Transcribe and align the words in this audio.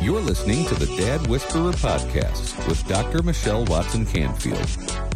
You're 0.00 0.20
listening 0.20 0.64
to 0.66 0.74
the 0.74 0.86
Dad 0.96 1.26
Whisperer 1.26 1.72
podcast 1.72 2.66
with 2.66 2.86
Dr. 2.88 3.22
Michelle 3.22 3.64
Watson 3.66 4.06
Canfield. 4.06 4.66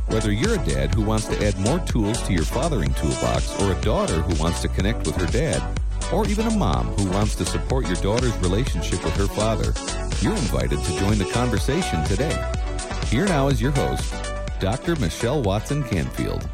Whether 0.08 0.30
you're 0.30 0.54
a 0.54 0.64
dad 0.64 0.94
who 0.94 1.02
wants 1.02 1.26
to 1.28 1.46
add 1.46 1.58
more 1.58 1.78
tools 1.80 2.20
to 2.22 2.32
your 2.32 2.44
fathering 2.44 2.92
toolbox, 2.94 3.60
or 3.62 3.72
a 3.72 3.80
daughter 3.80 4.20
who 4.20 4.42
wants 4.42 4.60
to 4.60 4.68
connect 4.68 5.06
with 5.06 5.16
her 5.16 5.26
dad, 5.26 5.62
or 6.12 6.26
even 6.28 6.46
a 6.46 6.56
mom 6.56 6.86
who 6.88 7.10
wants 7.10 7.34
to 7.36 7.44
support 7.44 7.86
your 7.86 7.96
daughter's 7.96 8.36
relationship 8.38 9.04
with 9.04 9.16
her 9.16 9.26
father, 9.26 9.72
you're 10.20 10.36
invited 10.36 10.82
to 10.82 10.98
join 10.98 11.18
the 11.18 11.30
conversation 11.32 12.04
today. 12.04 12.36
Here 13.06 13.26
now 13.26 13.48
is 13.48 13.60
your 13.60 13.72
host, 13.72 14.14
Dr. 14.60 14.96
Michelle 14.96 15.42
Watson 15.42 15.84
Canfield. 15.84 16.48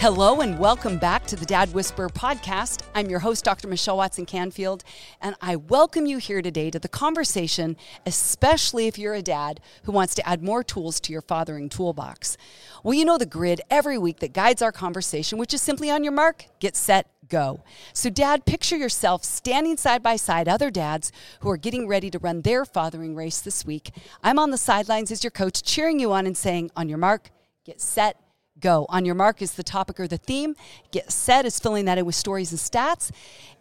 Hello 0.00 0.42
and 0.42 0.60
welcome 0.60 0.96
back 0.96 1.26
to 1.26 1.34
the 1.34 1.44
Dad 1.44 1.74
Whisperer 1.74 2.08
podcast. 2.08 2.82
I'm 2.94 3.10
your 3.10 3.18
host, 3.18 3.44
Dr. 3.44 3.66
Michelle 3.66 3.96
Watson 3.96 4.26
Canfield, 4.26 4.84
and 5.20 5.34
I 5.40 5.56
welcome 5.56 6.06
you 6.06 6.18
here 6.18 6.40
today 6.40 6.70
to 6.70 6.78
the 6.78 6.88
conversation, 6.88 7.76
especially 8.06 8.86
if 8.86 8.96
you're 8.96 9.14
a 9.14 9.22
dad 9.22 9.58
who 9.82 9.90
wants 9.90 10.14
to 10.14 10.26
add 10.26 10.40
more 10.40 10.62
tools 10.62 11.00
to 11.00 11.12
your 11.12 11.20
fathering 11.20 11.68
toolbox. 11.68 12.36
Well, 12.84 12.94
you 12.94 13.04
know 13.04 13.18
the 13.18 13.26
grid 13.26 13.60
every 13.70 13.98
week 13.98 14.20
that 14.20 14.32
guides 14.32 14.62
our 14.62 14.70
conversation, 14.70 15.36
which 15.36 15.52
is 15.52 15.62
simply 15.62 15.90
on 15.90 16.04
your 16.04 16.12
mark, 16.12 16.44
get 16.60 16.76
set, 16.76 17.08
go. 17.28 17.64
So, 17.92 18.08
dad, 18.08 18.46
picture 18.46 18.76
yourself 18.76 19.24
standing 19.24 19.76
side 19.76 20.04
by 20.04 20.14
side 20.14 20.46
other 20.46 20.70
dads 20.70 21.10
who 21.40 21.50
are 21.50 21.56
getting 21.56 21.88
ready 21.88 22.08
to 22.12 22.20
run 22.20 22.42
their 22.42 22.64
fathering 22.64 23.16
race 23.16 23.40
this 23.40 23.66
week. 23.66 23.90
I'm 24.22 24.38
on 24.38 24.52
the 24.52 24.58
sidelines 24.58 25.10
as 25.10 25.24
your 25.24 25.32
coach, 25.32 25.64
cheering 25.64 25.98
you 25.98 26.12
on 26.12 26.24
and 26.24 26.36
saying, 26.36 26.70
on 26.76 26.88
your 26.88 26.98
mark, 26.98 27.30
get 27.64 27.80
set, 27.80 28.16
go. 28.60 28.86
On 28.88 29.04
your 29.04 29.14
mark 29.14 29.42
is 29.42 29.52
the 29.52 29.62
topic 29.62 29.98
or 30.00 30.08
the 30.08 30.18
theme. 30.18 30.54
Get 30.90 31.10
set 31.10 31.46
is 31.46 31.58
filling 31.58 31.84
that 31.86 31.98
in 31.98 32.06
with 32.06 32.14
stories 32.14 32.50
and 32.50 32.60
stats. 32.60 33.10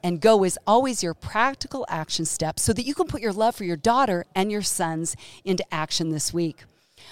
And 0.04 0.22
go 0.22 0.44
is 0.44 0.60
always 0.68 1.04
your 1.04 1.14
practical 1.14 1.86
action 1.90 2.26
step 2.26 2.60
so 2.60 2.74
that 2.74 2.86
you 2.86 2.94
can 2.94 3.08
put 3.08 3.22
your 3.22 3.34
love 3.34 3.56
for 3.56 3.64
your 3.64 3.78
daughter 3.78 4.26
and 4.36 4.52
your 4.52 4.62
sons 4.62 5.16
into 5.44 5.64
action 5.74 6.10
this 6.10 6.34
week. 6.34 6.66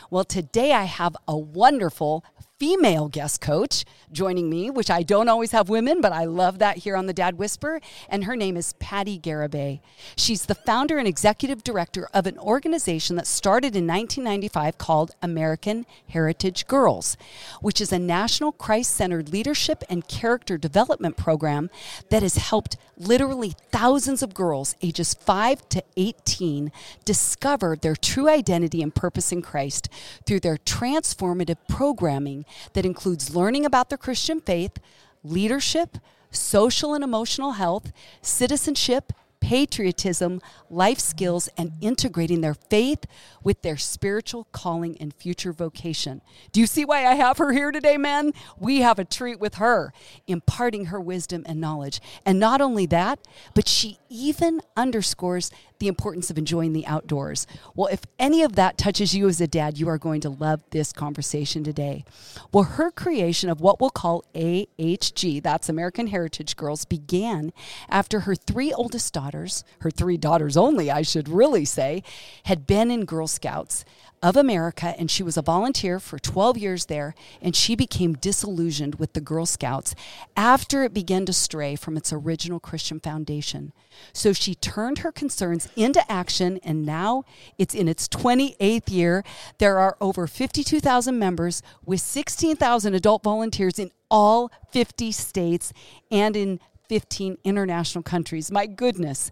Well, 0.10 0.24
today 0.24 0.74
I 0.74 0.84
have 0.84 1.16
a 1.28 1.38
wonderful 1.38 2.26
female 2.58 3.10
guest 3.10 3.42
coach 3.42 3.84
joining 4.14 4.50
me, 4.50 4.70
which 4.70 4.90
I 4.90 5.04
don't 5.04 5.28
always 5.28 5.52
have 5.52 5.68
women, 5.68 6.00
but 6.00 6.14
I 6.14 6.24
love 6.24 6.60
that 6.60 6.78
here 6.78 6.96
on 6.96 7.06
the 7.06 7.14
Dad 7.14 7.38
Whisper. 7.38 7.82
And 8.08 8.24
her 8.24 8.36
name 8.36 8.56
is 8.56 8.74
Patti 8.74 9.20
Garibay. 9.20 9.82
She's 10.16 10.46
the 10.46 10.56
founder 10.56 10.98
and 10.98 11.08
executive 11.08 11.64
director 11.64 12.08
of 12.14 12.26
an 12.26 12.40
organization 12.40 13.18
that 13.18 13.28
started 13.28 13.76
in 13.76 13.86
1995 13.86 14.78
called 14.78 15.12
American 15.22 15.86
Heritage 16.08 16.66
Girls, 16.68 17.18
which 17.60 17.82
is 17.82 17.92
a 17.92 18.00
national 18.00 18.54
Christ 18.54 18.92
centered 18.92 19.30
leadership 19.30 19.84
and 19.90 20.08
character 20.08 20.58
development 20.58 21.18
program 21.18 21.70
that 22.10 22.24
has 22.24 22.38
helped 22.38 22.78
literally 22.98 23.54
thousands 23.72 24.24
of 24.24 24.34
girls 24.34 24.76
ages 24.82 25.14
5 25.14 25.68
to 25.70 25.84
18 25.98 26.72
discover 27.04 27.76
their 27.76 27.96
true 27.96 28.30
identity 28.30 28.82
and 28.82 28.96
purpose 28.96 29.34
in 29.34 29.42
Christ 29.42 29.90
through 30.26 30.40
their 30.40 30.56
transformative 30.58 31.58
programming 31.68 32.45
that 32.74 32.86
includes 32.86 33.36
learning 33.36 33.66
about 33.66 33.90
the 33.90 33.98
Christian 33.98 34.40
faith, 34.40 34.78
leadership, 35.24 35.98
social 36.32 36.94
and 36.94 37.04
emotional 37.04 37.54
health, 37.54 37.92
citizenship, 38.22 39.14
patriotism, 39.46 40.42
life 40.72 40.98
skills, 40.98 41.48
and 41.56 41.74
integrating 41.80 42.42
their 42.42 42.56
faith 42.56 43.06
with 43.44 43.62
their 43.62 43.78
spiritual 43.78 44.48
calling 44.52 44.98
and 45.00 45.14
future 45.14 45.54
vocation. 45.54 46.20
Do 46.52 46.60
you 46.60 46.66
see 46.66 46.84
why 46.84 47.06
I 47.06 47.14
have 47.14 47.38
her 47.38 47.52
here 47.52 47.72
today, 47.72 47.96
men? 47.96 48.34
We 48.58 48.82
have 48.82 48.98
a 48.98 49.06
treat 49.06 49.40
with 49.40 49.56
her, 49.56 49.94
imparting 50.26 50.86
her 50.86 51.00
wisdom 51.00 51.44
and 51.46 51.62
knowledge. 51.62 52.02
And 52.26 52.40
not 52.40 52.60
only 52.60 52.88
that, 52.88 53.20
but 53.54 53.68
she 53.68 54.00
even 54.16 54.62
underscores 54.78 55.52
the 55.80 55.88
importance 55.88 56.30
of 56.30 56.38
enjoying 56.38 56.74
the 56.74 56.86
outdoors. 56.86 57.46
Well, 57.76 57.88
if 57.88 58.02
any 58.18 58.44
of 58.44 58.56
that 58.56 58.78
touches 58.78 59.14
you 59.14 59.28
as 59.28 59.42
a 59.42 59.48
dad, 59.48 59.78
you 59.78 59.90
are 59.90 59.98
going 59.98 60.22
to 60.22 60.30
love 60.30 60.64
this 60.70 60.94
conversation 60.94 61.64
today. 61.64 62.06
Well, 62.52 62.64
her 62.64 62.92
creation 62.92 63.50
of 63.50 63.60
what 63.60 63.82
we'll 63.82 63.90
call 63.90 64.24
AHG, 64.34 65.44
that's 65.44 65.68
American 65.68 66.08
Heritage 66.08 66.56
Girls, 66.56 66.86
began 66.86 67.52
after 67.90 68.22
her 68.22 68.36
three 68.36 68.72
oldest 68.72 69.14
daughters, 69.14 69.64
her 69.80 69.92
three 69.92 70.18
daughters 70.18 70.56
only, 70.56 70.90
I 70.90 71.02
should 71.02 71.28
really 71.28 71.66
say, 71.66 72.04
had 72.44 72.66
been 72.66 72.90
in 72.90 73.06
Girl 73.06 73.28
Scouts 73.28 73.84
of 74.22 74.36
America, 74.36 74.96
and 74.98 75.10
she 75.10 75.24
was 75.24 75.38
a 75.38 75.42
volunteer 75.42 76.00
for 76.00 76.18
12 76.18 76.58
years 76.58 76.86
there, 76.86 77.16
and 77.42 77.56
she 77.56 77.76
became 77.76 78.14
disillusioned 78.14 78.96
with 78.96 79.14
the 79.14 79.22
Girl 79.22 79.46
Scouts 79.46 79.96
after 80.36 80.84
it 80.84 80.94
began 80.94 81.26
to 81.26 81.34
stray 81.34 81.76
from 81.76 81.98
its 81.98 82.12
original 82.12 82.60
Christian 82.60 83.00
foundation. 83.00 83.72
So 84.14 84.34
she 84.34 84.56
turned 84.56 85.00
her 85.00 85.12
concerns 85.12 85.70
into 85.76 86.10
action, 86.12 86.60
and 86.64 86.86
now 86.86 87.24
it's 87.58 87.76
in 87.76 87.88
its 87.88 88.08
28th 88.08 88.92
year. 88.92 89.24
There 89.58 89.80
are 89.80 89.98
over 90.02 90.28
52,000 90.28 91.18
members 91.18 91.62
with 91.86 92.02
16,000 92.02 92.94
adult 92.94 93.24
volunteers 93.24 93.80
in 93.80 93.92
all 94.10 94.52
50 94.72 95.12
states 95.12 95.74
and 96.12 96.36
in 96.36 96.60
15 96.90 97.38
international 97.44 98.04
countries. 98.04 98.52
My 98.52 98.66
goodness. 98.66 99.32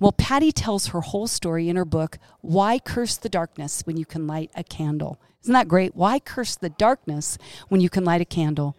Well, 0.00 0.12
Patti 0.12 0.50
tells 0.50 0.88
her 0.88 1.02
whole 1.02 1.26
story 1.26 1.68
in 1.68 1.76
her 1.76 1.84
book, 1.84 2.18
Why 2.40 2.78
Curse 2.78 3.18
the 3.18 3.28
Darkness 3.28 3.82
When 3.84 3.98
You 3.98 4.06
Can 4.06 4.26
Light 4.26 4.50
a 4.56 4.64
Candle? 4.64 5.20
Isn't 5.42 5.52
that 5.52 5.68
great? 5.68 5.94
Why 5.94 6.18
curse 6.18 6.56
the 6.56 6.70
darkness 6.70 7.38
when 7.68 7.80
you 7.80 7.88
can 7.88 8.04
light 8.04 8.20
a 8.20 8.26
candle? 8.26 8.76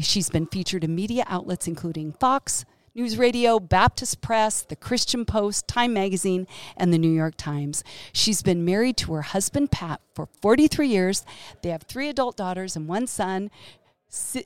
She's 0.00 0.30
been 0.30 0.46
featured 0.46 0.84
in 0.84 0.94
media 0.94 1.24
outlets 1.26 1.66
including 1.66 2.12
Fox, 2.12 2.64
News 2.94 3.18
Radio, 3.18 3.60
Baptist 3.60 4.20
Press, 4.20 4.62
the 4.62 4.74
Christian 4.74 5.24
Post, 5.24 5.68
Time 5.68 5.92
Magazine, 5.92 6.46
and 6.76 6.92
the 6.92 6.98
New 6.98 7.10
York 7.10 7.34
Times. 7.36 7.84
She's 8.12 8.40
been 8.40 8.64
married 8.64 8.96
to 8.98 9.12
her 9.14 9.22
husband, 9.22 9.70
Pat, 9.70 10.00
for 10.14 10.28
43 10.40 10.88
years. 10.88 11.24
They 11.62 11.68
have 11.68 11.82
three 11.82 12.08
adult 12.08 12.36
daughters 12.36 12.74
and 12.74 12.88
one 12.88 13.06
son. 13.06 13.50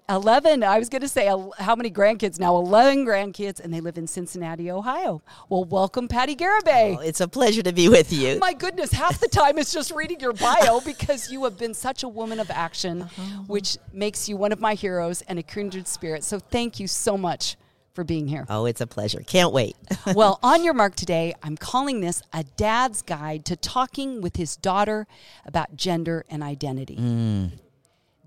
11 0.09 0.65
i 0.65 0.78
was 0.78 0.88
going 0.88 1.03
to 1.03 1.09
say 1.09 1.26
how 1.59 1.76
many 1.76 1.91
grandkids 1.91 2.41
now 2.41 2.56
11 2.56 3.04
grandkids 3.04 3.60
and 3.60 3.72
they 3.72 3.81
live 3.81 3.98
in 3.98 4.06
cincinnati 4.06 4.71
ohio 4.71 5.22
well 5.50 5.65
welcome 5.65 6.09
patti 6.09 6.34
garibay 6.34 6.97
oh, 6.97 7.00
it's 7.00 7.21
a 7.21 7.28
pleasure 7.28 7.62
to 7.62 7.72
be 7.72 7.88
with 7.88 8.10
you 8.10 8.38
my 8.38 8.54
goodness 8.54 8.91
half 8.91 9.21
the 9.21 9.28
time 9.28 9.59
is 9.59 9.71
just 9.71 9.91
reading 9.91 10.19
your 10.19 10.32
bio 10.32 10.81
because 10.84 11.31
you 11.31 11.44
have 11.44 11.59
been 11.59 11.75
such 11.75 12.03
a 12.03 12.09
woman 12.09 12.41
of 12.41 12.50
action 12.50 13.03
uh-huh. 13.03 13.22
which 13.48 13.76
makes 13.93 14.28
you 14.28 14.37
one 14.37 14.50
of 14.50 14.60
my 14.60 14.75
heroes 14.75 15.21
and 15.22 15.38
a 15.38 15.43
kindred 15.43 15.87
spirit 15.87 16.25
so 16.25 16.38
thank 16.38 16.81
you 16.81 16.87
so 16.87 17.19
much 17.19 17.56
for 17.92 18.04
being 18.04 18.28
here. 18.28 18.47
Oh, 18.48 18.66
it's 18.66 18.81
a 18.81 18.87
pleasure. 18.87 19.21
Can't 19.27 19.53
wait. 19.53 19.77
well, 20.15 20.38
on 20.44 20.62
your 20.62 20.75
mark 20.75 20.94
today, 20.94 21.34
I'm 21.42 21.56
calling 21.56 22.00
this 22.00 22.22
a 22.32 22.44
dad's 22.44 23.03
guide 23.03 23.44
to 23.47 23.56
talking 23.56 24.21
with 24.21 24.37
his 24.37 24.56
daughter 24.56 25.09
about 25.44 25.75
gender 25.75 26.25
and 26.31 26.41
identity. 26.42 26.97
Mm. 26.97 27.50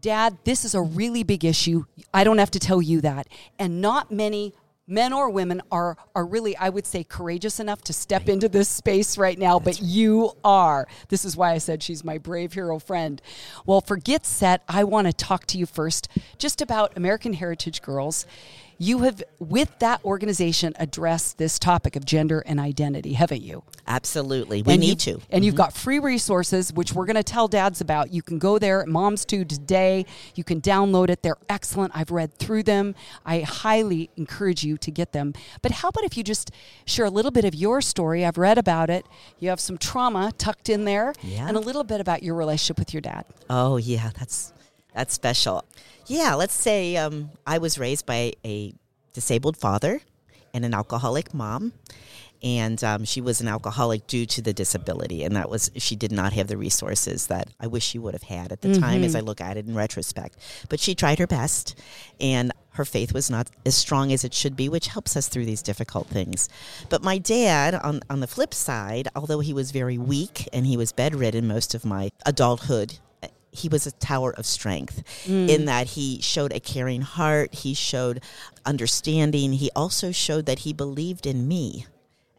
Dad, 0.03 0.37
this 0.43 0.65
is 0.65 0.75
a 0.75 0.81
really 0.81 1.23
big 1.23 1.45
issue. 1.45 1.85
I 2.13 2.25
don't 2.25 2.37
have 2.37 2.51
to 2.51 2.59
tell 2.59 2.81
you 2.81 2.99
that. 3.01 3.25
And 3.57 3.79
not 3.79 4.11
many 4.11 4.53
men 4.85 5.13
or 5.13 5.29
women 5.29 5.61
are 5.71 5.95
are 6.13 6.25
really 6.25 6.57
I 6.57 6.67
would 6.67 6.85
say 6.85 7.05
courageous 7.05 7.61
enough 7.61 7.81
to 7.83 7.93
step 7.93 8.27
into 8.27 8.49
this 8.49 8.67
space 8.67 9.17
right 9.17 9.39
now, 9.39 9.59
That's 9.59 9.79
but 9.79 9.87
you 9.87 10.33
are. 10.43 10.89
This 11.07 11.23
is 11.23 11.37
why 11.37 11.53
I 11.53 11.57
said 11.57 11.81
she's 11.81 12.03
my 12.03 12.17
brave 12.17 12.51
hero 12.51 12.79
friend. 12.79 13.21
Well, 13.65 13.79
for 13.79 13.95
Get 13.95 14.25
Set, 14.25 14.61
I 14.67 14.83
want 14.83 15.07
to 15.07 15.13
talk 15.13 15.45
to 15.47 15.57
you 15.57 15.65
first 15.65 16.09
just 16.37 16.61
about 16.61 16.97
American 16.97 17.31
Heritage 17.31 17.81
Girls 17.81 18.25
you 18.83 18.99
have, 18.99 19.23
with 19.39 19.79
that 19.79 20.03
organization, 20.03 20.73
addressed 20.77 21.38
this 21.38 21.57
topic 21.57 21.95
of 21.95 22.06
gender 22.06 22.41
and 22.45 22.59
identity, 22.59 23.13
haven't 23.13 23.41
you? 23.41 23.63
Absolutely. 23.88 24.62
We 24.62 24.74
and 24.74 24.81
need 24.81 25.00
to. 25.00 25.12
And 25.12 25.21
mm-hmm. 25.21 25.44
you've 25.44 25.56
got 25.56 25.74
free 25.74 26.00
resources, 26.00 26.74
which 26.74 26.91
we're 26.91 27.06
going 27.06 27.15
to 27.15 27.24
tell 27.24 27.47
dads 27.47 27.80
about. 27.80 28.13
You 28.13 28.21
can 28.21 28.39
go 28.39 28.59
there, 28.59 28.85
moms 28.85 29.24
too, 29.24 29.45
today. 29.45 30.06
You 30.35 30.44
can 30.44 30.59
download 30.59 31.09
it. 31.09 31.24
They're 31.24 31.38
excellent. 31.50 31.95
I've 31.95 32.12
read 32.12 32.33
through 32.33 32.63
them. 32.63 32.94
I 33.25 33.39
highly 33.39 34.09
encourage 34.18 34.63
you 34.63 34.77
to 34.77 34.91
get 34.91 35.13
them. 35.13 35.33
But 35.62 35.71
how 35.71 35.88
about 35.88 36.03
if 36.03 36.18
you 36.18 36.24
just 36.24 36.51
share 36.85 37.06
a 37.06 37.09
little 37.09 37.31
bit 37.31 37.45
of 37.45 37.56
your 37.56 37.81
story? 37.81 38.25
I've 38.25 38.38
read 38.38 38.57
about 38.57 38.89
it. 38.89 39.06
You 39.39 39.50
have 39.50 39.62
some 39.62 39.77
trauma 39.77 40.33
tucked 40.38 40.68
in 40.68 40.83
there, 40.83 41.13
yeah. 41.21 41.47
and 41.47 41.56
a 41.56 41.62
little 41.62 41.85
bit 41.85 42.01
about 42.01 42.21
your 42.21 42.35
relationship 42.35 42.80
with 42.80 42.94
your 42.94 43.01
dad. 43.01 43.25
Oh, 43.50 43.77
yeah. 43.77 44.12
That's 44.18 44.51
that's 44.94 45.13
special. 45.13 45.66
Yeah, 46.07 46.36
let's 46.36 46.54
say 46.54 46.98
um, 46.98 47.31
I 47.48 47.57
was 47.57 47.80
raised 47.80 48.06
by 48.06 48.34
a 48.45 48.74
disabled 49.13 49.57
father, 49.57 50.01
and 50.54 50.63
an 50.66 50.74
alcoholic 50.74 51.34
mom. 51.34 51.74
And 52.44 52.84
um, 52.84 53.06
she 53.06 53.22
was 53.22 53.40
an 53.40 53.48
alcoholic 53.48 54.06
due 54.06 54.25
to 54.25 54.42
the 54.42 54.51
disability, 54.51 55.24
and 55.24 55.34
that 55.38 55.50
was 55.50 55.72
she 55.78 55.95
did 55.95 56.12
not 56.12 56.34
have 56.34 56.48
the 56.48 56.57
resources 56.57 57.28
that 57.28 57.48
I 57.57 57.68
wish 57.68 57.86
she 57.86 57.98
would 57.98 58.13
have 58.13 58.24
had 58.24 58.51
at 58.51 58.60
the 58.60 58.78
time. 58.81 59.01
As 59.06 59.16
I 59.16 59.22
look 59.22 59.40
at 59.40 59.56
it 59.56 59.66
in 59.66 59.74
retrospect, 59.74 60.38
but 60.68 60.81
she 60.81 60.94
tried 60.94 61.19
her 61.19 61.28
best, 61.28 61.80
and 62.19 62.51
her 62.72 62.84
faith 62.84 63.13
was 63.13 63.30
not 63.30 63.50
as 63.66 63.75
strong 63.75 64.12
as 64.12 64.25
it 64.25 64.34
should 64.34 64.57
be, 64.57 64.68
which 64.68 64.88
helps 64.88 65.16
us 65.16 65.30
through 65.30 65.45
these 65.45 65.62
difficult 65.62 66.07
things. 66.07 66.50
But 66.90 67.01
my 67.01 67.18
dad, 67.18 67.75
on, 67.75 68.01
on 68.10 68.19
the 68.19 68.28
flip 68.28 68.54
side, 68.54 69.07
although 69.16 69.40
he 69.40 69.54
was 69.54 69.72
very 69.72 69.98
weak 69.98 70.50
and 70.51 70.68
he 70.68 70.75
was 70.75 70.92
bedridden 70.92 71.48
most 71.48 71.74
of 71.74 71.86
my 71.86 72.10
adulthood, 72.25 73.00
he 73.53 73.69
was 73.69 73.88
a 73.88 73.91
tower 73.91 74.33
of 74.33 74.45
strength 74.45 75.03
mm. 75.25 75.47
in 75.47 75.65
that 75.65 75.88
he 75.88 76.19
showed 76.21 76.51
a 76.51 76.59
caring 76.59 77.01
heart, 77.01 77.53
he 77.53 77.73
showed 77.73 78.21
understanding, 78.65 79.53
he 79.53 79.69
also 79.75 80.11
showed 80.11 80.45
that 80.45 80.59
he 80.59 80.73
believed 80.73 81.25
in 81.25 81.47
me. 81.47 81.85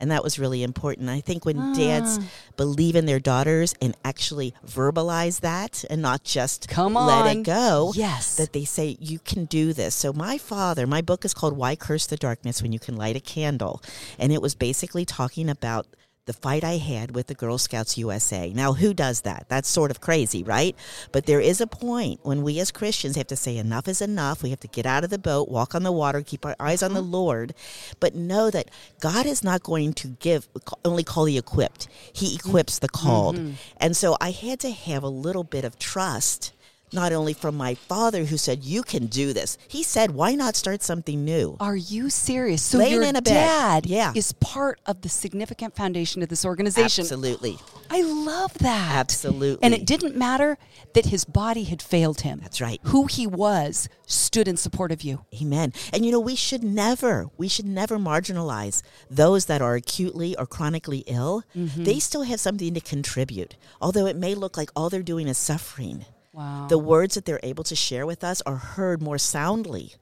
And 0.00 0.10
that 0.10 0.24
was 0.24 0.38
really 0.38 0.62
important. 0.62 1.08
I 1.08 1.20
think 1.20 1.46
when 1.46 1.72
dads 1.72 2.18
ah. 2.20 2.24
believe 2.56 2.96
in 2.96 3.06
their 3.06 3.20
daughters 3.20 3.74
and 3.80 3.96
actually 4.04 4.52
verbalize 4.66 5.40
that 5.40 5.84
and 5.88 6.02
not 6.02 6.24
just 6.24 6.68
Come 6.68 6.96
on. 6.96 7.06
let 7.06 7.36
it 7.36 7.42
go, 7.44 7.92
Yes. 7.94 8.36
that 8.36 8.52
they 8.52 8.64
say, 8.64 8.96
You 9.00 9.20
can 9.20 9.44
do 9.46 9.72
this. 9.72 9.94
So, 9.94 10.12
my 10.12 10.36
father, 10.36 10.86
my 10.86 11.00
book 11.00 11.24
is 11.24 11.32
called 11.32 11.56
Why 11.56 11.76
Curse 11.76 12.06
the 12.06 12.16
Darkness 12.16 12.60
When 12.60 12.72
You 12.72 12.80
Can 12.80 12.96
Light 12.96 13.16
a 13.16 13.20
Candle. 13.20 13.82
And 14.18 14.32
it 14.32 14.42
was 14.42 14.54
basically 14.54 15.04
talking 15.04 15.48
about 15.48 15.86
the 16.26 16.32
fight 16.32 16.64
I 16.64 16.78
had 16.78 17.14
with 17.14 17.26
the 17.26 17.34
Girl 17.34 17.58
Scouts 17.58 17.98
USA. 17.98 18.50
Now, 18.50 18.72
who 18.72 18.94
does 18.94 19.22
that? 19.22 19.46
That's 19.48 19.68
sort 19.68 19.90
of 19.90 20.00
crazy, 20.00 20.42
right? 20.42 20.74
But 21.12 21.26
there 21.26 21.40
is 21.40 21.60
a 21.60 21.66
point 21.66 22.20
when 22.22 22.42
we 22.42 22.58
as 22.60 22.70
Christians 22.70 23.16
have 23.16 23.26
to 23.26 23.36
say, 23.36 23.58
enough 23.58 23.88
is 23.88 24.00
enough. 24.00 24.42
We 24.42 24.50
have 24.50 24.60
to 24.60 24.68
get 24.68 24.86
out 24.86 25.04
of 25.04 25.10
the 25.10 25.18
boat, 25.18 25.50
walk 25.50 25.74
on 25.74 25.82
the 25.82 25.92
water, 25.92 26.22
keep 26.22 26.46
our 26.46 26.56
eyes 26.58 26.82
on 26.82 26.94
the 26.94 27.02
mm-hmm. 27.02 27.12
Lord, 27.12 27.54
but 28.00 28.14
know 28.14 28.50
that 28.50 28.70
God 29.00 29.26
is 29.26 29.44
not 29.44 29.62
going 29.62 29.92
to 29.94 30.08
give, 30.08 30.48
only 30.84 31.04
call 31.04 31.24
the 31.24 31.36
equipped, 31.36 31.88
He 32.12 32.28
mm-hmm. 32.28 32.48
equips 32.48 32.78
the 32.78 32.88
called. 32.88 33.36
Mm-hmm. 33.36 33.52
And 33.76 33.96
so 33.96 34.16
I 34.20 34.30
had 34.30 34.60
to 34.60 34.70
have 34.70 35.02
a 35.02 35.08
little 35.08 35.44
bit 35.44 35.64
of 35.64 35.78
trust 35.78 36.53
not 36.94 37.12
only 37.12 37.32
from 37.32 37.56
my 37.56 37.74
father 37.74 38.24
who 38.24 38.36
said 38.36 38.64
you 38.64 38.82
can 38.82 39.06
do 39.06 39.32
this 39.32 39.58
he 39.68 39.82
said 39.82 40.12
why 40.12 40.34
not 40.34 40.56
start 40.56 40.82
something 40.82 41.24
new 41.24 41.56
Are 41.60 41.76
you 41.76 42.08
serious? 42.10 42.62
So 42.62 42.78
Laying 42.78 42.94
your 42.94 43.02
in 43.04 43.16
a 43.16 43.22
bed. 43.22 43.34
dad 43.34 43.86
Yeah. 43.86 44.12
is 44.14 44.32
part 44.34 44.80
of 44.86 45.02
the 45.02 45.08
significant 45.08 45.74
foundation 45.76 46.22
of 46.22 46.28
this 46.28 46.44
organization. 46.44 47.02
absolutely 47.02 47.58
I 47.90 48.00
love 48.02 48.54
that. 48.54 48.94
Absolutely. 48.96 49.62
And 49.62 49.74
it 49.74 49.84
didn't 49.86 50.16
matter 50.16 50.56
that 50.94 51.06
his 51.06 51.24
body 51.26 51.64
had 51.64 51.82
failed 51.82 52.22
him. 52.22 52.40
That's 52.42 52.60
right. 52.60 52.80
Who 52.84 53.06
he 53.06 53.26
was 53.26 53.88
stood 54.06 54.48
in 54.48 54.56
support 54.56 54.90
of 54.90 55.02
you. 55.02 55.26
Amen. 55.40 55.72
And 55.92 56.04
you 56.04 56.10
know, 56.10 56.18
we 56.18 56.34
should 56.34 56.64
never, 56.64 57.26
we 57.36 57.46
should 57.46 57.66
never 57.66 57.98
marginalize 57.98 58.82
those 59.10 59.44
that 59.46 59.60
are 59.60 59.74
acutely 59.74 60.34
or 60.36 60.46
chronically 60.46 61.04
ill. 61.06 61.44
Mm-hmm. 61.56 61.84
They 61.84 61.98
still 61.98 62.22
have 62.22 62.40
something 62.40 62.72
to 62.74 62.80
contribute. 62.80 63.54
Although 63.80 64.06
it 64.06 64.16
may 64.16 64.34
look 64.34 64.56
like 64.56 64.70
all 64.74 64.88
they're 64.90 65.02
doing 65.02 65.28
is 65.28 65.38
suffering. 65.38 66.06
Wow. 66.34 66.66
The 66.68 66.78
words 66.78 67.14
that 67.14 67.24
they're 67.26 67.38
able 67.44 67.62
to 67.64 67.76
share 67.76 68.06
with 68.06 68.24
us 68.24 68.42
are 68.44 68.56
heard 68.56 69.00
more 69.00 69.18
soundly 69.18 69.94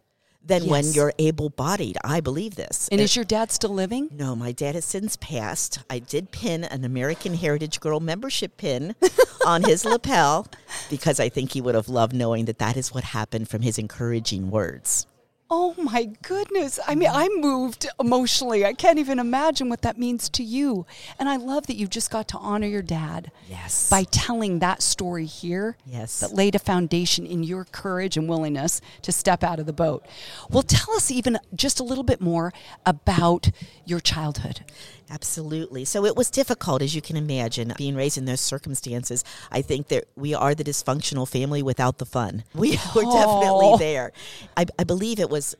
than 0.42 0.66
when 0.66 0.90
you're 0.92 1.12
able 1.18 1.50
bodied. 1.50 1.98
I 2.02 2.20
believe 2.20 2.54
this. 2.56 2.88
and 2.90 3.00
is 3.02 3.14
your 3.14 3.24
dad 3.24 3.52
still 3.52 3.70
living? 3.74 4.08
No, 4.10 4.34
my 4.34 4.50
dad 4.50 4.74
has 4.74 4.86
since 4.86 5.16
passed. 5.18 5.80
I 5.90 5.98
did 5.98 6.30
pin 6.30 6.64
an 6.64 6.84
American 6.84 7.34
Heritage 7.34 7.80
Girl 7.80 8.00
membership 8.00 8.56
pin 8.56 8.94
on 9.46 9.62
his 9.62 9.84
lapel 9.84 10.46
because 10.88 11.20
I 11.20 11.28
think 11.28 11.52
he 11.52 11.60
would 11.60 11.74
have 11.74 11.90
loved 11.90 12.14
knowing 12.14 12.46
that 12.46 12.58
that 12.58 12.78
is 12.78 12.94
what 12.94 13.04
happened 13.04 13.48
from 13.50 13.60
his 13.60 13.78
encouraging 13.78 14.50
words. 14.50 15.06
Oh 15.54 15.74
my 15.76 16.04
goodness. 16.22 16.80
I 16.88 16.94
mean, 16.94 17.10
I'm 17.12 17.38
moved 17.42 17.86
emotionally. 18.00 18.64
I 18.64 18.72
can't 18.72 18.98
even 18.98 19.18
imagine 19.18 19.68
what 19.68 19.82
that 19.82 19.98
means 19.98 20.30
to 20.30 20.42
you. 20.42 20.86
And 21.18 21.28
I 21.28 21.36
love 21.36 21.66
that 21.66 21.74
you 21.76 21.86
just 21.86 22.10
got 22.10 22.26
to 22.28 22.38
honor 22.38 22.66
your 22.66 22.80
dad 22.80 23.30
Yes. 23.50 23.90
by 23.90 24.04
telling 24.04 24.60
that 24.60 24.80
story 24.80 25.26
here. 25.26 25.76
Yes. 25.84 26.20
That 26.20 26.32
laid 26.32 26.54
a 26.54 26.58
foundation 26.58 27.26
in 27.26 27.42
your 27.42 27.64
courage 27.66 28.16
and 28.16 28.30
willingness 28.30 28.80
to 29.02 29.12
step 29.12 29.44
out 29.44 29.58
of 29.60 29.66
the 29.66 29.74
boat. 29.74 30.06
Well, 30.48 30.62
tell 30.62 30.94
us 30.94 31.10
even 31.10 31.38
just 31.54 31.80
a 31.80 31.84
little 31.84 32.04
bit 32.04 32.22
more 32.22 32.54
about 32.86 33.50
your 33.84 34.00
childhood. 34.00 34.62
Absolutely. 35.10 35.84
So 35.84 36.06
it 36.06 36.16
was 36.16 36.30
difficult, 36.30 36.80
as 36.80 36.94
you 36.94 37.02
can 37.02 37.16
imagine, 37.16 37.74
being 37.76 37.94
raised 37.94 38.16
in 38.16 38.24
those 38.24 38.40
circumstances. 38.40 39.22
I 39.50 39.60
think 39.60 39.88
that 39.88 40.04
we 40.16 40.32
are 40.32 40.54
the 40.54 40.64
dysfunctional 40.64 41.28
family 41.28 41.62
without 41.62 41.98
the 41.98 42.06
fun. 42.06 42.44
We 42.54 42.70
were 42.94 43.02
Oh. 43.04 43.12
definitely 43.12 43.86
there. 43.86 44.12
I, 44.56 44.64
I 44.78 44.84
believe 44.84 45.20
it 45.20 45.28
was 45.28 45.41
was 45.42 45.56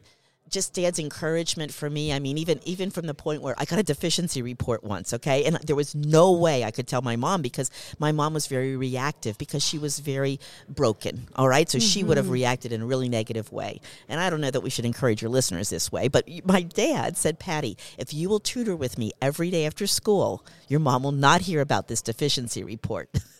just 0.52 0.74
dad's 0.74 0.98
encouragement 0.98 1.72
for 1.72 1.90
me. 1.90 2.12
I 2.12 2.18
mean, 2.18 2.38
even 2.38 2.60
even 2.64 2.90
from 2.90 3.06
the 3.06 3.14
point 3.14 3.42
where 3.42 3.54
I 3.58 3.64
got 3.64 3.78
a 3.78 3.82
deficiency 3.82 4.42
report 4.42 4.84
once, 4.84 5.12
okay, 5.14 5.44
and 5.44 5.56
there 5.56 5.74
was 5.74 5.94
no 5.94 6.32
way 6.32 6.62
I 6.62 6.70
could 6.70 6.86
tell 6.86 7.02
my 7.02 7.16
mom 7.16 7.42
because 7.42 7.70
my 7.98 8.12
mom 8.12 8.34
was 8.34 8.46
very 8.46 8.76
reactive 8.76 9.38
because 9.38 9.64
she 9.64 9.78
was 9.78 9.98
very 9.98 10.38
broken. 10.68 11.28
All 11.34 11.48
right, 11.48 11.68
so 11.68 11.78
she 11.78 12.04
would 12.04 12.16
have 12.18 12.26
mm-hmm. 12.26 12.34
reacted 12.34 12.72
in 12.72 12.82
a 12.82 12.86
really 12.86 13.08
negative 13.08 13.50
way. 13.50 13.80
And 14.08 14.20
I 14.20 14.30
don't 14.30 14.40
know 14.40 14.50
that 14.50 14.60
we 14.60 14.70
should 14.70 14.84
encourage 14.84 15.22
your 15.22 15.30
listeners 15.30 15.70
this 15.70 15.90
way, 15.90 16.08
but 16.08 16.28
my 16.44 16.62
dad 16.62 17.16
said, 17.16 17.38
Patti, 17.38 17.76
if 17.98 18.12
you 18.12 18.28
will 18.28 18.40
tutor 18.40 18.76
with 18.76 18.98
me 18.98 19.12
every 19.20 19.50
day 19.50 19.66
after 19.66 19.86
school, 19.86 20.44
your 20.68 20.80
mom 20.80 21.02
will 21.02 21.12
not 21.12 21.42
hear 21.42 21.60
about 21.60 21.88
this 21.88 22.02
deficiency 22.02 22.62
report. 22.62 23.08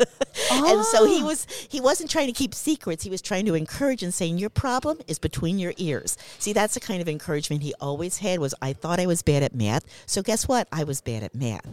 and 0.50 0.84
so 0.86 1.04
he 1.06 1.22
ah. 1.22 1.26
was 1.26 1.46
he 1.68 1.80
wasn't 1.80 2.10
trying 2.10 2.26
to 2.26 2.32
keep 2.32 2.54
secrets. 2.54 3.04
He 3.04 3.10
was 3.10 3.20
trying 3.22 3.46
to 3.46 3.54
encourage 3.54 4.02
and 4.02 4.12
saying 4.12 4.38
your 4.38 4.50
problem 4.50 4.98
is 5.08 5.18
between 5.18 5.58
your 5.58 5.74
ears. 5.76 6.16
See, 6.38 6.52
that's 6.52 6.74
the 6.74 6.80
kind 6.80 7.01
of 7.02 7.08
encouragement 7.08 7.62
he 7.62 7.74
always 7.80 8.18
had 8.18 8.38
was 8.40 8.54
I 8.62 8.72
thought 8.72 8.98
I 8.98 9.06
was 9.06 9.20
bad 9.22 9.42
at 9.42 9.54
math. 9.54 9.84
So 10.06 10.22
guess 10.22 10.48
what? 10.48 10.66
I 10.72 10.84
was 10.84 11.02
bad 11.02 11.22
at 11.22 11.34
math. 11.34 11.66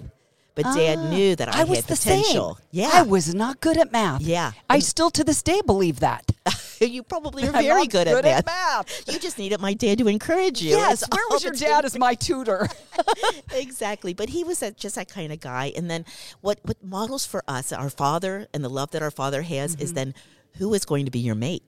But 0.55 0.75
dad 0.75 1.09
knew 1.11 1.37
that 1.37 1.47
I, 1.47 1.51
Ah, 1.59 1.61
I 1.61 1.63
was 1.63 1.77
had 1.77 1.87
the 1.87 1.95
potential. 1.95 2.55
same. 2.55 2.65
Yeah. 2.71 2.89
I 2.91 3.03
was 3.03 3.33
not 3.33 3.61
good 3.61 3.77
at 3.77 3.93
math. 3.93 4.21
Yeah. 4.21 4.51
I 4.69 4.75
And- 4.75 4.83
still 4.83 5.09
to 5.11 5.23
this 5.23 5.41
day 5.41 5.61
believe 5.65 6.01
that. 6.01 6.29
you 6.81 7.01
probably 7.01 7.47
are 7.47 7.51
very 7.51 7.87
good, 7.87 8.07
good 8.07 8.25
at, 8.25 8.25
at 8.25 8.45
math. 8.45 8.87
math. 8.87 9.07
You 9.13 9.19
just 9.19 9.37
needed 9.37 9.61
my 9.61 9.73
dad 9.73 9.99
to 9.99 10.09
encourage 10.09 10.61
you. 10.61 10.71
Yes. 10.71 10.99
That's 11.01 11.15
Where 11.15 11.23
was 11.29 11.45
your 11.45 11.53
dad 11.53 11.85
as 11.85 11.97
my 11.97 12.13
tutor? 12.13 12.67
exactly. 13.53 14.13
But 14.13 14.29
he 14.29 14.43
was 14.43 14.59
that, 14.59 14.75
just 14.75 14.95
that 14.95 15.07
kind 15.07 15.31
of 15.31 15.39
guy. 15.39 15.71
And 15.77 15.89
then 15.89 16.03
what, 16.41 16.59
what 16.63 16.83
models 16.83 17.25
for 17.25 17.41
us, 17.47 17.71
our 17.71 17.89
father 17.89 18.47
and 18.53 18.61
the 18.63 18.69
love 18.69 18.91
that 18.91 19.01
our 19.01 19.11
father 19.11 19.43
has, 19.43 19.75
is 19.75 19.93
then 19.93 20.13
who 20.57 20.73
is 20.73 20.83
going 20.83 21.05
to 21.05 21.11
be 21.11 21.19
your 21.19 21.35
mate, 21.35 21.63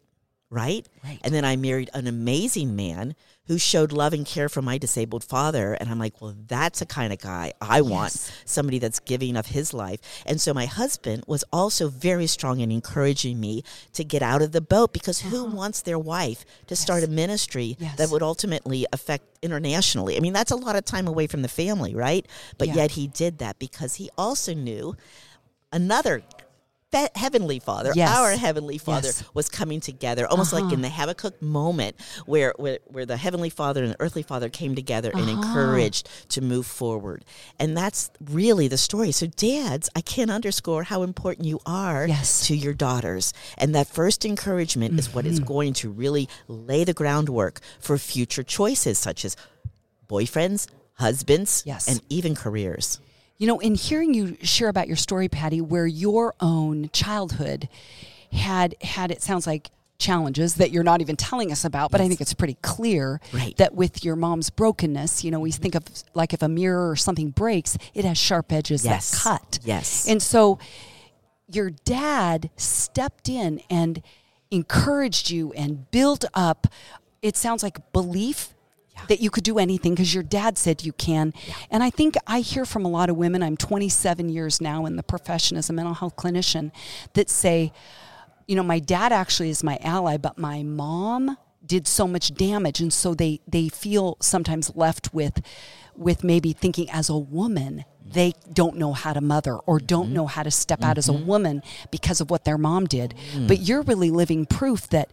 right? 0.51 0.85
Right. 1.03 1.19
And 1.23 1.33
then 1.33 1.45
I 1.45 1.55
married 1.55 1.89
an 1.93 2.05
amazing 2.05 2.75
man 2.75 3.15
who 3.47 3.57
showed 3.57 3.91
love 3.91 4.13
and 4.13 4.25
care 4.25 4.47
for 4.49 4.61
my 4.61 4.77
disabled 4.77 5.23
father. 5.23 5.73
And 5.73 5.89
I'm 5.89 5.97
like, 5.97 6.21
well, 6.21 6.35
that's 6.47 6.79
the 6.79 6.85
kind 6.85 7.11
of 7.11 7.19
guy 7.19 7.53
I 7.59 7.81
want 7.81 8.13
Yes. 8.13 8.31
somebody 8.45 8.77
that's 8.77 8.99
giving 8.99 9.35
of 9.35 9.47
his 9.47 9.73
life. 9.73 9.99
And 10.25 10.39
so 10.39 10.53
my 10.53 10.67
husband 10.67 11.23
was 11.25 11.43
also 11.51 11.89
very 11.89 12.27
strong 12.27 12.59
in 12.59 12.71
encouraging 12.71 13.39
me 13.39 13.63
to 13.93 14.03
get 14.03 14.21
out 14.21 14.41
of 14.41 14.51
the 14.51 14.61
boat 14.61 14.93
because 14.93 15.21
who 15.21 15.45
uh-huh. 15.45 15.55
wants 15.55 15.81
their 15.81 15.97
wife 15.97 16.45
to 16.67 16.75
start 16.75 17.03
a 17.03 17.07
ministry 17.07 17.77
Yes. 17.79 17.97
that 17.97 18.09
would 18.09 18.21
ultimately 18.21 18.85
affect 18.93 19.25
internationally? 19.41 20.17
I 20.17 20.19
mean, 20.19 20.33
that's 20.33 20.51
a 20.51 20.55
lot 20.55 20.75
of 20.75 20.85
time 20.85 21.07
away 21.07 21.27
from 21.27 21.41
the 21.41 21.49
family, 21.49 21.95
right? 21.95 22.25
But 22.57 22.67
Yeah. 22.69 22.75
yet 22.75 22.91
he 22.91 23.07
did 23.07 23.39
that 23.39 23.57
because 23.57 23.95
he 23.95 24.09
also 24.17 24.53
knew 24.53 24.95
another 25.71 26.21
fe- 26.91 27.09
heavenly 27.15 27.59
father 27.59 27.91
Yes. 27.95 28.09
our 28.17 28.31
heavenly 28.31 28.77
father 28.77 29.07
Yes. 29.07 29.23
was 29.33 29.49
coming 29.49 29.79
together 29.79 30.27
almost 30.27 30.53
like 30.53 30.71
in 30.73 30.81
the 30.81 30.89
habakkuk 30.89 31.41
moment 31.41 31.95
where, 32.25 32.53
where 32.57 32.79
where 32.87 33.05
the 33.05 33.17
heavenly 33.17 33.49
father 33.49 33.83
and 33.83 33.93
the 33.93 34.01
earthly 34.01 34.23
father 34.23 34.49
came 34.49 34.75
together 34.75 35.11
and 35.13 35.21
Uh-huh. 35.29 35.31
encouraged 35.41 36.09
to 36.29 36.41
move 36.41 36.65
forward 36.65 37.23
and 37.59 37.75
that's 37.75 38.11
really 38.39 38.67
the 38.67 38.77
story 38.77 39.11
so 39.11 39.25
dads 39.27 39.89
i 39.95 40.01
can't 40.01 40.31
underscore 40.31 40.83
how 40.83 41.03
important 41.03 41.47
you 41.47 41.59
are 41.65 42.07
Yes. 42.07 42.45
to 42.47 42.55
your 42.55 42.73
daughters 42.73 43.33
and 43.57 43.73
that 43.75 43.87
first 43.87 44.25
encouragement 44.25 44.99
is 44.99 45.13
what 45.13 45.25
is 45.25 45.39
Mm-hmm. 45.39 45.53
going 45.53 45.73
to 45.73 45.89
really 45.89 46.27
lay 46.47 46.83
the 46.83 46.93
groundwork 46.93 47.59
for 47.79 47.97
future 47.97 48.43
choices 48.43 48.97
such 48.99 49.23
as 49.25 49.35
boyfriends 50.09 50.67
husbands 50.95 51.63
Yes. 51.65 51.87
and 51.87 52.01
even 52.09 52.35
careers 52.35 52.99
You 53.41 53.47
know, 53.47 53.57
in 53.57 53.73
hearing 53.73 54.13
you 54.13 54.37
share 54.43 54.69
about 54.69 54.87
your 54.87 54.95
story, 54.95 55.27
Patti, 55.27 55.61
where 55.61 55.87
your 55.87 56.35
own 56.39 56.91
childhood 56.93 57.69
had 58.31 58.75
had 58.83 59.09
it 59.09 59.23
sounds 59.23 59.47
like 59.47 59.71
challenges 59.97 60.55
that 60.55 60.69
you're 60.69 60.83
not 60.83 61.01
even 61.01 61.15
telling 61.15 61.51
us 61.51 61.65
about, 61.65 61.89
but 61.89 62.01
I 62.01 62.07
think 62.07 62.21
it's 62.21 62.35
pretty 62.35 62.59
clear 62.61 63.19
Right. 63.33 63.57
that 63.57 63.73
with 63.73 64.05
your 64.05 64.15
mom's 64.15 64.51
brokenness, 64.51 65.23
you 65.23 65.31
know, 65.31 65.39
we 65.39 65.49
mm-hmm. 65.49 65.59
think 65.59 65.73
of 65.73 65.83
like 66.13 66.35
if 66.35 66.43
a 66.43 66.47
mirror 66.47 66.91
or 66.91 66.95
something 66.95 67.31
breaks, 67.31 67.79
it 67.95 68.05
has 68.05 68.15
sharp 68.15 68.51
edges 68.51 68.85
Yes. 68.85 69.09
that 69.09 69.17
cut. 69.23 69.59
Yes. 69.63 70.07
And 70.07 70.21
so 70.21 70.59
your 71.47 71.71
dad 71.71 72.51
stepped 72.57 73.27
in 73.27 73.59
and 73.71 74.03
encouraged 74.51 75.31
you 75.31 75.51
and 75.53 75.89
built 75.89 76.25
up 76.35 76.67
it 77.23 77.37
sounds 77.37 77.63
like 77.63 77.91
belief 77.91 78.53
that 79.07 79.19
you 79.21 79.29
could 79.29 79.43
do 79.43 79.57
anything 79.59 79.93
because 79.93 80.13
your 80.13 80.23
dad 80.23 80.57
said 80.57 80.83
you 80.83 80.93
can. 80.93 81.33
And 81.69 81.83
i 81.83 81.89
think 81.89 82.15
i 82.27 82.39
hear 82.39 82.65
from 82.65 82.85
a 82.85 82.89
lot 82.89 83.09
of 83.09 83.15
women 83.17 83.43
i'm 83.43 83.57
27 83.57 84.29
years 84.29 84.61
now 84.61 84.85
in 84.85 84.95
the 84.95 85.03
profession 85.03 85.57
as 85.57 85.69
a 85.69 85.73
mental 85.73 85.93
health 85.95 86.15
clinician 86.15 86.71
that 87.13 87.29
say 87.29 87.71
you 88.47 88.55
know 88.55 88.63
my 88.63 88.79
dad 88.79 89.11
actually 89.11 89.49
is 89.49 89.63
my 89.63 89.77
ally 89.81 90.17
but 90.17 90.37
my 90.37 90.63
mom 90.63 91.37
did 91.63 91.87
so 91.87 92.07
much 92.07 92.33
damage. 92.33 92.81
And 92.81 92.91
so 92.91 93.13
they 93.13 93.39
they 93.47 93.69
feel 93.69 94.17
sometimes 94.19 94.75
left 94.75 95.13
with 95.13 95.41
with 95.95 96.23
maybe 96.23 96.53
thinking 96.53 96.89
as 96.89 97.07
a 97.09 97.17
woman 97.17 97.85
they 98.03 98.33
don't 98.51 98.75
know 98.77 98.93
how 98.93 99.13
to 99.13 99.21
mother 99.21 99.55
or 99.55 99.79
don't 99.79 100.05
Mm-hmm. 100.07 100.13
know 100.15 100.25
how 100.27 100.43
to 100.43 100.51
step 100.51 100.83
out 100.83 100.97
as 100.97 101.07
a 101.07 101.13
woman 101.13 101.61
because 101.91 102.19
of 102.19 102.29
what 102.31 102.43
their 102.45 102.57
mom 102.57 102.85
did. 102.87 103.13
Mm. 103.35 103.47
but 103.47 103.59
you're 103.59 103.83
really 103.83 104.09
living 104.09 104.45
proof 104.47 104.89
that 104.89 105.11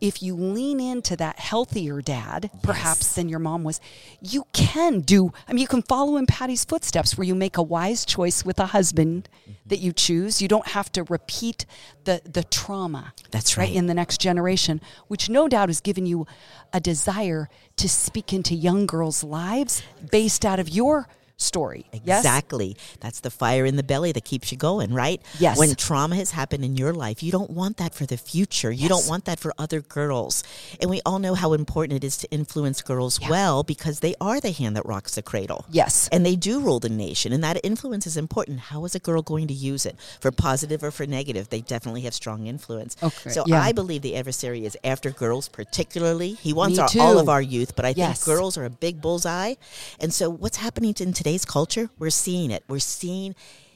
if 0.00 0.22
you 0.22 0.34
lean 0.34 0.80
into 0.80 1.16
that 1.16 1.38
healthier 1.38 2.00
dad, 2.00 2.50
perhaps 2.62 3.14
than 3.14 3.28
your 3.28 3.38
mom 3.38 3.64
was, 3.64 3.80
you 4.20 4.44
can 4.52 5.00
do. 5.00 5.32
I 5.48 5.52
mean, 5.52 5.60
you 5.62 5.66
can 5.68 5.82
follow 5.82 6.16
in 6.16 6.26
Patti's 6.26 6.64
footsteps 6.64 7.16
where 7.16 7.26
you 7.26 7.34
make 7.34 7.56
a 7.56 7.62
wise 7.62 8.04
choice 8.04 8.44
with 8.44 8.58
a 8.58 8.66
husband 8.66 9.28
Mm-hmm. 9.46 9.52
that 9.66 9.78
you 9.78 9.92
choose. 9.92 10.42
You 10.42 10.48
don't 10.48 10.68
have 10.68 10.90
to 10.92 11.04
repeat 11.04 11.66
the 12.04 12.20
the 12.24 12.44
trauma. 12.44 13.12
That's 13.30 13.56
right. 13.56 13.72
in 13.72 13.86
the 13.86 13.94
next 13.94 14.20
generation, 14.20 14.80
which 15.08 15.28
no 15.28 15.48
doubt 15.48 15.68
has 15.68 15.80
given 15.80 16.06
you 16.06 16.26
a 16.72 16.80
desire 16.80 17.48
to 17.76 17.88
speak 17.88 18.32
into 18.32 18.54
young 18.54 18.86
girls' 18.86 19.22
lives 19.22 19.82
based 20.10 20.44
out 20.44 20.58
of 20.58 20.68
your 20.68 21.08
story. 21.38 21.86
Yes? 22.04 22.20
Exactly. 22.20 22.76
That's 23.00 23.20
the 23.20 23.30
fire 23.30 23.66
in 23.66 23.76
the 23.76 23.82
belly 23.82 24.12
that 24.12 24.24
keeps 24.24 24.50
you 24.50 24.58
going, 24.58 24.92
right? 24.94 25.20
Yes. 25.38 25.58
When 25.58 25.74
trauma 25.74 26.16
has 26.16 26.30
happened 26.30 26.64
in 26.64 26.76
your 26.76 26.92
life, 26.94 27.22
you 27.22 27.30
don't 27.30 27.50
want 27.50 27.76
that 27.76 27.94
for 27.94 28.06
the 28.06 28.16
future. 28.16 28.72
You 28.72 28.88
don't 28.88 29.06
want 29.06 29.26
that 29.26 29.38
for 29.38 29.52
other 29.58 29.80
girls. 29.82 30.42
And 30.80 30.88
we 30.88 31.00
all 31.04 31.18
know 31.18 31.34
how 31.34 31.52
important 31.52 32.02
it 32.02 32.06
is 32.06 32.16
to 32.18 32.30
influence 32.30 32.80
girls 32.80 33.20
well 33.20 33.62
because 33.62 34.00
they 34.00 34.14
are 34.20 34.40
the 34.40 34.50
hand 34.50 34.76
that 34.76 34.86
rocks 34.86 35.14
the 35.14 35.22
cradle. 35.22 35.66
Yes. 35.70 36.08
And 36.10 36.24
they 36.24 36.36
do 36.36 36.58
rule 36.60 36.80
the 36.80 36.88
nation. 36.88 37.32
And 37.32 37.44
that 37.44 37.60
influence 37.62 38.06
is 38.06 38.16
important. 38.16 38.60
How 38.60 38.84
is 38.86 38.94
a 38.94 38.98
girl 38.98 39.20
going 39.20 39.46
to 39.48 39.54
use 39.54 39.84
it? 39.84 39.96
For 40.20 40.30
positive 40.32 40.82
or 40.82 40.90
for 40.90 41.06
negative? 41.06 41.50
They 41.50 41.60
definitely 41.60 42.02
have 42.02 42.14
strong 42.14 42.46
influence. 42.46 42.96
Okay, 43.02 43.30
So 43.30 43.44
yeah. 43.46 43.60
I 43.60 43.72
believe 43.72 44.00
the 44.02 44.16
adversary 44.16 44.64
is 44.64 44.76
after 44.82 45.10
girls, 45.10 45.48
particularly. 45.48 46.32
He 46.32 46.52
wants 46.54 46.78
our, 46.78 46.88
all 46.98 47.18
of 47.18 47.28
our 47.28 47.42
youth, 47.42 47.76
but 47.76 47.84
I 47.84 47.92
Yes. 47.96 48.24
think 48.24 48.36
girls 48.36 48.56
are 48.56 48.64
a 48.64 48.70
big 48.70 49.00
bullseye. 49.02 49.54
And 50.00 50.12
so 50.14 50.30
what's 50.30 50.56
happening 50.56 50.94
in 51.00 51.12
today's 51.12 51.25
culture? 51.34 51.90
We're 51.98 52.10
seeing 52.10 52.50
it. 52.50 52.62
We're 52.68 52.78
seeing 52.78 53.34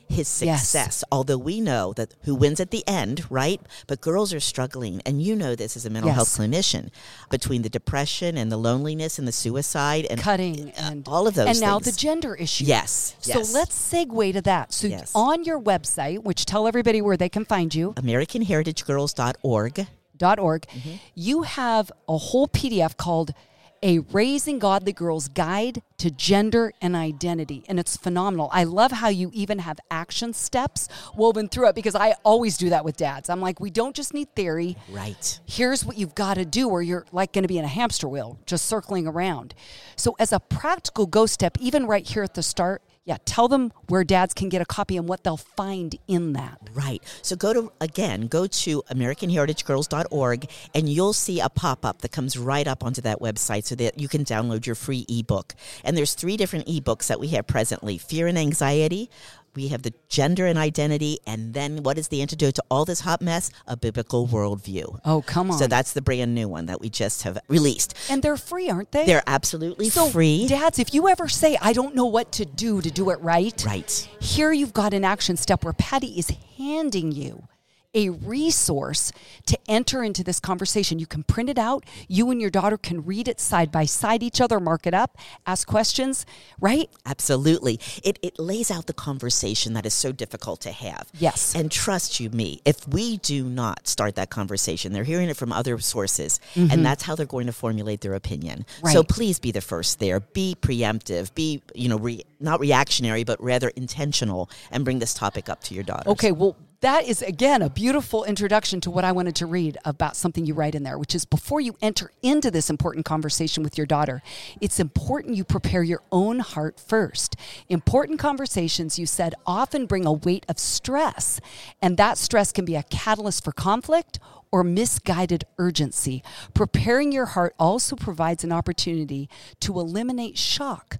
his 0.08 0.42
Yes. 0.42 0.62
success. 0.62 1.04
Although 1.12 1.38
we 1.38 1.60
know 1.60 1.92
that 1.92 2.14
who 2.22 2.34
wins 2.34 2.58
at 2.58 2.72
the 2.72 2.82
end, 2.88 3.24
right? 3.30 3.60
But 3.86 4.00
girls 4.00 4.34
are 4.34 4.40
struggling, 4.40 5.00
and 5.06 5.22
you 5.22 5.36
know 5.36 5.54
this 5.54 5.76
as 5.76 5.86
a 5.86 5.90
mental 5.90 6.08
Yes. 6.08 6.16
health 6.16 6.36
clinician 6.38 6.88
between 7.30 7.62
the 7.62 7.68
depression 7.68 8.36
and 8.36 8.50
the 8.50 8.56
loneliness 8.56 9.20
and 9.20 9.28
the 9.28 9.32
suicide 9.32 10.06
and 10.10 10.18
cutting 10.20 10.70
uh, 10.70 10.72
and 10.90 11.06
all 11.06 11.28
of 11.28 11.34
those 11.34 11.46
and 11.46 11.60
now 11.60 11.78
the 11.78 11.92
gender 11.92 12.34
issue. 12.34 12.64
Yes, 12.64 13.14
So 13.20 13.38
yes. 13.38 13.54
let's 13.54 13.76
segue 13.92 14.32
to 14.32 14.42
that. 14.42 14.72
So 14.72 14.88
Yes. 14.88 15.12
on 15.14 15.44
your 15.44 15.60
website, 15.60 16.24
which 16.24 16.44
tell 16.44 16.66
everybody 16.66 17.00
where 17.00 17.16
they 17.16 17.28
can 17.28 17.44
find 17.44 17.72
you, 17.72 17.92
AmericanHeritageGirls.org. 17.96 19.86
.org, 20.22 20.66
mm-hmm. 20.66 20.96
you 21.14 21.42
have 21.42 21.90
a 22.08 22.18
whole 22.18 22.46
PDF 22.48 22.96
called 22.96 23.32
a 23.82 24.00
Raising 24.00 24.58
Godly 24.58 24.92
Girls 24.92 25.28
Guide 25.28 25.82
to 25.98 26.10
Gender 26.10 26.72
and 26.82 26.94
Identity. 26.94 27.64
And 27.68 27.78
it's 27.78 27.96
phenomenal. 27.96 28.50
I 28.52 28.64
love 28.64 28.92
how 28.92 29.08
you 29.08 29.30
even 29.32 29.58
have 29.60 29.78
action 29.90 30.32
steps 30.32 30.88
woven 31.14 31.48
through 31.48 31.68
it 31.68 31.74
because 31.74 31.94
I 31.94 32.14
always 32.24 32.56
do 32.56 32.70
that 32.70 32.84
with 32.84 32.96
dads. 32.96 33.30
I'm 33.30 33.40
like, 33.40 33.60
we 33.60 33.70
don't 33.70 33.96
just 33.96 34.12
need 34.12 34.34
theory. 34.34 34.76
Right. 34.90 35.40
Here's 35.46 35.84
what 35.84 35.96
you've 35.96 36.14
got 36.14 36.34
to 36.34 36.44
do, 36.44 36.68
or 36.68 36.82
you're 36.82 37.06
like 37.12 37.32
going 37.32 37.44
to 37.44 37.48
be 37.48 37.58
in 37.58 37.64
a 37.64 37.68
hamster 37.68 38.08
wheel, 38.08 38.38
just 38.46 38.66
circling 38.66 39.06
around. 39.06 39.54
So, 39.96 40.14
as 40.18 40.32
a 40.32 40.40
practical 40.40 41.06
go 41.06 41.26
step, 41.26 41.56
even 41.60 41.86
right 41.86 42.06
here 42.06 42.22
at 42.22 42.34
the 42.34 42.42
start, 42.42 42.82
yeah, 43.10 43.16
tell 43.24 43.48
them 43.48 43.72
where 43.88 44.04
dads 44.04 44.32
can 44.32 44.48
get 44.48 44.62
a 44.62 44.64
copy 44.64 44.96
and 44.96 45.08
what 45.08 45.24
they'll 45.24 45.36
find 45.36 45.96
in 46.06 46.32
that. 46.34 46.60
Right. 46.72 47.02
So 47.22 47.34
go 47.34 47.52
to, 47.52 47.72
again, 47.80 48.28
go 48.28 48.46
to 48.46 48.82
AmericanHeritageGirls.org 48.82 50.48
and 50.76 50.88
you'll 50.88 51.12
see 51.12 51.40
a 51.40 51.48
pop 51.48 51.84
up 51.84 52.02
that 52.02 52.12
comes 52.12 52.38
right 52.38 52.68
up 52.68 52.84
onto 52.84 53.00
that 53.00 53.18
website 53.18 53.64
so 53.64 53.74
that 53.74 53.98
you 53.98 54.06
can 54.06 54.24
download 54.24 54.64
your 54.64 54.76
free 54.76 55.06
ebook. 55.08 55.56
And 55.82 55.96
there's 55.96 56.14
three 56.14 56.36
different 56.36 56.68
ebooks 56.68 57.08
that 57.08 57.18
we 57.18 57.26
have 57.28 57.48
presently 57.48 57.98
Fear 57.98 58.28
and 58.28 58.38
Anxiety. 58.38 59.10
We 59.54 59.68
have 59.68 59.82
the 59.82 59.92
gender 60.08 60.46
and 60.46 60.58
identity, 60.58 61.18
and 61.26 61.54
then 61.54 61.82
what 61.82 61.98
is 61.98 62.08
the 62.08 62.20
antidote 62.22 62.54
to 62.54 62.64
all 62.70 62.84
this 62.84 63.00
hot 63.00 63.20
mess? 63.20 63.50
A 63.66 63.76
biblical 63.76 64.28
worldview. 64.28 65.00
Oh, 65.04 65.22
come 65.22 65.50
on. 65.50 65.58
So 65.58 65.66
that's 65.66 65.92
the 65.92 66.02
brand 66.02 66.34
new 66.34 66.48
one 66.48 66.66
that 66.66 66.80
we 66.80 66.88
just 66.88 67.22
have 67.24 67.38
released. 67.48 67.94
and 68.08 68.22
they're 68.22 68.36
free, 68.36 68.70
aren't 68.70 68.92
they? 68.92 69.06
They're 69.06 69.22
absolutely 69.26 69.88
so 69.88 70.08
free. 70.08 70.46
Dads, 70.46 70.78
if 70.78 70.94
you 70.94 71.08
ever 71.08 71.28
say, 71.28 71.58
I 71.60 71.72
don't 71.72 71.94
know 71.94 72.06
what 72.06 72.32
to 72.32 72.44
do 72.44 72.80
to 72.80 72.90
do 72.90 73.10
it 73.10 73.20
right, 73.20 73.62
right. 73.66 74.08
here 74.20 74.52
you've 74.52 74.72
got 74.72 74.94
an 74.94 75.04
action 75.04 75.36
step 75.36 75.64
where 75.64 75.72
Patti 75.72 76.18
is 76.18 76.32
handing 76.56 77.12
you 77.12 77.48
a 77.92 78.10
resource 78.10 79.12
to 79.46 79.58
enter 79.68 80.04
into 80.04 80.22
this 80.22 80.38
conversation. 80.40 80.98
You 80.98 81.06
can 81.06 81.24
print 81.24 81.50
it 81.50 81.58
out. 81.58 81.84
You 82.08 82.30
and 82.30 82.40
your 82.40 82.50
daughter 82.50 82.78
can 82.78 83.04
read 83.04 83.26
it 83.26 83.40
side 83.40 83.72
by 83.72 83.84
side 83.84 84.22
each 84.22 84.40
other, 84.40 84.60
mark 84.60 84.86
it 84.86 84.94
up, 84.94 85.18
ask 85.46 85.66
questions, 85.66 86.24
right? 86.60 86.88
Absolutely. 87.04 87.80
It, 88.04 88.18
it 88.22 88.38
lays 88.38 88.70
out 88.70 88.86
the 88.86 88.92
conversation 88.92 89.72
that 89.72 89.84
is 89.84 89.94
so 89.94 90.12
difficult 90.12 90.60
to 90.62 90.70
have. 90.70 91.08
Yes. 91.18 91.54
And 91.54 91.70
trust 91.70 92.20
you 92.20 92.30
me, 92.30 92.62
if 92.64 92.86
we 92.86 93.16
do 93.18 93.44
not 93.44 93.88
start 93.88 94.14
that 94.14 94.30
conversation, 94.30 94.92
they're 94.92 95.04
hearing 95.04 95.28
it 95.28 95.36
from 95.36 95.52
other 95.52 95.78
sources, 95.80 96.40
and 96.54 96.86
that's 96.86 97.02
how 97.02 97.16
they're 97.16 97.26
going 97.26 97.46
to 97.46 97.52
formulate 97.52 98.00
their 98.02 98.14
opinion. 98.14 98.64
So 98.84 99.00
Mm-hmm. 99.00 99.14
Please 99.20 99.38
be 99.38 99.50
the 99.50 99.60
first 99.60 99.98
there. 99.98 100.20
Be 100.20 100.56
preemptive. 100.60 101.34
Be, 101.34 101.62
you 101.74 101.88
know, 101.88 101.98
re, 101.98 102.22
not 102.38 102.60
reactionary, 102.60 103.24
but 103.24 103.42
rather 103.42 103.68
intentional, 103.70 104.48
and 104.70 104.84
bring 104.84 104.98
this 104.98 105.14
topic 105.14 105.48
up 105.48 105.62
to 105.64 105.74
your 105.74 105.84
daughter. 105.84 106.08
Okay, 106.10 106.32
well, 106.32 106.56
that 106.80 107.06
is 107.06 107.20
again 107.20 107.60
a 107.60 107.68
beautiful 107.68 108.24
introduction 108.24 108.80
to 108.80 108.90
what 108.90 109.04
I 109.04 109.12
wanted 109.12 109.34
to 109.36 109.46
read 109.46 109.76
about 109.84 110.16
something 110.16 110.46
you 110.46 110.54
write 110.54 110.74
in 110.74 110.82
there, 110.82 110.98
which 110.98 111.14
is 111.14 111.24
before 111.24 111.60
you 111.60 111.76
enter 111.82 112.10
into 112.22 112.50
this 112.50 112.70
important 112.70 113.04
conversation 113.04 113.62
with 113.62 113.76
your 113.76 113.86
daughter, 113.86 114.22
it's 114.60 114.80
important 114.80 115.36
you 115.36 115.44
prepare 115.44 115.82
your 115.82 116.02
own 116.10 116.38
heart 116.38 116.80
first. 116.80 117.36
Important 117.68 118.18
conversations, 118.18 118.98
you 118.98 119.06
said, 119.06 119.34
often 119.46 119.84
bring 119.86 120.06
a 120.06 120.12
weight 120.12 120.46
of 120.48 120.58
stress, 120.58 121.40
and 121.82 121.96
that 121.98 122.16
stress 122.16 122.50
can 122.50 122.64
be 122.64 122.76
a 122.76 122.82
catalyst 122.84 123.44
for 123.44 123.52
conflict 123.52 124.18
or 124.50 124.64
misguided 124.64 125.44
urgency. 125.58 126.22
Preparing 126.54 127.12
your 127.12 127.26
heart 127.26 127.54
also 127.58 127.94
provides 127.94 128.42
an 128.42 128.52
opportunity 128.52 129.28
to 129.60 129.78
eliminate 129.78 130.38
shock 130.38 130.98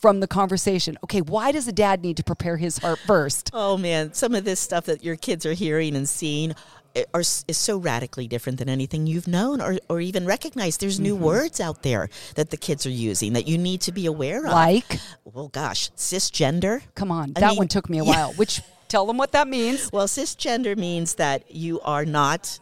from 0.00 0.20
the 0.20 0.26
conversation. 0.26 0.96
Okay, 1.04 1.20
why 1.20 1.52
does 1.52 1.68
a 1.68 1.72
dad 1.72 2.02
need 2.02 2.16
to 2.16 2.24
prepare 2.24 2.56
his 2.56 2.78
heart 2.78 2.98
first? 3.06 3.50
Oh 3.52 3.76
man, 3.76 4.14
some 4.14 4.34
of 4.34 4.44
this 4.44 4.58
stuff 4.58 4.86
that 4.86 5.04
your 5.04 5.16
kids 5.16 5.44
are 5.44 5.52
hearing 5.52 5.94
and 5.94 6.08
seeing 6.08 6.54
eh, 6.96 7.04
are, 7.12 7.20
is 7.20 7.44
so 7.50 7.76
radically 7.76 8.26
different 8.26 8.58
than 8.58 8.68
anything 8.68 9.06
you've 9.06 9.28
known 9.28 9.60
or, 9.60 9.78
or 9.88 10.00
even 10.00 10.26
recognized. 10.26 10.80
There's 10.80 10.98
new 10.98 11.14
mm-hmm. 11.14 11.24
words 11.24 11.60
out 11.60 11.82
there 11.82 12.08
that 12.34 12.50
the 12.50 12.56
kids 12.56 12.86
are 12.86 12.90
using 12.90 13.34
that 13.34 13.46
you 13.46 13.58
need 13.58 13.82
to 13.82 13.92
be 13.92 14.06
aware 14.06 14.46
of. 14.46 14.52
Like, 14.52 14.98
well, 15.24 15.48
gosh, 15.48 15.90
cisgender. 15.92 16.82
come 16.94 17.12
on, 17.12 17.32
I 17.36 17.40
that 17.40 17.48
mean, 17.50 17.58
one 17.58 17.68
took 17.68 17.90
me 17.90 17.98
a 17.98 18.04
yeah. 18.04 18.10
while. 18.10 18.32
Which 18.32 18.62
tell 18.88 19.06
them 19.06 19.18
what 19.18 19.32
that 19.32 19.48
means. 19.48 19.90
Well, 19.92 20.06
cisgender 20.06 20.76
means 20.76 21.16
that 21.16 21.54
you 21.54 21.80
are 21.82 22.06
not 22.06 22.58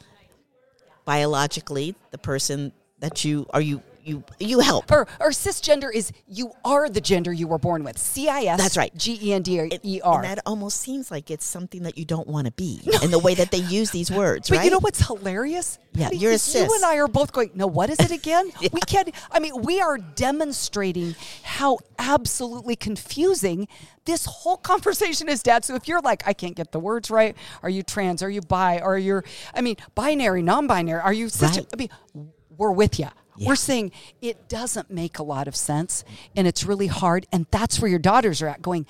biologically 1.04 1.94
the 2.10 2.18
person 2.18 2.72
that 2.98 3.24
you 3.24 3.46
are. 3.50 3.60
You 3.60 3.82
you 4.08 4.24
you 4.40 4.60
help. 4.60 4.90
Or, 4.90 5.06
or 5.20 5.30
cisgender 5.30 5.92
is 5.92 6.12
you 6.26 6.52
are 6.64 6.88
the 6.88 7.00
gender 7.00 7.32
you 7.32 7.46
were 7.46 7.58
born 7.58 7.84
with. 7.84 7.98
C 7.98 8.28
I 8.28 8.42
S. 8.42 8.58
That's 8.58 8.76
right. 8.76 8.94
G 8.96 9.18
E 9.22 9.32
N 9.32 9.42
D 9.42 9.60
E 9.82 10.00
And 10.04 10.24
that 10.24 10.40
almost 10.46 10.80
seems 10.80 11.10
like 11.10 11.30
it's 11.30 11.44
something 11.44 11.82
that 11.82 11.98
you 11.98 12.04
don't 12.04 12.26
want 12.26 12.46
to 12.46 12.52
be 12.52 12.80
in 13.02 13.10
the 13.10 13.18
way 13.18 13.34
that 13.34 13.50
they 13.50 13.58
use 13.68 13.90
these 13.90 14.10
words, 14.10 14.48
But 14.48 14.58
right? 14.58 14.64
you 14.64 14.70
know 14.70 14.80
what's 14.80 15.06
hilarious? 15.06 15.78
Yeah, 15.92 16.10
you're 16.10 16.30
a 16.30 16.34
is 16.34 16.54
You 16.54 16.70
and 16.74 16.84
I 16.84 16.96
are 16.98 17.08
both 17.08 17.32
going, 17.32 17.50
no, 17.54 17.66
what 17.66 17.90
is 17.90 17.98
it 17.98 18.10
again? 18.10 18.50
We 18.72 18.80
can't, 18.82 19.12
I 19.30 19.40
mean, 19.40 19.62
we 19.62 19.80
are 19.80 19.98
demonstrating 19.98 21.16
how 21.42 21.78
absolutely 21.98 22.76
confusing 22.76 23.66
this 24.04 24.24
whole 24.26 24.56
conversation 24.56 25.28
is, 25.28 25.42
Dad. 25.42 25.64
So 25.64 25.74
if 25.74 25.88
you're 25.88 26.00
like, 26.00 26.22
I 26.26 26.32
can't 26.32 26.54
get 26.54 26.70
the 26.72 26.78
words 26.78 27.10
right, 27.10 27.36
are 27.62 27.70
you 27.70 27.82
trans? 27.82 28.22
Are 28.22 28.30
you 28.30 28.40
bi? 28.40 28.78
Are 28.78 28.98
you, 28.98 29.22
I 29.54 29.60
mean, 29.62 29.76
binary, 29.94 30.42
non 30.42 30.66
binary? 30.66 31.00
Are 31.00 31.12
you 31.12 31.28
cis? 31.28 31.56
Right. 31.56 31.66
I 31.72 31.76
mean, 31.76 31.88
we're 32.56 32.72
with 32.72 32.98
you. 32.98 33.08
Yeah. 33.38 33.48
We're 33.48 33.56
saying 33.56 33.92
it 34.20 34.48
doesn't 34.48 34.90
make 34.90 35.18
a 35.18 35.22
lot 35.22 35.48
of 35.48 35.56
sense 35.56 36.04
and 36.36 36.46
it's 36.46 36.64
really 36.64 36.88
hard. 36.88 37.26
And 37.32 37.46
that's 37.50 37.80
where 37.80 37.88
your 37.88 37.98
daughters 37.98 38.42
are 38.42 38.48
at 38.48 38.62
going, 38.62 38.86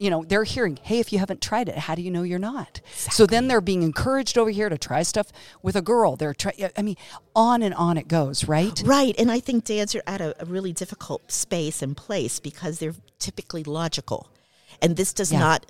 you 0.00 0.10
know, 0.10 0.24
they're 0.24 0.44
hearing, 0.44 0.78
hey, 0.82 1.00
if 1.00 1.12
you 1.12 1.18
haven't 1.18 1.40
tried 1.42 1.68
it, 1.68 1.76
how 1.76 1.94
do 1.96 2.02
you 2.02 2.10
know 2.10 2.22
you're 2.22 2.38
not? 2.38 2.80
So 2.94 3.26
then 3.26 3.48
they're 3.48 3.60
being 3.60 3.82
encouraged 3.82 4.38
over 4.38 4.50
here 4.50 4.68
to 4.68 4.78
try 4.78 5.02
stuff 5.02 5.32
with 5.60 5.74
a 5.74 5.82
girl. 5.82 6.14
They're 6.14 6.34
trying, 6.34 6.70
I 6.76 6.82
mean, 6.82 6.96
on 7.34 7.62
and 7.62 7.74
on 7.74 7.96
it 7.98 8.06
goes, 8.06 8.46
right? 8.46 8.80
Right. 8.84 9.14
And 9.18 9.30
I 9.30 9.40
think 9.40 9.64
dads 9.64 9.94
are 9.96 10.02
at 10.06 10.20
a, 10.20 10.40
a 10.40 10.44
really 10.44 10.72
difficult 10.72 11.32
space 11.32 11.82
and 11.82 11.96
place 11.96 12.38
because 12.38 12.78
they're 12.78 12.94
typically 13.18 13.64
logical. 13.64 14.28
And 14.80 14.96
this 14.96 15.12
does 15.12 15.32
Yeah. 15.32 15.40
not 15.40 15.66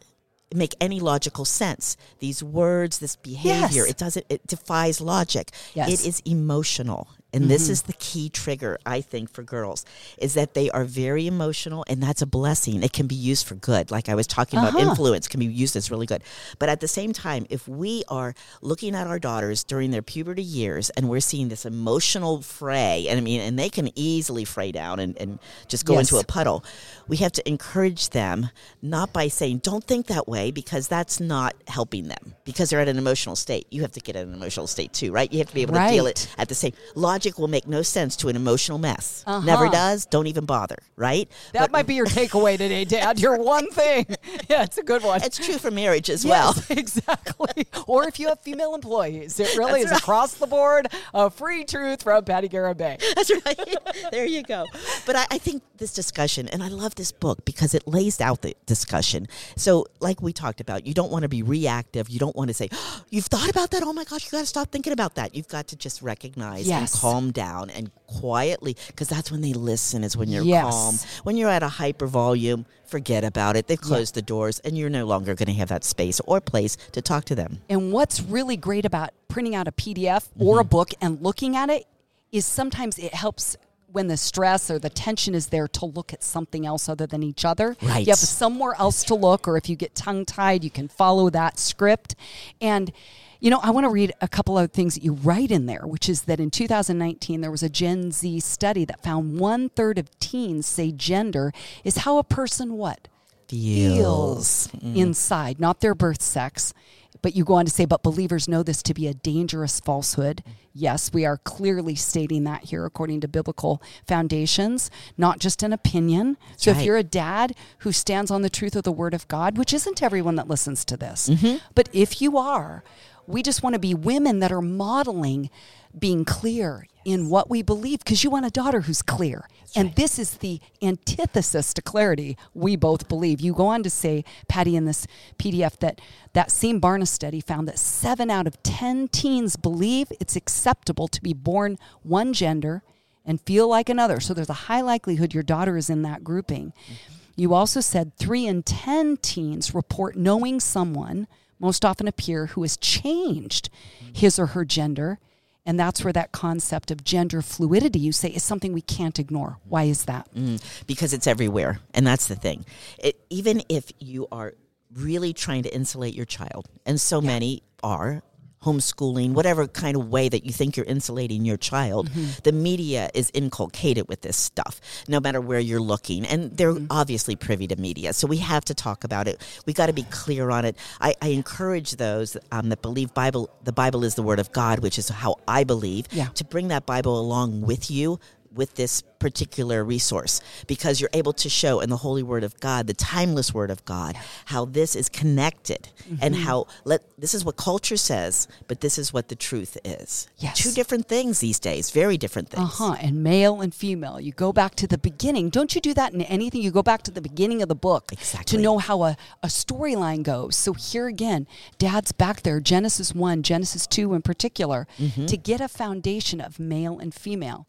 make 0.55 0.75
any 0.81 1.01
logical 1.01 1.45
sense. 1.47 1.97
These 2.21 2.43
words, 2.43 2.99
this 2.99 3.17
behavior, 3.17 3.83
Yes. 3.85 3.91
it 3.91 3.97
doesn't 3.97 4.27
it 4.29 4.47
defies 4.47 5.01
logic. 5.01 5.51
Yes. 5.75 5.89
It 6.03 6.07
is 6.07 6.21
emotional. 6.27 7.09
And 7.33 7.43
Mm-hmm. 7.43 7.49
this 7.51 7.69
is 7.69 7.83
the 7.83 7.93
key 7.95 8.29
trigger 8.31 8.79
I 8.87 9.01
think 9.03 9.31
for 9.31 9.43
girls 9.43 9.85
is 10.17 10.35
that 10.35 10.55
they 10.55 10.71
are 10.71 10.85
very 10.85 11.27
emotional 11.27 11.85
and 11.89 12.03
that's 12.03 12.23
a 12.23 12.27
blessing. 12.27 12.83
It 12.83 12.93
can 12.93 13.07
be 13.07 13.15
used 13.15 13.47
for 13.47 13.55
good. 13.55 13.91
Like 13.91 14.09
I 14.09 14.15
was 14.15 14.27
talking 14.27 14.59
about 14.59 14.75
Uh-huh. 14.75 14.89
influence 14.91 15.29
can 15.29 15.41
be 15.41 15.47
used 15.47 15.77
as 15.77 15.91
really 15.91 16.07
good. 16.07 16.23
But 16.59 16.69
at 16.71 16.81
the 16.81 16.89
same 16.89 17.13
time, 17.13 17.47
if 17.51 17.69
we 17.69 18.03
are 18.09 18.35
looking 18.63 18.95
at 18.95 19.07
our 19.07 19.19
daughters 19.19 19.63
during 19.63 19.91
their 19.91 20.01
puberty 20.03 20.43
years 20.43 20.89
and 20.91 21.09
we're 21.11 21.21
seeing 21.21 21.49
this 21.49 21.67
emotional 21.67 22.41
fray, 22.41 23.07
and 23.09 23.19
I 23.19 23.21
mean 23.23 23.41
and 23.43 23.59
they 23.59 23.69
can 23.69 23.91
easily 23.95 24.45
fray 24.47 24.73
down 24.73 24.99
and, 24.99 25.17
and 25.19 25.39
just 25.69 25.85
go 25.85 25.95
Yes. 25.95 26.11
into 26.11 26.17
a 26.23 26.25
puddle, 26.25 26.65
we 27.09 27.19
have 27.19 27.33
to 27.33 27.47
encourage 27.49 28.11
them 28.11 28.49
not 28.81 29.13
by 29.13 29.29
saying, 29.29 29.59
Don't 29.59 29.85
think 29.85 30.07
that 30.07 30.29
way 30.29 30.51
because 30.51 30.89
that's 30.89 31.21
not 31.21 31.55
helping 31.67 32.09
them. 32.09 32.35
Because 32.45 32.71
they're 32.71 32.81
at 32.81 32.89
an 32.89 32.97
emotional 32.99 33.37
state. 33.37 33.67
You 33.71 33.83
have 33.83 33.93
to 33.93 34.01
get 34.01 34.17
at 34.17 34.27
an 34.27 34.33
emotional 34.35 34.67
state 34.67 34.93
too, 34.95 35.13
right? 35.13 35.31
You 35.31 35.39
have 35.41 35.49
to 35.49 35.55
be 35.55 35.63
able 35.63 35.75
to 35.75 35.89
feel 35.89 36.07
it 36.07 36.27
at 36.39 36.49
the 36.49 36.55
same 36.55 36.73
logic 36.95 37.28
will 37.37 37.49
make 37.49 37.67
no 37.67 37.83
sense 37.83 38.15
to 38.17 38.29
an 38.29 38.37
emotional 38.37 38.79
mess. 38.79 39.25
Never 39.27 39.65
Uh-huh. 39.65 39.73
does. 39.73 40.07
Don't 40.07 40.29
even 40.29 40.45
bother. 40.47 40.79
Right? 40.95 41.29
That 41.53 41.63
But 41.63 41.73
might 41.73 41.87
be 41.89 41.97
your 41.97 42.07
takeaway 42.07 42.57
today, 42.57 42.85
Dad. 42.85 43.19
Your 43.19 43.37
one 43.39 43.69
thing. 43.71 44.07
Yeah, 44.49 44.63
it's 44.63 44.79
a 44.79 44.83
good 44.83 45.03
one. 45.03 45.23
it's 45.23 45.37
true 45.37 45.59
for 45.59 45.71
marriage 45.71 46.09
as 46.09 46.25
well. 46.25 46.55
Yes, 46.57 46.71
exactly. 47.11 47.67
or 47.87 48.07
if 48.09 48.19
you 48.21 48.29
have 48.29 48.41
female 48.41 48.75
employees, 48.75 49.39
it 49.41 49.57
really 49.57 49.81
That's 49.83 49.85
is 49.87 49.91
right. 49.93 50.01
across 50.01 50.35
the 50.35 50.47
board 50.47 50.87
a 51.13 51.29
free 51.29 51.65
truth 51.65 52.03
from 52.05 52.25
Patti 52.25 52.49
Garibay. 52.49 52.99
That's 53.15 53.31
right. 53.45 53.77
there 54.13 54.25
you 54.27 54.43
go. 54.43 54.65
But 55.07 55.17
I, 55.17 55.27
I 55.33 55.39
think 55.39 55.63
this 55.77 55.93
discussion, 55.93 56.49
and 56.49 56.63
I 56.63 56.69
love 56.69 56.95
this 56.95 57.11
book 57.13 57.45
because 57.45 57.75
it 57.75 57.87
lays 57.87 58.21
out 58.21 58.43
the 58.43 58.57
discussion. 58.67 59.27
So, 59.57 59.87
like 60.01 60.23
we 60.23 60.33
talked 60.33 60.61
about, 60.61 60.87
you 60.87 60.95
don't 60.95 61.11
want 61.11 61.25
to 61.25 61.29
be 61.29 61.43
reactive. 61.43 62.09
You 62.09 62.19
don't 62.19 62.35
want 62.37 62.49
to 62.49 62.55
say, 62.55 62.69
"Oh, 62.73 63.03
"You've 63.11 63.27
thought 63.27 63.51
about 63.51 63.71
that? 63.73 63.83
Oh 63.83 63.93
my 63.93 64.05
gosh, 64.05 64.25
you 64.25 64.31
got 64.31 64.41
to 64.41 64.47
stop 64.47 64.71
thinking 64.73 64.93
about 64.93 65.15
that." 65.17 65.35
You've 65.35 65.49
got 65.49 65.69
to 65.69 65.77
just 65.77 66.01
recognize 66.03 66.67
Yes. 66.67 66.81
and 66.81 66.89
calm 67.13 67.31
down 67.33 67.71
and 67.71 67.91
quietly, 68.07 68.77
because 68.89 69.09
that's 69.09 69.31
when 69.31 69.41
they 69.41 69.53
listen. 69.53 70.05
Is 70.05 70.17
when 70.17 70.29
you're 70.29 70.43
Yes. 70.45 70.65
calm. 70.75 70.99
When 71.25 71.37
you're 71.37 71.51
at 71.51 71.63
a 71.63 71.69
hyper 71.69 72.07
volume, 72.07 72.67
forget 72.87 73.23
about 73.25 73.57
it. 73.57 73.67
They've 73.67 73.81
closed 73.81 74.15
the 74.15 74.23
doors, 74.23 74.61
and 74.61 74.77
you're 74.79 74.91
no 74.91 75.05
longer 75.07 75.35
going 75.35 75.47
to 75.49 75.53
have 75.55 75.69
that 75.69 75.85
space 75.85 76.21
or 76.27 76.41
place 76.41 76.77
to 76.93 77.03
talk 77.03 77.25
to 77.27 77.35
them. 77.35 77.61
And 77.69 77.93
what's 77.93 78.21
really 78.21 78.57
great 78.57 78.85
about 78.85 79.11
printing 79.29 79.55
out 79.55 79.69
a 79.69 79.73
PDF 79.73 80.29
or 80.39 80.55
Mm-hmm. 80.55 80.61
a 80.61 80.65
book 80.65 80.91
and 81.01 81.21
looking 81.23 81.57
at 81.57 81.69
it 81.71 81.87
is 82.33 82.45
sometimes 82.47 82.99
it 82.99 83.15
helps 83.15 83.57
when 83.91 84.07
the 84.09 84.17
stress 84.19 84.71
or 84.71 84.79
the 84.79 84.91
tension 84.91 85.35
is 85.35 85.47
there 85.47 85.67
to 85.67 85.87
look 85.87 86.13
at 86.13 86.23
something 86.23 86.67
else 86.67 86.91
other 86.91 87.07
than 87.07 87.23
each 87.23 87.45
other. 87.47 87.75
Right. 87.83 88.07
You 88.07 88.11
have 88.11 88.19
somewhere 88.19 88.75
else 88.79 89.03
to 89.05 89.15
look, 89.15 89.49
or 89.49 89.57
if 89.57 89.69
you 89.71 89.77
get 89.77 89.95
tongue 89.95 90.27
tied, 90.27 90.63
you 90.63 90.71
can 90.71 90.89
follow 90.89 91.31
that 91.31 91.59
script. 91.59 92.15
And 92.61 92.93
you 93.41 93.51
know, 93.51 93.61
I 93.63 93.71
want 93.71 93.85
to 93.85 93.91
read 93.91 94.13
a 94.21 94.29
couple 94.29 94.59
of 94.59 94.73
things 94.73 94.95
that 94.95 95.05
you 95.05 95.15
write 95.15 95.51
in 95.51 95.67
there, 95.67 95.87
which 95.87 96.09
is 96.09 96.23
that 96.23 96.41
in 96.41 96.51
2019 96.51 97.41
there 97.41 97.51
was 97.51 97.63
a 97.63 97.69
Gen 97.69 98.11
Z 98.11 98.41
study 98.41 98.85
that 98.85 99.03
found 99.03 99.39
one 99.39 99.69
third 99.69 99.99
of 99.99 100.19
teens 100.19 100.67
say 100.67 100.91
gender 100.91 101.53
is 101.85 101.99
how 101.99 102.19
a 102.19 102.25
person 102.25 102.75
what 102.75 103.09
feels 103.49 104.69
mm. 104.69 104.97
inside, 104.97 105.61
not 105.61 105.81
their 105.81 105.95
birth 105.95 106.23
sex. 106.23 106.75
But 107.21 107.35
you 107.35 107.45
go 107.45 107.55
on 107.55 107.65
to 107.65 107.71
say, 107.71 107.85
but 107.85 108.05
believers 108.05 108.47
know 108.47 108.63
this 108.63 108.81
to 108.85 108.95
be 108.95 109.09
a 109.09 109.15
dangerous 109.15 109.81
falsehood. 109.81 110.45
Yes, 110.73 111.13
we 111.13 111.25
are 111.25 111.39
clearly 111.39 111.97
stating 111.97 112.45
that 112.45 112.65
here 112.65 112.85
according 112.85 113.23
to 113.23 113.29
biblical 113.29 113.83
foundations, 114.07 114.89
not 115.17 115.41
just 115.41 115.65
an 115.65 115.73
opinion. 115.73 116.37
So 116.57 116.71
if 116.71 116.83
you're 116.83 116.97
a 116.97 117.03
dad 117.03 117.57
who 117.79 117.91
stands 117.91 118.31
on 118.31 118.43
the 118.43 118.51
truth 118.51 118.77
of 118.77 118.85
the 118.85 118.93
word 118.93 119.15
of 119.15 119.27
God, 119.27 119.59
which 119.59 119.73
isn't 119.73 120.01
everyone 120.01 120.37
that 120.37 120.47
listens 120.47 120.85
to 120.85 120.97
this, 120.97 121.29
mm-hmm. 121.29 121.57
but 121.75 121.89
if 121.93 122.23
you 122.23 122.39
are, 122.39 122.85
we 123.29 123.43
just 123.43 123.63
want 123.63 123.75
to 123.75 123.79
be 123.79 123.95
women 123.95 124.41
that 124.41 124.51
are 124.51 124.63
modeling 124.63 125.51
being 125.97 126.25
clear 126.25 126.87
in 127.05 127.29
what 127.29 127.49
we 127.49 127.63
believe 127.63 128.01
because 128.01 128.25
you 128.25 128.31
want 128.31 128.47
a 128.47 128.51
daughter 128.51 128.83
who's 128.83 129.03
clear. 129.03 129.49
and 129.77 129.95
this 129.97 130.19
is 130.19 130.39
the 130.39 130.61
antithesis 130.81 131.75
to 131.75 131.83
clarity 131.83 132.39
we 132.55 132.75
both 132.75 133.07
believe. 133.07 133.39
You 133.41 133.53
go 133.53 133.67
on 133.67 133.83
to 133.83 133.91
say, 133.91 134.25
Patti, 134.49 134.77
in 134.77 134.87
this 134.87 135.07
PDF, 135.39 135.79
that 135.81 136.01
that 136.33 136.51
same 136.51 136.81
Barna 136.81 137.07
study 137.07 137.41
found 137.41 137.69
that 137.69 137.79
seven 137.79 138.31
out 138.31 138.47
of 138.47 138.63
10 138.63 139.09
teens 139.09 139.57
believe 139.57 140.11
it's 140.21 140.37
acceptable 140.37 141.07
to 141.09 141.23
be 141.23 141.35
born 141.35 141.79
one 142.03 142.33
gender 142.33 142.83
and 143.27 143.43
feel 143.43 143.69
like 143.69 143.91
another. 143.91 144.21
So 144.21 144.33
there's 144.33 144.49
a 144.49 144.65
high 144.69 144.81
likelihood 144.81 145.35
your 145.35 145.43
daughter 145.43 145.77
is 145.77 145.91
in 145.91 146.01
that 146.03 146.25
grouping. 146.25 146.73
Mm-hmm. 146.73 147.15
You 147.37 147.55
also 147.55 147.81
said 147.81 148.17
three 148.17 148.47
in 148.47 148.63
10 148.63 149.19
teens 149.19 149.75
report 149.75 150.17
knowing 150.17 150.61
someone, 150.61 151.29
most 151.59 151.85
often 151.85 152.09
a 152.09 152.13
peer, 152.13 152.47
who 152.47 152.63
has 152.63 152.77
changed 152.77 153.71
his 154.13 154.39
or 154.39 154.47
her 154.47 154.65
gender. 154.65 155.19
And 155.67 155.79
that's 155.79 156.03
where 156.03 156.15
that 156.15 156.33
concept 156.33 156.91
of 156.91 157.05
gender 157.05 157.43
fluidity, 157.43 157.99
you 157.99 158.11
say, 158.11 158.31
is 158.31 158.43
something 158.43 158.73
we 158.73 158.81
can't 158.81 159.19
ignore. 159.19 159.59
Why 159.69 159.85
is 159.85 160.07
that? 160.07 160.33
Mm, 160.35 160.63
because 160.87 161.13
it's 161.13 161.27
everywhere 161.27 161.81
and 161.93 162.07
that's 162.07 162.27
the 162.27 162.37
thing 162.37 162.65
it, 162.99 163.21
even 163.29 163.63
if 163.69 163.93
you 163.99 164.27
are 164.33 164.55
really 164.95 165.35
trying 165.35 165.63
to 165.65 165.75
insulate 165.75 166.15
your 166.15 166.25
child 166.25 166.67
and 166.87 166.99
so 166.99 167.21
many 167.21 167.63
are 167.83 168.23
homeschooling 168.65 169.33
whatever 169.33 169.67
kind 169.67 169.97
of 169.97 170.09
way 170.09 170.29
that 170.29 170.45
you 170.45 170.53
think 170.53 170.77
you're 170.77 170.87
insulating 170.87 171.45
your 171.45 171.57
child 171.57 172.09
the 172.45 172.53
media 172.53 173.09
is 173.15 173.31
inculcated 173.35 174.09
with 174.09 174.21
this 174.23 174.37
stuff 174.37 174.81
no 175.07 175.21
matter 175.21 175.41
where 175.41 175.61
you're 175.61 175.81
looking. 175.81 176.27
And 176.27 176.57
they're 176.57 176.77
obviously 176.91 177.37
privy 177.37 177.67
to 177.69 177.77
media 177.77 178.13
so 178.13 178.27
we 178.27 178.39
have 178.39 178.65
to 178.67 178.75
talk 178.75 179.05
about 179.05 179.29
it. 179.29 179.41
We 179.67 179.73
got 179.73 179.87
to 179.87 179.93
be 179.93 180.03
clear 180.05 180.51
on 180.51 180.65
it. 180.65 180.77
I, 181.01 181.15
I 181.23 181.29
encourage 181.29 181.93
those 181.93 182.37
um, 182.53 182.69
that 182.71 182.83
believe 182.83 183.15
bible 183.15 183.51
the 183.65 183.73
bible 183.73 184.05
is 184.05 184.15
the 184.15 184.23
word 184.23 184.39
of 184.39 184.53
god 184.53 184.81
which 184.81 184.99
is 184.99 185.09
how 185.09 185.37
i 185.47 185.65
believe 185.65 186.07
Yeah. 186.13 186.27
to 186.35 186.45
bring 186.45 186.69
that 186.69 186.85
bible 186.87 187.19
along 187.21 187.63
with 187.63 187.91
you 187.91 188.19
with 188.53 188.75
this 188.75 189.03
particular 189.19 189.85
resource 189.85 190.41
because 190.67 191.01
you're 191.01 191.11
able 191.13 191.33
to 191.33 191.49
show 191.49 191.81
in 191.81 191.91
the 191.91 191.97
holy 191.99 192.23
word 192.23 192.45
of 192.45 192.59
God, 192.61 192.87
the 192.87 192.95
timeless 192.95 193.53
word 193.53 193.71
of 193.71 193.85
God, 193.85 194.17
how 194.47 194.65
this 194.65 194.95
is 194.97 195.09
connected 195.09 195.89
and 196.21 196.35
Mm-hmm. 196.35 196.43
how 196.45 196.67
let 196.85 197.03
this 197.19 197.35
is 197.35 197.45
what 197.45 197.57
culture 197.57 197.97
says, 197.97 198.49
but 198.67 198.81
this 198.81 198.99
is 198.99 199.13
what 199.13 199.29
the 199.29 199.35
truth 199.37 199.77
is. 199.85 200.29
Yes. 200.39 200.59
Two 200.59 200.71
different 200.73 201.07
things 201.09 201.41
these 201.41 201.59
days, 201.59 201.91
very 201.91 202.17
different 202.17 202.49
things. 202.49 202.65
Uh 202.65 202.67
huh. 202.93 202.97
And 203.01 203.23
male 203.23 203.61
and 203.61 203.75
female. 203.75 204.21
You 204.21 204.33
go 204.33 204.53
back 204.53 204.75
to 204.77 204.87
the 204.87 204.99
beginning. 204.99 205.51
Don't 205.51 205.75
you 205.75 205.81
do 205.81 205.95
that 205.95 206.13
in 206.15 206.23
anything? 206.23 206.63
You 206.63 206.71
go 206.71 206.83
back 206.83 207.03
to 207.03 207.11
the 207.11 207.21
beginning 207.21 207.61
of 207.63 207.69
the 207.69 207.75
book 207.75 208.13
Exactly. 208.13 208.57
to 208.57 208.63
know 208.63 208.79
how 208.79 209.03
a, 209.03 209.17
a 209.43 209.49
storyline 209.49 210.23
goes. 210.23 210.57
So 210.57 210.73
here 210.73 211.07
again, 211.09 211.47
dad's 211.79 212.13
back 212.13 212.43
there, 212.43 212.61
Genesis 212.61 213.15
1, 213.15 213.43
Genesis 213.43 213.87
2 213.87 214.15
in 214.15 214.23
particular, 214.23 214.87
Mm-hmm. 214.99 215.27
to 215.27 215.37
get 215.37 215.61
a 215.61 215.69
foundation 215.69 216.41
of 216.41 216.59
male 216.59 216.99
and 216.99 217.15
female, 217.15 217.67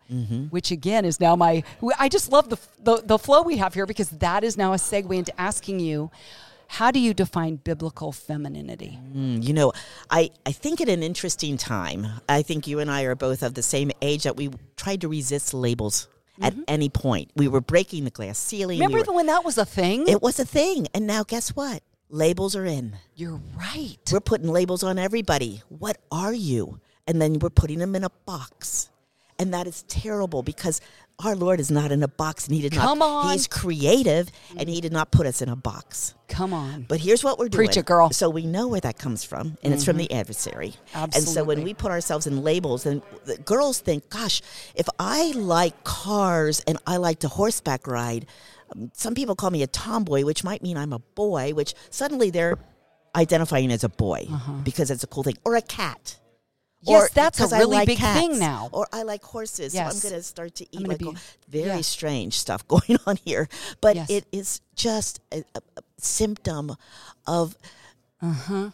which 0.49 0.71
again 0.71 1.05
is 1.05 1.19
now 1.19 1.35
my. 1.39 1.63
I 1.97 2.07
just 2.09 2.31
love 2.31 2.49
the, 2.49 2.59
the, 2.83 3.01
the 3.03 3.17
flow 3.17 3.41
we 3.41 3.57
have 3.57 3.73
here 3.73 3.87
because 3.87 4.09
that 4.11 4.43
is 4.43 4.55
now 4.57 4.73
a 4.73 4.77
segue 4.77 5.15
into 5.17 5.33
asking 5.41 5.79
you. 5.79 6.11
How 6.71 6.91
do 6.91 6.99
you 6.99 7.15
define 7.15 7.55
biblical 7.55 8.11
femininity? 8.11 8.99
Mm, 9.15 9.43
you 9.43 9.53
know, 9.53 9.73
I, 10.11 10.29
I 10.45 10.51
think 10.51 10.79
at 10.81 10.87
an 10.87 11.01
interesting 11.01 11.57
time, 11.57 12.05
I 12.29 12.43
think 12.43 12.67
you 12.67 12.77
and 12.77 12.91
I 12.91 13.03
are 13.03 13.15
both 13.15 13.41
of 13.41 13.55
the 13.55 13.63
same 13.63 13.89
age 14.03 14.21
that 14.25 14.37
we 14.37 14.51
tried 14.77 15.01
to 15.01 15.07
resist 15.07 15.51
labels 15.55 16.07
at 16.39 16.53
any 16.67 16.87
point. 16.87 17.31
We 17.35 17.47
were 17.47 17.59
breaking 17.59 18.03
the 18.05 18.11
glass 18.11 18.37
ceiling. 18.37 18.77
we 18.79 18.85
Remember 18.85 19.11
were- 19.11 19.15
when 19.17 19.25
that 19.25 19.43
was 19.43 19.57
a 19.57 19.65
thing? 19.65 20.07
it 20.07 20.21
was 20.21 20.39
a 20.39 20.45
thing. 20.45 20.85
And 20.93 21.07
now 21.07 21.23
guess 21.23 21.49
what? 21.55 21.81
Labels 22.11 22.55
are 22.55 22.65
in. 22.65 22.95
You're 23.15 23.41
right. 23.57 23.97
We're 24.11 24.19
putting 24.19 24.47
labels 24.49 24.83
on 24.83 24.99
everybody. 24.99 25.63
What 25.69 25.97
are 26.11 26.33
you? 26.33 26.79
And 27.07 27.19
then 27.19 27.39
we're 27.39 27.49
putting 27.49 27.79
them 27.79 27.95
in 27.95 28.03
a 28.03 28.09
box. 28.25 28.89
And 29.39 29.53
that 29.55 29.65
is 29.67 29.83
terrible 29.87 30.43
because 30.43 30.81
our 31.23 31.35
Lord 31.35 31.59
is 31.59 31.69
not 31.69 31.91
in 31.91 32.01
a 32.01 32.07
box 32.07 32.45
and 32.47 32.55
he 32.55 32.61
did 32.61 32.71
Come 32.71 32.99
not 32.99 33.25
on. 33.25 33.31
he's 33.33 33.47
creative 33.47 34.29
and 34.57 34.69
he 34.69 34.79
did 34.81 34.93
not 34.93 35.11
put 35.11 35.27
us 35.27 35.41
in 35.41 35.49
a 35.49 35.55
box. 35.55 36.13
Come 36.29 36.53
on. 36.53 36.85
But 36.87 36.99
here's 36.99 37.23
what 37.23 37.37
we're 37.37 37.49
doing. 37.49 37.67
Preach 37.67 37.77
it, 37.77 37.85
girl. 37.85 38.07
Mm-hmm. 38.07 38.13
So 38.13 38.29
we 38.29 38.45
know 38.45 38.67
where 38.67 38.79
that 38.81 38.97
comes 38.97 39.23
from, 39.23 39.57
and 39.63 39.73
it's 39.73 39.83
from 39.83 39.97
the 39.97 40.11
adversary. 40.11 40.75
Absolutely. 40.93 41.17
And 41.17 41.27
so 41.27 41.43
when 41.43 41.63
we 41.63 41.73
put 41.73 41.91
ourselves 41.91 42.27
in 42.27 42.43
labels, 42.43 42.85
and 42.85 43.01
the 43.25 43.37
girls 43.37 43.79
think, 43.79 44.09
gosh, 44.09 44.41
if 44.75 44.87
I 44.99 45.31
like 45.35 45.83
cars 45.83 46.61
and 46.67 46.77
I 46.85 46.97
like 46.97 47.19
to 47.19 47.27
horseback 47.27 47.87
ride, 47.87 48.27
um, 48.75 48.91
some 48.93 49.15
people 49.15 49.35
call 49.35 49.49
me 49.49 49.63
a 49.63 49.67
tomboy, 49.67 50.23
which 50.23 50.43
might 50.43 50.61
mean 50.61 50.77
I'm 50.77 50.93
a 50.93 50.99
boy, 50.99 51.53
which 51.53 51.73
suddenly 51.89 52.29
they're 52.29 52.57
identifying 53.15 53.71
as 53.71 53.83
a 53.83 53.89
boy 53.89 54.27
because 54.63 54.91
it's 54.91 55.03
a 55.03 55.07
cool 55.07 55.23
thing, 55.23 55.37
or 55.43 55.55
a 55.55 55.61
cat. 55.63 56.19
Yes, 56.81 57.03
Or 57.03 57.09
that's 57.13 57.39
a 57.41 57.47
really 57.57 57.75
like 57.77 57.87
big 57.87 57.97
cats, 57.97 58.19
thing 58.19 58.39
now. 58.39 58.69
Or 58.71 58.87
I 58.93 59.03
like 59.03 59.21
horses, 59.23 59.73
Yes. 59.73 59.91
so 59.91 60.07
I'm 60.07 60.11
going 60.11 60.19
to 60.21 60.23
start 60.25 60.55
to 60.55 60.65
eat 60.75 60.87
like 60.87 60.99
be- 60.99 61.13
very 61.49 61.65
yeah. 61.67 61.81
strange 61.81 62.39
stuff 62.39 62.65
going 62.69 62.97
on 63.05 63.17
here. 63.25 63.49
But 63.81 63.95
Yes. 63.97 64.09
it 64.09 64.25
is 64.31 64.61
just 64.75 65.19
a, 65.33 65.43
a, 65.55 65.61
a 65.77 65.81
symptom 65.97 66.75
of 67.27 67.57
Uh-huh. 68.21 68.71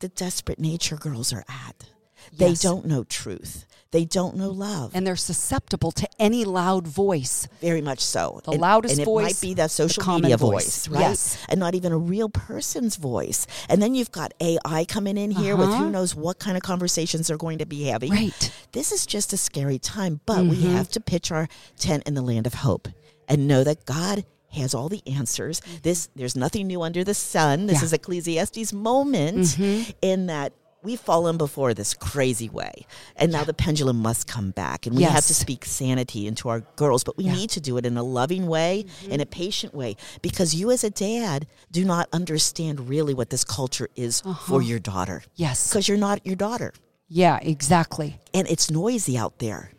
the 0.00 0.08
desperate 0.08 0.58
nature 0.58 0.96
girls 0.96 1.32
are 1.32 1.44
at. 1.48 1.88
They 2.36 2.54
don't 2.54 2.84
know 2.86 3.04
truth. 3.04 3.64
They 3.92 4.04
don't 4.04 4.36
know 4.36 4.50
love. 4.50 4.92
And 4.94 5.04
they're 5.06 5.16
susceptible 5.16 5.90
to 5.92 6.08
any 6.18 6.44
loud 6.44 6.86
voice. 6.86 7.48
Very 7.60 7.80
much 7.80 7.98
so. 8.00 8.40
The 8.44 8.52
and, 8.52 8.60
loudest 8.60 8.92
and 8.94 9.02
it 9.02 9.04
voice, 9.04 9.24
might 9.24 9.40
be 9.48 9.54
the 9.54 9.66
social 9.68 10.04
media 10.20 10.36
voice. 10.36 10.86
voice, 10.86 10.88
right? 10.88 11.00
Yes. 11.00 11.36
And 11.48 11.58
not 11.58 11.74
even 11.74 11.90
a 11.92 11.98
real 11.98 12.28
person's 12.28 12.94
voice. 12.96 13.46
And 13.68 13.82
then 13.82 13.94
you've 13.96 14.12
got 14.12 14.32
AI 14.40 14.84
coming 14.86 15.16
in 15.16 15.32
here 15.32 15.56
with 15.56 15.68
Uh-huh. 15.70 15.84
who 15.84 15.90
knows 15.90 16.14
what 16.14 16.38
kind 16.38 16.56
of 16.56 16.62
conversations 16.62 17.26
they're 17.26 17.36
going 17.36 17.58
to 17.58 17.66
be 17.66 17.84
having. 17.84 18.12
Right. 18.12 18.52
This 18.72 18.92
is 18.92 19.06
just 19.06 19.32
a 19.32 19.36
scary 19.36 19.78
time, 19.80 20.20
but 20.24 20.44
we 20.44 20.56
Mm-hmm. 20.56 20.76
have 20.76 20.88
to 20.90 21.00
pitch 21.00 21.32
our 21.32 21.48
tent 21.76 22.04
in 22.06 22.14
the 22.14 22.22
land 22.22 22.46
of 22.46 22.54
hope 22.54 22.86
and 23.28 23.48
know 23.48 23.64
that 23.64 23.86
God 23.86 24.24
has 24.52 24.74
all 24.74 24.88
the 24.88 25.00
answers. 25.06 25.60
This 25.82 26.08
there's 26.16 26.34
nothing 26.34 26.66
new 26.66 26.82
under 26.82 27.04
the 27.04 27.14
sun. 27.14 27.66
This. 27.66 27.78
Yeah. 27.78 27.84
is 27.84 27.92
Ecclesiastes 27.92 28.72
moment 28.72 29.38
Mm-hmm. 29.38 29.90
in 30.02 30.26
that 30.26 30.52
we've 30.82 31.00
fallen 31.00 31.36
before 31.36 31.74
this 31.74 31.94
crazy 31.94 32.48
way. 32.48 32.86
And 33.16 33.32
now 33.32 33.44
the 33.44 33.54
pendulum 33.54 33.98
must 33.98 34.26
come 34.26 34.50
back. 34.50 34.86
And 34.86 34.96
we 34.96 35.02
have 35.02 35.26
to 35.26 35.34
speak 35.34 35.64
sanity 35.64 36.26
into 36.26 36.48
our 36.48 36.60
girls, 36.76 37.04
but 37.04 37.16
we 37.16 37.24
Yeah. 37.24 37.34
need 37.34 37.50
to 37.50 37.60
do 37.60 37.76
it 37.76 37.86
in 37.86 37.96
a 37.96 38.02
loving 38.02 38.46
way, 38.46 38.84
mm-hmm. 38.86 39.12
in 39.12 39.20
a 39.20 39.26
patient 39.26 39.74
way, 39.74 39.96
because 40.22 40.54
you 40.54 40.70
as 40.70 40.84
a 40.84 40.90
dad 40.90 41.46
do 41.70 41.84
not 41.84 42.08
understand 42.12 42.88
really 42.88 43.14
what 43.14 43.30
this 43.30 43.44
culture 43.44 43.88
is 43.96 44.20
for 44.20 44.30
uh-huh. 44.30 44.58
your 44.58 44.78
daughter. 44.78 45.22
Yes. 45.34 45.68
Because 45.68 45.88
you're 45.88 45.98
not 45.98 46.24
your 46.26 46.36
daughter. 46.36 46.72
Yeah, 47.08 47.38
exactly. 47.42 48.20
And 48.32 48.46
it's 48.48 48.70
noisy 48.70 49.18
out 49.18 49.38
there. 49.38 49.72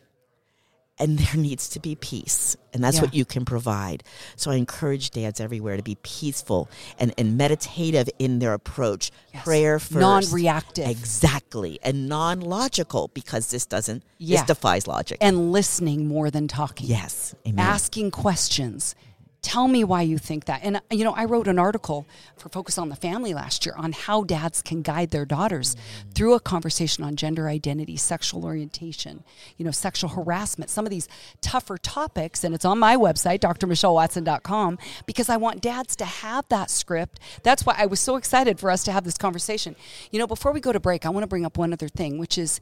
And 1.02 1.18
there 1.18 1.36
needs 1.42 1.68
to 1.70 1.80
be 1.80 1.96
peace. 1.96 2.56
And 2.74 2.84
that's 2.84 2.98
Yeah. 2.98 3.02
what 3.02 3.14
you 3.16 3.26
can 3.26 3.44
provide. 3.44 4.04
So 4.36 4.52
I 4.52 4.56
encourage 4.56 5.10
dads 5.10 5.40
everywhere 5.42 5.76
to 5.76 5.84
be 5.84 5.96
peaceful 6.04 6.70
and, 7.00 7.12
and 7.18 7.36
meditative 7.38 8.08
in 8.20 8.40
their 8.40 8.54
approach. 8.54 9.12
Yes. 9.34 9.44
Prayer 9.44 9.80
first. 9.80 10.00
Non-reactive. 10.00 10.88
Exactly. 10.88 11.80
And 11.84 12.08
non 12.08 12.40
logical 12.40 13.10
because 13.14 13.50
this 13.52 13.66
doesn't, 13.66 14.04
Yeah. 14.20 14.38
this 14.38 14.48
defies 14.48 14.88
logic. 14.88 15.18
And 15.22 15.52
listening 15.52 16.08
more 16.08 16.30
than 16.30 16.48
talking. 16.48 16.88
yes. 16.88 17.34
Amen. 17.48 17.60
asking 17.66 18.12
questions. 18.12 18.96
Tell 19.42 19.68
me 19.68 19.84
why 19.84 20.04
you 20.04 20.20
think 20.20 20.46
that. 20.46 20.62
And, 20.64 20.82
you 20.92 21.04
know, 21.04 21.14
I 21.14 21.26
wrote 21.26 21.48
an 21.48 21.58
article 21.58 22.06
for 22.38 22.48
Focus 22.50 22.78
on 22.78 22.90
the 22.90 22.96
Family 22.96 23.34
last 23.34 23.66
year 23.66 23.74
on 23.76 23.92
how 23.92 24.24
dads 24.24 24.62
can 24.62 24.84
guide 24.84 25.10
their 25.10 25.26
daughters 25.26 25.76
through 26.14 26.36
a 26.36 26.40
conversation 26.40 27.04
on 27.04 27.16
gender 27.16 27.50
identity, 27.50 27.98
sexual 27.98 28.46
orientation, 28.46 29.24
you 29.58 29.66
know, 29.66 29.72
sexual 29.72 30.12
harassment, 30.12 30.70
some 30.70 30.86
of 30.86 30.92
these 30.92 31.10
tougher 31.42 31.80
topics. 31.80 32.44
And 32.44 32.54
it's 32.54 32.66
on 32.66 32.78
my 32.78 32.96
website, 32.96 33.40
drmichellewatson.com, 33.40 34.78
because 35.08 35.28
I 35.28 35.38
want 35.38 35.60
dads 35.60 35.96
to 35.96 36.06
have 36.06 36.48
that 36.50 36.70
script. 36.70 37.20
That's 37.42 37.66
why 37.66 37.74
I 37.80 37.88
was 37.88 38.00
so 38.00 38.18
excited 38.18 38.60
for 38.60 38.70
us 38.70 38.84
to 38.84 38.92
have 38.92 39.06
this 39.06 39.18
conversation. 39.18 39.76
You 40.12 40.20
know, 40.20 40.28
before 40.28 40.52
we 40.52 40.60
go 40.60 40.72
to 40.72 40.80
break, 40.80 41.04
I 41.04 41.10
want 41.10 41.24
to 41.24 41.28
bring 41.28 41.46
up 41.46 41.58
one 41.58 41.74
other 41.74 41.90
thing, 41.90 42.20
which 42.20 42.38
is, 42.38 42.60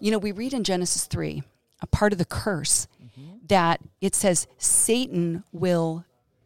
you 0.00 0.10
know, 0.10 0.18
we 0.18 0.32
read 0.32 0.52
in 0.52 0.64
Genesis 0.64 1.06
3, 1.06 1.42
a 1.80 1.86
part 1.86 2.12
of 2.12 2.18
the 2.18 2.26
curse, 2.26 2.88
Mm-hmm. 3.18 3.46
that 3.46 3.80
it 4.00 4.16
says 4.16 4.48
Satan 4.58 5.44
will 5.52 6.04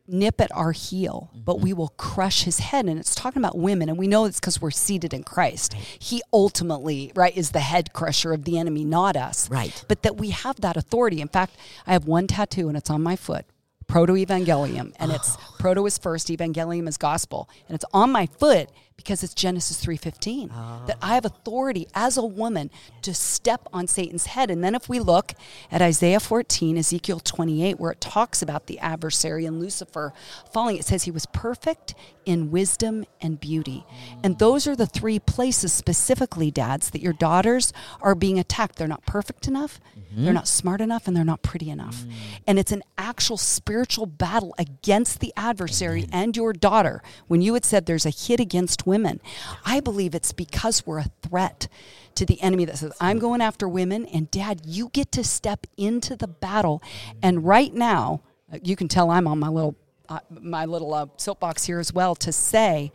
nip 0.09 0.41
at 0.41 0.51
our 0.53 0.73
heel, 0.73 1.31
but 1.35 1.57
mm-hmm. 1.57 1.65
we 1.65 1.73
will 1.73 1.89
crush 1.97 2.45
his 2.45 2.59
head. 2.59 2.87
And 2.87 2.99
it's 2.99 3.15
talking 3.15 3.41
about 3.41 3.57
women. 3.57 3.89
And 3.89 3.99
we 3.99 4.09
know 4.09 4.25
it's 4.25 4.41
because 4.41 4.61
we're 4.61 4.71
seated 4.71 5.13
in 5.13 5.23
Christ. 5.23 5.75
He 5.75 6.23
ultimately, 6.33 7.13
right, 7.15 7.37
is 7.37 7.51
the 7.51 7.61
head 7.61 7.93
crusher 7.93 8.33
of 8.33 8.45
the 8.45 8.59
enemy, 8.59 8.85
not 8.85 9.17
us. 9.17 9.51
Right. 9.51 9.85
But 9.89 10.03
that 10.03 10.17
we 10.17 10.31
have 10.31 10.61
that 10.63 10.77
authority. 10.77 11.21
In 11.21 11.29
fact, 11.29 11.57
I 11.87 11.93
have 11.93 12.07
one 12.07 12.27
tattoo 12.27 12.69
and 12.69 12.77
it's 12.77 12.91
on 12.91 13.03
my 13.03 13.17
foot. 13.17 13.45
Proto 13.87 14.13
Evangelium, 14.13 14.93
and 14.99 15.11
it's 15.11 15.35
oh. 15.39 15.55
proto 15.59 15.87
is 15.87 15.97
first, 15.97 16.29
evangelium 16.29 16.87
is 16.89 16.99
gospel, 16.99 17.49
and 17.67 17.75
it's 17.75 17.87
on 17.95 18.13
my 18.13 18.27
foot 18.27 18.69
because 18.99 19.23
it's 19.23 19.33
Genesis 19.33 19.79
three 19.79 19.97
fifteen 19.97 20.51
ah. 20.53 20.83
that 20.87 20.99
I 21.01 21.15
have 21.15 21.25
authority 21.25 21.89
as 21.95 22.19
a 22.19 22.27
woman 22.27 22.71
to 23.01 23.15
step 23.15 23.67
on 23.73 23.87
Satan's 23.87 24.27
head. 24.27 24.51
And 24.51 24.63
then 24.63 24.75
if 24.75 24.87
we 24.91 25.01
look 25.01 25.33
at 25.73 25.81
Isaiah 25.81 26.21
fourteen, 26.21 26.77
Ezekiel 26.77 27.21
twenty 27.21 27.65
eight, 27.65 27.81
where 27.81 27.93
it 27.93 28.03
talks 28.03 28.43
about 28.43 28.67
the 28.67 28.79
adversary 28.81 29.47
and 29.47 29.59
Lucifer 29.59 30.13
falling, 30.53 30.77
it 30.77 30.85
says 30.85 31.05
he 31.05 31.11
was 31.11 31.25
perfect 31.25 31.95
in 32.27 32.51
wisdom 32.51 33.07
and 33.23 33.41
beauty, 33.41 33.87
mm. 33.89 34.21
and 34.23 34.39
those 34.39 34.67
are 34.67 34.77
the 34.77 34.85
three 34.85 35.19
places 35.19 35.73
specifically, 35.73 36.51
dads, 36.51 36.91
that 36.91 37.01
your 37.01 37.15
daughters 37.15 37.73
are 38.03 38.15
being 38.15 38.39
attacked. 38.39 38.77
They're 38.77 38.87
not 38.87 39.07
perfect 39.07 39.49
enough, 39.49 39.81
mm-hmm. 39.99 40.25
they're 40.25 40.35
not 40.35 40.47
smart 40.47 40.83
enough, 40.83 41.09
and 41.09 41.17
they're 41.17 41.25
not 41.25 41.41
pretty 41.41 41.71
enough, 41.71 42.05
mm. 42.05 42.13
and 42.47 42.59
it's 42.59 42.73
an 42.73 42.83
actual 42.99 43.39
spiritual 43.39 44.05
battle 44.05 44.55
against 44.59 45.21
the 45.21 45.33
adversary 45.39 46.07
and 46.13 46.37
your 46.37 46.53
daughter. 46.53 47.03
When 47.29 47.41
you 47.41 47.55
had 47.55 47.65
said 47.65 47.87
there's 47.87 48.05
a 48.05 48.11
hit 48.11 48.41
against 48.41 48.87
women, 48.89 49.21
I 49.65 49.79
believe 49.79 50.15
it's 50.15 50.33
because 50.33 50.85
we're 50.85 50.99
a 50.99 51.13
threat 51.23 51.69
to 52.17 52.27
the 52.27 52.41
enemy 52.43 52.65
that 52.65 52.79
says, 52.79 52.93
I'm 53.01 53.21
going 53.21 53.41
after 53.41 53.69
women, 53.69 54.07
and 54.07 54.29
dad, 54.31 54.63
you 54.65 54.89
get 54.93 55.13
to 55.13 55.23
step 55.23 55.67
into 55.77 56.17
the 56.17 56.27
battle. 56.27 56.83
And 57.23 57.45
right 57.45 57.73
now, 57.73 58.23
you 58.63 58.75
can 58.75 58.89
tell 58.89 59.11
I'm 59.11 59.29
on 59.29 59.39
my 59.39 59.49
little. 59.49 59.77
Uh, 60.11 60.21
my 60.31 60.65
little 60.65 60.95
uh, 60.95 61.05
soapbox 61.19 61.67
here 61.67 61.79
as 61.79 61.93
well 61.93 62.15
to 62.15 62.33
say 62.33 62.91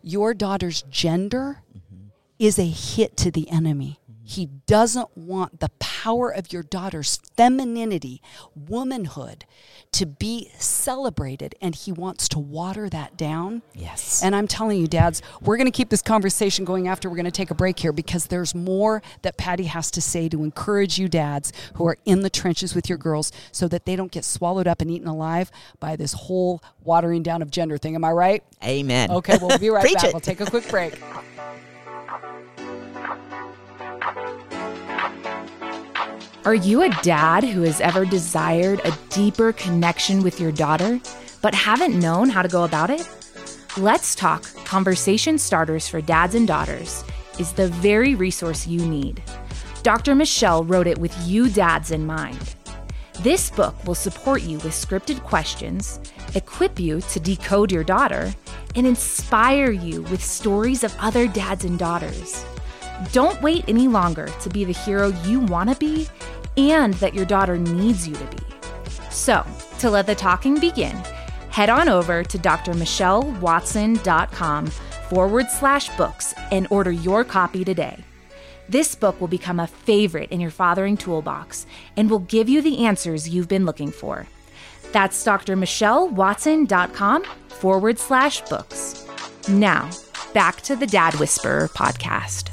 your 0.00 0.32
daughter's 0.32 0.80
gender 0.88 1.62
is 2.38 2.58
a 2.58 2.66
hit 2.66 3.14
to 3.18 3.30
the 3.30 3.50
enemy. 3.50 3.99
He 4.30 4.46
doesn't 4.46 5.16
want 5.16 5.58
the 5.58 5.70
power 5.80 6.30
of 6.30 6.52
your 6.52 6.62
daughter's 6.62 7.16
femininity, 7.36 8.22
womanhood, 8.54 9.44
to 9.90 10.06
be 10.06 10.52
celebrated, 10.56 11.56
and 11.60 11.74
he 11.74 11.90
wants 11.90 12.28
to 12.28 12.38
water 12.38 12.88
that 12.90 13.16
down. 13.16 13.62
Yes. 13.74 14.22
And 14.22 14.36
I'm 14.36 14.46
telling 14.46 14.78
you, 14.80 14.86
dads, 14.86 15.20
we're 15.40 15.56
going 15.56 15.66
to 15.66 15.72
keep 15.72 15.88
this 15.88 16.00
conversation 16.00 16.64
going 16.64 16.86
after 16.86 17.10
we're 17.10 17.16
going 17.16 17.24
to 17.24 17.32
take 17.32 17.50
a 17.50 17.56
break 17.56 17.80
here 17.80 17.90
because 17.92 18.26
there's 18.26 18.54
more 18.54 19.02
that 19.22 19.36
Patti 19.36 19.64
has 19.64 19.90
to 19.90 20.00
say 20.00 20.28
to 20.28 20.44
encourage 20.44 20.96
you, 20.96 21.08
dads, 21.08 21.52
who 21.74 21.88
are 21.88 21.98
in 22.04 22.20
the 22.20 22.30
trenches 22.30 22.72
with 22.72 22.88
your 22.88 22.98
girls 22.98 23.32
so 23.50 23.66
that 23.66 23.84
they 23.84 23.96
don't 23.96 24.12
get 24.12 24.24
swallowed 24.24 24.68
up 24.68 24.80
and 24.80 24.92
eaten 24.92 25.08
alive 25.08 25.50
by 25.80 25.96
this 25.96 26.12
whole 26.12 26.62
watering 26.84 27.24
down 27.24 27.42
of 27.42 27.50
gender 27.50 27.78
thing. 27.78 27.96
Am 27.96 28.04
I 28.04 28.12
right? 28.12 28.44
Amen. 28.62 29.10
Okay, 29.10 29.38
we'll 29.42 29.58
be 29.58 29.70
right 29.70 29.92
back. 29.94 30.04
it. 30.04 30.14
We'll 30.14 30.20
take 30.20 30.40
a 30.40 30.46
quick 30.46 30.68
break. 30.68 30.94
Are 36.46 36.54
you 36.54 36.80
a 36.82 36.88
dad 37.02 37.44
who 37.44 37.60
has 37.62 37.82
ever 37.82 38.06
desired 38.06 38.80
a 38.82 38.96
deeper 39.10 39.52
connection 39.52 40.22
with 40.22 40.40
your 40.40 40.50
daughter, 40.50 40.98
but 41.42 41.54
haven't 41.54 41.98
known 41.98 42.30
how 42.30 42.40
to 42.40 42.48
go 42.48 42.64
about 42.64 42.88
it? 42.88 43.06
Let's 43.76 44.14
Talk 44.14 44.44
Conversation 44.64 45.36
Starters 45.36 45.86
for 45.86 46.00
Dads 46.00 46.34
and 46.34 46.48
Daughters 46.48 47.04
is 47.38 47.52
the 47.52 47.68
very 47.68 48.14
resource 48.14 48.66
you 48.66 48.86
need. 48.86 49.22
Dr. 49.82 50.14
Michelle 50.14 50.64
wrote 50.64 50.86
it 50.86 50.96
with 50.96 51.14
you 51.26 51.50
dads 51.50 51.90
in 51.90 52.06
mind. 52.06 52.54
This 53.20 53.50
book 53.50 53.74
will 53.84 53.94
support 53.94 54.40
you 54.40 54.56
with 54.60 54.72
scripted 54.72 55.22
questions, 55.22 56.00
equip 56.34 56.80
you 56.80 57.02
to 57.02 57.20
decode 57.20 57.70
your 57.70 57.84
daughter, 57.84 58.34
and 58.74 58.86
inspire 58.86 59.72
you 59.72 60.00
with 60.04 60.24
stories 60.24 60.84
of 60.84 60.96
other 61.00 61.28
dads 61.28 61.66
and 61.66 61.78
daughters. 61.78 62.46
Don't 63.12 63.40
wait 63.42 63.64
any 63.68 63.86
longer 63.88 64.26
to 64.26 64.48
be 64.48 64.64
the 64.64 64.72
hero 64.72 65.08
you 65.24 65.40
want 65.40 65.70
to 65.70 65.76
be 65.76 66.06
and 66.56 66.94
that 66.94 67.14
your 67.14 67.24
daughter 67.24 67.58
needs 67.58 68.06
you 68.06 68.14
to 68.14 68.24
be. 68.26 68.36
So, 69.10 69.44
to 69.78 69.90
let 69.90 70.06
the 70.06 70.14
talking 70.14 70.60
begin, 70.60 70.96
head 71.50 71.70
on 71.70 71.88
over 71.88 72.22
to 72.22 72.38
drmichellewatson.com 72.38 74.66
forward 74.66 75.50
slash 75.50 75.96
books 75.96 76.34
and 76.50 76.66
order 76.70 76.92
your 76.92 77.24
copy 77.24 77.64
today. 77.64 78.04
This 78.68 78.94
book 78.94 79.18
will 79.20 79.28
become 79.28 79.58
a 79.58 79.66
favorite 79.66 80.30
in 80.30 80.38
your 80.40 80.52
fathering 80.52 80.96
toolbox 80.96 81.66
and 81.96 82.08
will 82.08 82.20
give 82.20 82.48
you 82.48 82.62
the 82.62 82.86
answers 82.86 83.28
you've 83.28 83.48
been 83.48 83.66
looking 83.66 83.90
for. 83.90 84.28
That's 84.92 85.20
drmichellewatson.com 85.24 87.24
forward 87.48 87.98
slash 87.98 88.42
books. 88.42 89.04
Now, 89.48 89.90
back 90.32 90.60
to 90.62 90.76
the 90.76 90.86
Dad 90.86 91.14
Whisperer 91.14 91.68
podcast. 91.68 92.50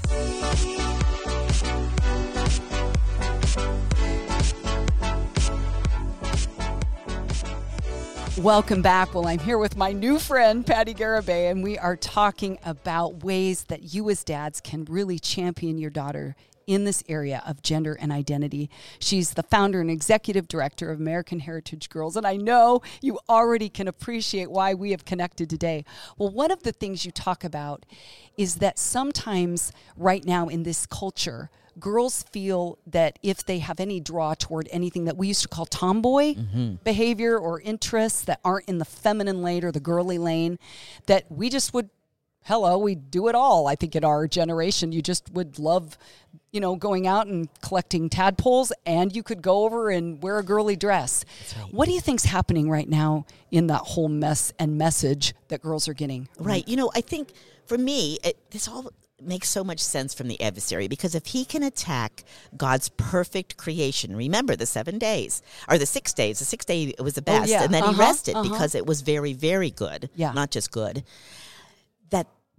Welcome 8.37 8.81
back. 8.81 9.13
Well, 9.13 9.27
I'm 9.27 9.39
here 9.39 9.57
with 9.57 9.75
my 9.77 9.91
new 9.91 10.19
friend, 10.19 10.65
Patti 10.65 10.93
Garibay, 10.93 11.49
and 11.49 11.63
we 11.63 11.77
are 11.77 11.95
talking 11.95 12.59
about 12.63 13.23
ways 13.23 13.63
that 13.65 13.93
you 13.93 14.09
as 14.09 14.23
dads 14.23 14.61
can 14.61 14.85
really 14.85 15.19
champion 15.19 15.77
your 15.77 15.89
daughter 15.89 16.35
in 16.67 16.83
this 16.83 17.03
area 17.09 17.41
of 17.47 17.61
gender 17.61 17.97
and 17.99 18.11
identity. 18.11 18.69
She's 18.99 19.31
the 19.31 19.43
founder 19.43 19.81
and 19.81 19.89
executive 19.89 20.47
director 20.47 20.91
of 20.91 20.99
American 20.99 21.39
Heritage 21.39 21.89
Girls, 21.89 22.15
and 22.15 22.27
I 22.27 22.35
know 22.35 22.81
you 23.01 23.19
already 23.27 23.69
can 23.69 23.87
appreciate 23.87 24.51
why 24.51 24.73
we 24.73 24.91
have 24.91 25.05
connected 25.05 25.49
today. 25.49 25.85
Well, 26.17 26.29
one 26.29 26.51
of 26.51 26.63
the 26.63 26.73
things 26.73 27.05
you 27.05 27.11
talk 27.11 27.43
about 27.43 27.85
is 28.37 28.55
that 28.55 28.77
sometimes, 28.77 29.71
right 29.95 30.23
now 30.23 30.47
in 30.47 30.63
this 30.63 30.85
culture, 30.85 31.49
girls 31.79 32.23
feel 32.31 32.79
that 32.87 33.19
if 33.21 33.45
they 33.45 33.59
have 33.59 33.79
any 33.79 33.99
draw 33.99 34.33
toward 34.33 34.67
anything 34.71 35.05
that 35.05 35.17
we 35.17 35.27
used 35.27 35.43
to 35.43 35.47
call 35.47 35.65
tomboy 35.65 36.33
mm-hmm. 36.33 36.75
behavior 36.83 37.37
or 37.37 37.61
interests 37.61 38.23
that 38.25 38.39
aren't 38.43 38.67
in 38.67 38.77
the 38.77 38.85
feminine 38.85 39.41
lane 39.41 39.63
or 39.63 39.71
the 39.71 39.79
girly 39.79 40.17
lane, 40.17 40.57
that 41.05 41.25
we 41.31 41.49
just 41.49 41.73
would 41.73 41.89
hello, 42.47 42.77
we 42.77 42.95
do 42.95 43.27
it 43.27 43.35
all. 43.35 43.67
I 43.67 43.75
think 43.75 43.95
in 43.95 44.05
our 44.05 44.25
generation, 44.27 44.91
you 44.93 45.01
just 45.01 45.29
would 45.33 45.59
love, 45.59 45.97
you 46.51 46.61
know, 46.61 46.75
going 46.77 47.05
out 47.05 47.27
and 47.27 47.49
collecting 47.61 48.09
tadpoles, 48.09 48.71
and 48.85 49.13
you 49.13 49.21
could 49.21 49.41
go 49.41 49.65
over 49.65 49.89
and 49.89 50.23
wear 50.23 50.39
a 50.39 50.43
girly 50.43 50.77
dress. 50.77 51.25
What 51.71 51.87
do 51.87 51.91
you 51.93 51.99
think's 51.99 52.23
happening 52.23 52.69
right 52.69 52.87
now 52.87 53.25
in 53.51 53.67
that 53.67 53.81
whole 53.81 54.07
mess 54.07 54.53
and 54.57 54.77
message 54.77 55.35
that 55.49 55.61
girls 55.61 55.87
are 55.89 55.93
getting? 55.93 56.29
Right. 56.39 56.65
You 56.67 56.77
know, 56.77 56.89
I 56.95 57.01
think 57.01 57.33
for 57.65 57.77
me, 57.77 58.17
it, 58.23 58.37
this 58.51 58.67
all 58.69 58.91
makes 59.21 59.49
so 59.49 59.63
much 59.63 59.79
sense 59.79 60.13
from 60.13 60.27
the 60.27 60.39
adversary 60.39 60.87
because 60.87 61.15
if 61.15 61.25
he 61.25 61.43
can 61.43 61.63
attack 61.63 62.23
God's 62.55 62.87
perfect 62.89 63.57
creation, 63.57 64.15
remember 64.15 64.55
the 64.55 64.67
seven 64.67 64.99
days 64.99 65.41
or 65.67 65.77
the 65.77 65.87
six 65.87 66.13
days, 66.13 66.39
the 66.39 66.45
sixth 66.45 66.67
day 66.67 66.93
was 66.99 67.15
the 67.15 67.21
best, 67.23 67.49
Oh, 67.49 67.51
yeah. 67.51 67.63
and 67.63 67.73
then 67.73 67.83
Uh-huh, 67.83 67.93
he 67.93 67.99
rested 67.99 68.35
uh-huh. 68.35 68.43
because 68.49 68.73
it 68.75 68.85
was 68.85 69.01
very, 69.01 69.33
very 69.33 69.71
good. 69.71 70.09
Yeah. 70.15 70.31
Not 70.33 70.51
just 70.51 70.71
good. 70.71 71.03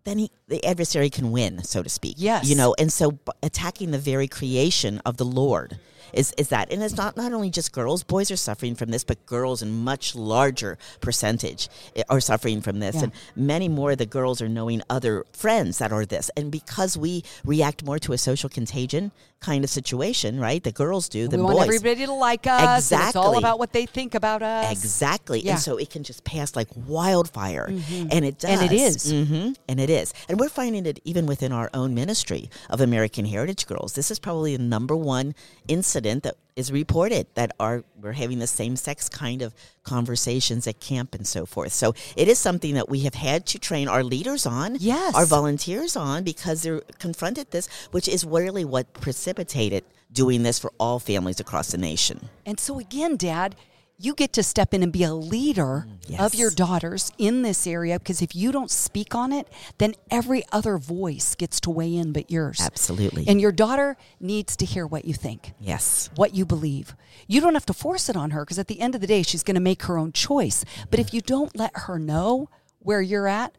Then 0.05 0.19
he, 0.19 0.31
the 0.47 0.65
adversary 0.65 1.11
can 1.11 1.33
win, 1.33 1.63
so 1.65 1.83
to 1.83 1.89
speak. 1.89 2.17
Yes. 2.19 2.49
You 2.49 2.57
know, 2.57 2.75
and 2.79 2.93
so 2.93 3.19
attacking 3.43 3.91
the 3.91 3.99
very 3.99 4.29
creation 4.29 5.01
of 5.05 5.17
the 5.17 5.25
Lord 5.25 5.79
is, 6.13 6.33
is 6.37 6.49
that. 6.49 6.73
And 6.73 6.83
it's 6.83 6.97
not, 6.97 7.17
not 7.17 7.33
only 7.33 7.51
just 7.51 7.73
girls, 7.73 8.03
boys 8.03 8.31
are 8.31 8.37
suffering 8.37 8.75
from 8.75 8.91
this, 8.91 9.05
but 9.05 9.25
girls 9.27 9.63
in 9.63 9.85
much 9.85 10.15
larger 10.15 10.79
percentage 11.01 11.69
are 12.09 12.21
suffering 12.21 12.61
from 12.61 12.79
this. 12.81 12.97
Yeah. 12.97 13.05
And 13.05 13.13
many 13.37 13.69
more 13.69 13.93
of 13.93 13.99
the 13.99 14.07
girls 14.07 14.41
are 14.43 14.49
knowing 14.49 14.83
other 14.91 15.25
friends 15.33 15.79
that 15.79 15.93
are 15.93 16.05
this. 16.07 16.31
And 16.37 16.51
because 16.51 16.97
we 16.97 17.25
react 17.45 17.85
more 17.85 17.99
to 18.01 18.13
a 18.13 18.19
social 18.19 18.49
contagion 18.49 19.13
kind 19.41 19.63
of 19.63 19.71
situation, 19.71 20.41
right? 20.41 20.65
The 20.65 20.73
girls 20.73 21.09
do 21.09 21.23
We 21.23 21.29
than 21.29 21.45
want 21.45 21.59
boys. 21.59 21.67
everybody 21.69 22.07
to 22.07 22.13
like 22.13 22.47
us. 22.49 22.91
and 22.91 23.03
it's 23.07 23.15
all 23.15 23.27
Exactly. 23.27 23.39
about 23.39 23.59
what 23.61 23.73
they 23.73 23.87
think 23.87 24.17
about 24.17 24.43
us. 24.43 24.73
Exactly. 24.73 25.41
Yeah. 25.41 25.53
And 25.53 25.61
so 25.61 25.77
it 25.77 25.91
can 25.91 26.03
just 26.03 26.25
pass 26.25 26.57
like 26.57 26.67
wildfire. 26.75 27.67
And 27.69 28.25
it 28.25 28.39
does. 28.41 28.51
And 28.51 28.63
it 28.63 28.75
is. 28.75 29.11
hmm 29.13 29.53
And 29.69 29.79
it 29.79 29.91
is. 29.91 30.13
And 30.29 30.41
we're 30.41 30.49
finding 30.49 30.87
it 30.87 30.99
even 31.05 31.27
within 31.27 31.53
our 31.53 31.71
own 31.73 31.95
ministry 31.95 32.51
of 32.69 32.81
American 32.81 33.27
Heritage 33.27 33.67
Girls. 33.67 33.93
This 33.95 34.11
is 34.11 34.19
probably 34.19 34.57
the 34.57 34.63
number 34.63 34.97
one 34.97 35.37
incident 35.69 35.98
that 36.01 36.37
is 36.57 36.71
reported 36.73 37.27
that 37.35 37.53
are 37.61 37.85
we're 38.01 38.13
having 38.13 38.39
the 38.39 38.47
same 38.47 38.77
sex 38.77 39.09
kind 39.09 39.43
of 39.43 39.55
conversations 39.83 40.67
at 40.67 40.81
camp 40.81 41.15
and 41.15 41.27
so 41.27 41.47
forth. 41.47 41.73
So 41.73 41.95
it 42.17 42.29
is 42.29 42.39
something 42.39 42.75
that 42.75 42.89
we 42.89 43.01
have 43.01 43.15
had 43.15 43.47
to 43.47 43.59
train 43.59 43.89
our 43.89 44.03
leaders 44.05 44.47
on, 44.47 44.77
Yes. 44.81 45.15
our 45.15 45.27
volunteers 45.27 45.97
on 45.97 46.25
because 46.25 46.63
they're 46.63 46.81
confronted 46.99 47.51
this, 47.51 47.69
which 47.91 48.09
is 48.09 48.25
really 48.25 48.65
what 48.65 48.93
precipitated 48.95 49.85
doing 50.13 50.43
this 50.43 50.59
for 50.59 50.73
all 50.79 50.99
families 50.99 51.41
across 51.41 51.71
the 51.73 51.79
nation. 51.79 52.29
And 52.47 52.59
so 52.59 52.79
again, 52.79 53.17
Dad, 53.17 53.55
you 54.01 54.15
get 54.15 54.33
to 54.35 54.43
step 54.43 54.73
in 54.73 54.83
and 54.83 54.93
be 54.93 55.03
a 55.03 55.13
leader 55.13 55.87
mm, 55.89 55.95
Yes. 56.09 56.21
of 56.21 56.35
your 56.35 56.51
daughters 56.51 57.13
in 57.19 57.43
this 57.43 57.67
area 57.67 57.99
because 57.99 58.23
if 58.23 58.35
you 58.35 58.51
don't 58.53 58.71
speak 58.71 59.15
on 59.15 59.33
it, 59.33 59.47
then 59.77 59.95
every 60.11 60.43
other 60.53 60.79
voice 60.79 61.35
gets 61.35 61.61
to 61.61 61.71
weigh 61.71 61.95
in 61.97 62.13
but 62.13 62.31
yours. 62.31 62.61
Absolutely. 62.63 63.27
And 63.29 63.41
your 63.41 63.53
daughter 63.53 63.97
needs 64.21 64.57
to 64.57 64.65
hear 64.65 64.87
what 64.87 65.05
you 65.05 65.13
think. 65.13 65.53
Yes. 65.61 66.09
What 66.15 66.35
you 66.35 66.47
believe. 66.47 66.95
You 67.27 67.41
don't 67.43 67.53
have 67.55 67.67
to 67.67 67.75
force 67.75 68.09
it 68.09 68.17
on 68.17 68.31
her 68.31 68.45
because 68.45 68.59
at 68.59 68.69
the 68.69 68.81
end 68.81 68.95
of 68.95 69.01
the 69.03 69.07
day, 69.07 69.23
she's 69.23 69.43
going 69.43 69.57
to 69.57 69.61
make 69.61 69.83
her 69.83 69.99
own 69.99 70.13
choice. 70.13 70.65
But 70.91 70.99
if 71.01 71.13
you 71.13 71.21
don't 71.21 71.55
let 71.57 71.73
her 71.75 71.99
know 71.99 72.49
where 72.79 73.03
you're 73.03 73.29
at, 73.29 73.55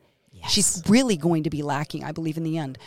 she's 0.47 0.81
really 0.87 1.17
going 1.17 1.43
to 1.43 1.49
be 1.49 1.61
lacking, 1.61 2.03
I 2.03 2.11
believe, 2.11 2.37
in 2.37 2.43
the 2.43 2.57
end. 2.57 2.77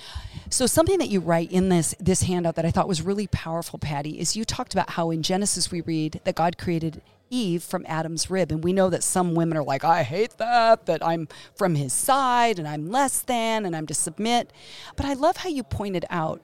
So 0.51 0.67
something 0.67 0.99
that 0.99 1.09
you 1.09 1.21
write 1.21 1.53
in 1.53 1.69
this 1.69 1.95
this 1.99 2.23
handout 2.23 2.57
that 2.57 2.65
I 2.65 2.71
thought 2.71 2.89
was 2.89 3.03
really 3.03 3.27
powerful, 3.27 3.79
Patti, 3.79 4.19
is 4.19 4.37
you 4.37 4.45
talked 4.45 4.73
about 4.73 4.91
how 4.91 5.11
in 5.11 5.23
Genesis 5.23 5.71
we 5.71 5.81
read 5.83 6.21
that 6.25 6.35
God 6.35 6.59
created 6.59 7.03
Eve 7.31 7.63
from 7.63 7.85
Adam's 7.89 8.31
rib. 8.31 8.53
And 8.53 8.63
we 8.63 8.73
know 8.73 8.91
that 8.91 9.03
some 9.03 9.35
women 9.35 9.57
are 9.57 9.65
like, 9.65 9.85
I 9.85 10.03
hate 10.03 10.37
that, 10.37 10.87
that 10.87 11.05
I'm 11.05 11.29
from 11.55 11.75
his 11.75 11.93
side 11.93 12.59
and 12.59 12.69
I'm 12.69 12.91
less 12.91 13.23
than 13.23 13.65
and 13.65 13.75
I'm 13.75 13.87
to 13.87 13.95
submit. 13.95 14.53
But 14.97 15.07
I 15.07 15.15
love 15.15 15.39
how 15.39 15.49
you 15.49 15.63
pointed 15.63 16.05
out 16.11 16.43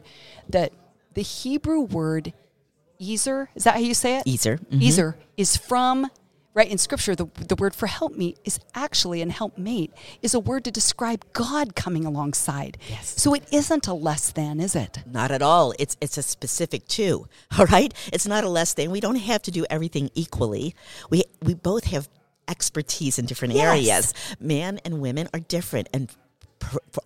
that 0.48 0.72
the 1.12 1.22
Hebrew 1.22 1.80
word 1.80 2.32
Ezer, 3.00 3.48
is 3.54 3.64
that 3.64 3.74
how 3.74 3.80
you 3.80 3.94
say 3.94 4.16
it? 4.16 4.26
Ezer, 4.26 4.58
mhm. 4.72 4.84
Ezer 4.86 5.16
is 5.36 5.56
from, 5.56 6.10
right, 6.58 6.70
in 6.70 6.78
scripture, 6.78 7.14
the, 7.14 7.26
the 7.46 7.56
word 7.56 7.74
for 7.74 7.86
helpmeet 7.86 8.38
is 8.44 8.58
actually, 8.74 9.22
and 9.22 9.32
helpmate 9.32 9.92
is 10.22 10.34
a 10.34 10.40
word 10.40 10.64
to 10.64 10.70
describe 10.70 11.24
God 11.32 11.74
coming 11.74 12.04
alongside. 12.04 12.76
Yes. 12.88 13.14
So 13.20 13.34
it 13.34 13.44
isn't 13.52 13.86
a 13.86 13.94
less 13.94 14.30
than, 14.32 14.60
is 14.60 14.74
it? 14.76 14.98
Not 15.10 15.30
at 15.30 15.42
all. 15.42 15.72
It's 15.78 15.96
it's 16.00 16.18
a 16.18 16.22
specific 16.22 16.86
too. 16.86 17.26
All 17.58 17.66
right. 17.66 17.92
It's 18.12 18.26
not 18.26 18.44
a 18.44 18.48
less 18.48 18.74
than. 18.74 18.90
We 18.90 19.00
don't 19.00 19.16
have 19.16 19.42
to 19.42 19.50
do 19.50 19.64
everything 19.70 20.10
equally. 20.14 20.74
We 21.10 21.22
we 21.42 21.54
both 21.54 21.84
have 21.84 22.08
expertise 22.48 23.18
in 23.18 23.26
different 23.26 23.54
Yes. 23.54 23.64
areas. 23.66 24.14
Man 24.40 24.80
and 24.84 25.00
women 25.00 25.28
are 25.32 25.40
different 25.40 25.88
and. 25.92 26.10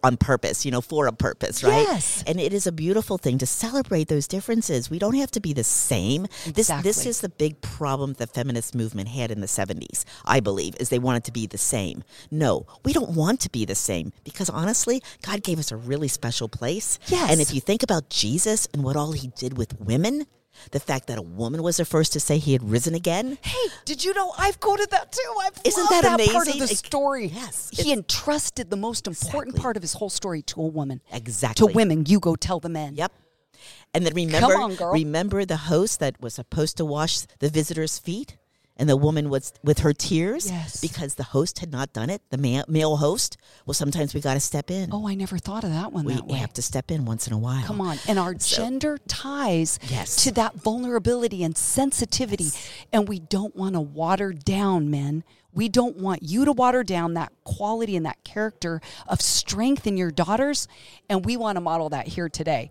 On 0.03 0.17
purpose, 0.17 0.65
you 0.65 0.71
know, 0.71 0.81
for 0.81 1.07
a 1.07 1.12
purpose, 1.12 1.62
right? 1.62 1.87
Yes. 1.87 2.25
And 2.27 2.41
it 2.41 2.53
is 2.53 2.67
a 2.67 2.73
beautiful 2.73 3.19
thing 3.19 3.38
to 3.38 3.47
celebrate 3.47 4.09
those 4.09 4.27
differences. 4.27 4.91
We 4.91 4.99
don't 4.99 5.15
have 5.17 5.31
to 5.33 5.41
be 5.41 5.53
the 5.53 5.65
same. 5.65 6.27
This 6.47 6.69
this 6.83 7.07
is 7.07 7.21
the 7.21 7.29
big 7.29 7.61
problem 7.61 8.15
the 8.15 8.27
feminist 8.27 8.75
movement 8.75 9.09
had 9.09 9.31
in 9.31 9.41
the 9.41 9.47
70s, 9.47 10.05
I 10.25 10.41
believe, 10.41 10.75
is 10.81 10.88
they 10.88 10.99
wanted 10.99 11.25
to 11.25 11.33
be 11.33 11.47
the 11.47 11.59
same. 11.59 12.03
No, 12.31 12.67
we 12.85 12.93
don't 12.93 13.11
want 13.11 13.41
to 13.41 13.51
be 13.51 13.65
the 13.65 13.75
same 13.75 14.12
because 14.25 14.51
honestly, 14.51 15.03
God 15.23 15.43
gave 15.43 15.59
us 15.59 15.71
a 15.71 15.77
really 15.77 16.09
special 16.09 16.49
place. 16.49 16.99
Yes. 17.07 17.31
And 17.31 17.41
if 17.41 17.55
you 17.55 17.61
think 17.61 17.83
about 17.83 18.09
Jesus 18.09 18.69
and 18.73 18.83
what 18.83 18.97
all 18.97 19.12
he 19.12 19.29
did 19.29 19.57
with 19.57 19.79
women, 19.81 20.27
the 20.71 20.81
fact 20.81 21.07
that 21.09 21.19
a 21.19 21.23
woman 21.23 21.62
was 21.62 21.77
the 21.77 21.85
first 21.85 22.12
to 22.12 22.21
say 22.21 22.38
he 22.38 22.53
had 22.53 22.69
risen 22.69 22.95
again. 22.95 23.38
Hey, 23.43 23.69
did 23.85 24.05
you 24.05 24.15
know 24.15 24.33
I've 24.38 24.61
quoted 24.61 24.91
that 24.91 25.12
too? 25.12 25.35
I've 25.43 25.61
Isn't 25.65 25.88
that 25.91 26.03
that 26.03 26.21
part 26.31 26.49
of 26.49 26.59
the 26.59 26.67
story. 26.69 27.27
Yes, 27.27 27.71
he 27.73 27.93
entrusted 27.93 28.71
the 28.71 28.77
most 28.77 29.07
important 29.07 29.55
Exactly. 29.55 29.62
part 29.62 29.77
of 29.77 29.83
his 29.83 29.95
whole 29.95 30.11
story 30.11 30.43
to 30.43 30.61
a 30.61 30.67
woman. 30.67 31.01
Exactly. 31.12 31.67
To 31.67 31.73
women, 31.73 32.05
you 32.07 32.21
go 32.21 32.37
tell 32.37 32.61
the 32.61 32.69
men. 32.69 32.95
Yep. 32.97 33.12
And 33.95 34.07
then 34.07 34.15
remember, 34.15 34.55
on, 34.57 34.77
remember 34.93 35.45
the 35.45 35.57
host 35.57 36.01
that 36.01 36.21
was 36.21 36.35
supposed 36.35 36.77
to 36.79 36.85
wash 36.85 37.21
the 37.38 37.49
visitor's 37.49 37.99
feet, 37.99 38.37
and 38.83 38.90
the 38.90 38.97
woman 38.97 39.31
was 39.31 39.53
with 39.62 39.79
her 39.79 39.92
tears 39.92 40.51
Yes. 40.51 40.81
because 40.81 41.14
the 41.14 41.23
host 41.23 41.61
had 41.61 41.71
not 41.71 41.92
done 41.92 42.11
it. 42.11 42.21
The 42.31 42.37
ma- 42.37 42.64
male 42.66 42.97
host. 42.97 43.37
Well, 43.64 43.75
sometimes 43.75 44.12
we 44.12 44.21
got 44.21 44.35
to 44.35 44.40
step 44.40 44.73
in. 44.73 44.90
Oh, 44.92 45.07
I 45.07 45.14
never 45.14 45.38
thought 45.38 45.62
of 45.62 45.71
that 45.71 45.92
one 45.92 46.05
we 46.05 46.14
that 46.14 46.27
way. 46.27 46.38
have 46.38 46.53
to 46.55 46.62
step 46.62 46.90
in 46.90 47.05
once 47.05 47.29
in 47.29 47.33
a 47.33 47.38
while. 47.38 47.62
Come 47.64 47.81
on. 47.81 47.99
And 48.09 48.18
our 48.18 48.35
gender 48.35 48.99
ties 49.07 49.79
Yes. 49.88 50.16
to 50.25 50.33
that 50.33 50.57
vulnerability 50.57 51.45
and 51.45 51.57
sensitivity. 51.57 52.51
And 52.92 53.09
we 53.09 53.21
don't 53.21 53.55
want 53.55 53.75
to 53.77 53.81
water 53.81 54.33
down, 54.33 54.90
men. 54.90 55.23
We 55.55 55.69
don't 55.69 55.97
want 55.99 56.23
you 56.23 56.45
to 56.45 56.53
water 56.53 56.83
down 56.83 57.15
that 57.15 57.33
quality 57.45 57.97
and 57.97 58.07
that 58.07 58.25
character 58.25 58.81
of 59.07 59.21
strength 59.21 59.87
in 59.87 59.97
your 59.97 60.11
daughters. 60.11 60.67
And 61.09 61.25
we 61.25 61.37
want 61.37 61.57
to 61.57 61.61
model 61.61 61.91
that 61.91 62.09
here 62.09 62.29
today. 62.29 62.71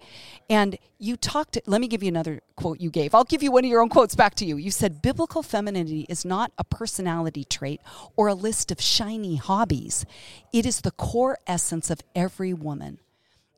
And 0.49 0.77
you 0.97 1.15
talked, 1.15 1.59
let 1.65 1.79
me 1.79 1.87
give 1.87 2.03
you 2.03 2.09
another 2.09 2.41
quote 2.55 2.81
you 2.81 2.89
gave. 2.89 3.13
I'll 3.13 3.23
give 3.23 3.43
you 3.43 3.51
one 3.51 3.65
of 3.65 3.69
your 3.69 3.81
own 3.81 3.89
quotes 3.89 4.15
back 4.15 4.35
to 4.35 4.45
you. 4.45 4.57
You 4.57 4.71
said, 4.71 5.01
Biblical 5.01 5.43
femininity 5.43 6.05
is 6.09 6.25
not 6.25 6.51
a 6.57 6.63
personality 6.63 7.43
trait 7.43 7.81
or 8.15 8.27
a 8.27 8.33
list 8.33 8.71
of 8.71 8.81
shiny 8.81 9.35
hobbies, 9.35 10.05
it 10.51 10.65
is 10.65 10.81
the 10.81 10.91
core 10.91 11.37
essence 11.47 11.89
of 11.89 12.01
every 12.15 12.53
woman. 12.53 12.99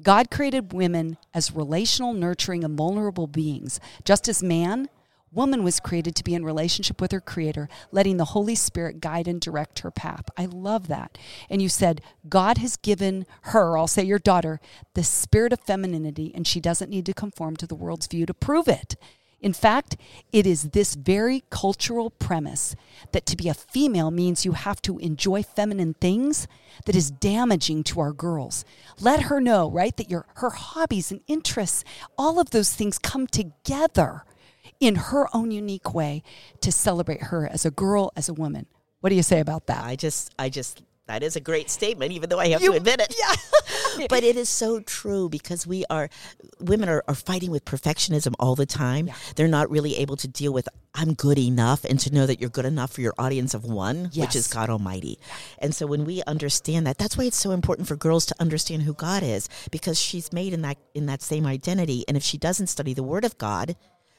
God 0.02 0.30
created 0.30 0.74
women 0.74 1.18
as 1.34 1.56
relational, 1.56 2.14
nurturing, 2.14 2.64
and 2.64 2.78
vulnerable 2.78 3.28
beings. 3.28 3.80
Just 4.04 4.28
as 4.28 4.44
man, 4.44 4.90
woman 5.34 5.64
was 5.64 5.80
created 5.80 6.16
to 6.16 6.24
be 6.24 6.36
in 6.36 6.46
relationship 6.46 7.02
with 7.02 7.12
her 7.12 7.22
creator, 7.22 7.68
letting 7.92 8.18
the 8.18 8.26
Holy 8.26 8.56
Spirit 8.56 9.02
guide 9.02 9.28
and 9.28 9.42
direct 9.42 9.80
her 9.80 9.92
path. 9.92 10.26
I 10.38 10.46
love 10.46 10.88
that. 10.88 11.18
And 11.50 11.62
you 11.62 11.70
said, 11.70 12.02
God 12.30 12.58
has 12.60 12.78
given 12.78 13.26
her, 13.44 13.78
I'll 13.78 13.88
say 13.88 14.04
your 14.04 14.20
daughter, 14.20 14.60
the 14.94 15.04
spirit 15.04 15.54
of 15.54 15.60
femininity, 15.62 16.32
and 16.36 16.48
she 16.48 16.60
doesn't 16.60 16.90
need 16.90 17.06
to 17.08 17.14
conform 17.14 17.56
to 17.58 17.68
the 17.68 17.76
world's 17.76 18.08
view 18.08 18.26
to 18.26 18.34
prove 18.34 18.68
it. 18.68 18.96
In 19.44 19.52
fact, 19.52 19.98
it 20.32 20.48
is 20.48 20.70
this 20.70 20.96
very 20.96 21.44
cultural 21.50 22.10
premise 22.10 22.78
that 23.12 23.26
to 23.26 23.36
be 23.36 23.50
a 23.50 23.54
female 23.54 24.10
means 24.10 24.46
you 24.46 24.54
have 24.54 24.82
to 24.84 24.98
enjoy 25.00 25.44
feminine 25.44 25.96
things 25.96 26.48
that 26.86 26.96
is 26.96 27.12
damaging 27.12 27.84
to 27.84 28.00
our 28.00 28.14
girls. 28.14 28.64
Let 29.02 29.24
her 29.24 29.42
know, 29.42 29.70
right, 29.70 29.96
that 29.98 30.10
your 30.10 30.26
her 30.36 30.52
hobbies 30.52 31.12
and 31.12 31.20
interests, 31.28 31.84
all 32.18 32.40
of 32.40 32.52
those 32.52 32.74
things 32.74 32.98
come 32.98 33.28
together 33.28 34.24
in 34.88 34.96
her 34.96 35.28
own 35.36 35.52
unique 35.52 35.94
way 35.94 36.24
to 36.62 36.72
celebrate 36.72 37.24
her 37.24 37.48
as 37.48 37.66
a 37.66 37.72
girl, 37.72 38.12
as 38.16 38.30
a 38.30 38.34
woman. 38.34 38.66
What 39.00 39.10
do 39.10 39.16
you 39.16 39.24
say 39.24 39.40
about 39.40 39.68
that? 39.68 39.84
I 39.84 39.96
just, 39.96 40.34
I 40.40 40.50
just, 40.50 40.82
that 41.08 41.24
is 41.24 41.36
a 41.36 41.42
great 41.42 41.70
statement, 41.70 42.14
even 42.14 42.30
though 42.30 42.40
I 42.40 42.48
have 42.50 42.62
You- 42.62 42.72
to 42.72 42.78
admit 42.78 43.02
it. 43.02 43.14
Yeah. 43.98 44.08
but 44.10 44.24
it 44.24 44.36
is 44.38 44.50
so 44.50 44.80
true 44.80 45.30
because 45.30 45.68
we 45.68 45.86
are, 45.90 46.10
women 46.60 46.90
are, 46.90 47.04
are 47.08 47.14
fighting 47.14 47.52
with 47.52 47.64
perfectionism 47.64 48.34
all 48.40 48.56
the 48.56 48.66
time. 48.66 49.12
They're 49.36 49.48
not 49.48 49.70
really 49.70 49.98
able 49.98 50.16
to 50.18 50.28
deal 50.28 50.52
with, 50.52 50.68
I'm 50.96 51.14
good 51.14 51.38
enough, 51.38 51.84
and 51.86 52.00
to 52.00 52.12
know 52.14 52.26
that 52.26 52.42
you're 52.42 52.50
good 52.50 52.66
enough 52.66 52.92
for 52.94 53.02
your 53.02 53.14
audience 53.20 53.54
of 53.54 53.66
one, 53.66 54.10
which 54.16 54.36
is 54.36 54.48
God 54.48 54.70
Almighty. 54.70 55.20
And 55.60 55.76
so 55.76 55.86
when 55.86 56.06
we 56.06 56.24
understand 56.26 56.88
that, 56.88 56.98
that's 56.98 57.18
why 57.18 57.26
it's 57.26 57.38
so 57.38 57.52
important 57.52 57.88
for 57.88 57.96
girls 57.96 58.26
to 58.28 58.36
understand 58.40 58.82
who 58.84 58.94
God 58.94 59.22
is 59.22 59.48
because 59.72 60.00
she's 60.00 60.34
made 60.34 60.54
in 60.54 60.62
that, 60.64 60.78
in 60.96 61.06
that 61.06 61.22
same 61.22 61.46
identity. 61.46 62.04
And 62.08 62.18
if 62.18 62.24
she 62.24 62.38
doesn't 62.38 62.68
study 62.68 62.94
the 62.96 63.04
Word 63.04 63.26
of 63.26 63.38
God, 63.38 63.76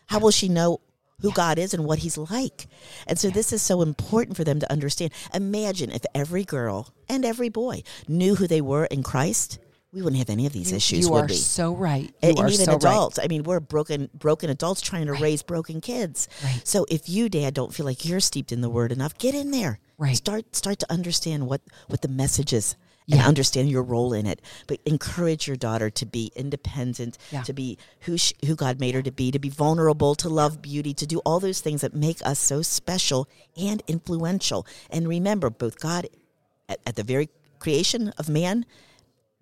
how 0.07 0.19
will 0.19 0.31
she 0.31 0.49
know 0.49 0.81
who 1.21 1.33
God 1.33 1.59
is 1.59 1.75
and 1.75 1.85
what 1.85 2.01
He's 2.01 2.19
like. 2.19 2.67
And 3.07 3.19
so 3.19 3.31
this 3.31 3.53
is 3.53 3.63
so 3.63 3.83
important 3.83 4.37
for 4.37 4.45
them 4.45 4.61
to 4.61 4.71
understand. 4.71 5.13
Imagine 5.33 5.91
if 5.91 6.05
every 6.15 6.45
girl 6.45 6.93
and 7.09 7.25
every 7.25 7.49
boy 7.49 7.83
knew 8.09 8.35
who 8.35 8.47
they 8.47 8.61
were 8.61 8.85
in 8.87 9.03
Christ. 9.03 9.59
We 9.93 10.03
wouldn't 10.03 10.19
have 10.19 10.31
any 10.31 10.45
of 10.45 10.53
these 10.53 10.73
issues, 10.73 11.07
you 11.07 11.15
are 11.15 11.25
we? 11.25 11.35
so 11.35 11.73
right. 11.73 12.13
You 12.21 12.31
and, 12.31 12.39
are 12.41 12.45
and 12.47 12.55
even 12.55 12.67
so 12.67 12.73
right. 12.73 12.83
adults. 12.83 13.21
I 13.23 13.29
mean, 13.29 13.45
we're 13.45 13.61
broken, 13.61 14.11
broken 14.13 14.51
adults 14.51 14.81
trying 14.81 15.07
to 15.07 15.13
raise 15.13 15.45
broken 15.45 15.81
kids. 15.81 16.29
Right. 16.43 16.61
So 16.65 16.85
if 16.91 17.09
you, 17.09 17.29
Dad, 17.29 17.55
don't 17.55 17.73
feel 17.73 17.87
like 17.87 18.05
you're 18.05 18.19
steeped 18.19 18.51
in 18.51 18.61
the 18.61 18.69
Word 18.69 18.91
enough, 18.91 19.17
get 19.19 19.37
in 19.37 19.53
there. 19.53 19.79
Right. 19.97 20.17
Start, 20.17 20.57
start 20.57 20.81
to 20.81 20.93
understand 20.93 21.47
what 21.47 21.61
what 21.87 22.03
the 22.03 22.09
message 22.09 22.53
is 22.53 22.75
and 23.11 23.21
Yeah. 23.21 23.27
understand 23.29 23.69
your 23.71 23.83
role 23.83 24.13
in 24.13 24.27
it. 24.27 24.41
But 24.67 24.81
encourage 24.87 25.47
your 25.47 25.57
daughter 25.57 25.91
to 25.91 26.07
be 26.07 26.33
independent, 26.35 27.19
Yeah. 27.31 27.43
to 27.43 27.53
be 27.53 27.77
who 28.01 28.17
sh- 28.17 28.33
who 28.47 28.55
God 28.55 28.81
made 28.81 28.95
her 28.95 29.03
to 29.03 29.13
be, 29.13 29.31
to 29.31 29.39
be 29.39 29.51
vulnerable, 29.51 30.15
to 30.17 30.29
love 30.29 30.63
beauty, 30.63 30.95
to 30.95 31.07
do 31.07 31.19
all 31.21 31.39
those 31.41 31.61
things 31.61 31.81
that 31.83 31.95
make 31.95 32.25
us 32.27 32.39
so 32.39 32.63
special 32.63 33.29
and 33.57 33.83
influential. 33.87 34.67
And 34.91 35.07
remember, 35.09 35.51
both 35.51 35.79
God 35.79 36.09
at, 36.69 36.81
at 36.87 36.97
the 36.97 37.03
very 37.05 37.29
creation 37.59 38.09
of 38.19 38.29
man 38.29 38.65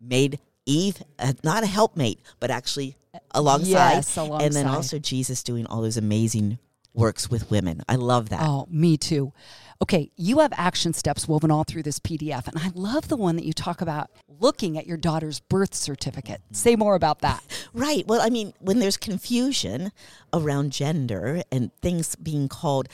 made 0.00 0.38
Eve 0.66 1.02
uh, 1.18 1.32
not 1.42 1.62
a 1.62 1.66
helpmate, 1.66 2.20
but 2.40 2.50
actually 2.50 2.96
alongside. 3.32 3.94
Yes, 3.94 4.16
alongside. 4.16 4.46
And 4.46 4.54
then 4.54 4.66
also 4.66 4.98
Jesus 4.98 5.42
doing 5.42 5.66
all 5.66 5.82
those 5.82 5.96
amazing 5.96 6.58
works 6.94 7.30
with 7.30 7.50
women. 7.50 7.82
I 7.88 7.96
love 7.96 8.28
that. 8.30 8.40
Oh, 8.42 8.66
me 8.70 8.96
too. 8.96 9.32
Okay, 9.82 10.12
you 10.16 10.38
have 10.38 10.52
action 10.56 10.92
steps 10.92 11.26
woven 11.26 11.50
all 11.50 11.64
through 11.64 11.82
this 11.82 11.98
PDF, 11.98 12.46
and 12.46 12.56
I 12.56 12.70
love 12.72 13.08
the 13.08 13.16
one 13.16 13.34
that 13.34 13.44
you 13.44 13.52
talk 13.52 13.80
about 13.80 14.12
looking 14.28 14.78
at 14.78 14.86
your 14.86 14.96
daughter's 14.96 15.40
birth 15.40 15.74
certificate. 15.74 16.40
Say 16.52 16.76
more 16.76 16.94
about 16.94 17.18
that. 17.20 17.42
Right. 17.74 18.06
Well, 18.06 18.20
I 18.20 18.28
mean, 18.28 18.52
when 18.60 18.80
there's 18.80 18.98
confusion 18.98 19.92
around 20.34 20.72
gender 20.72 21.42
and 21.50 21.74
things 21.80 22.14
being 22.16 22.46
called, 22.46 22.86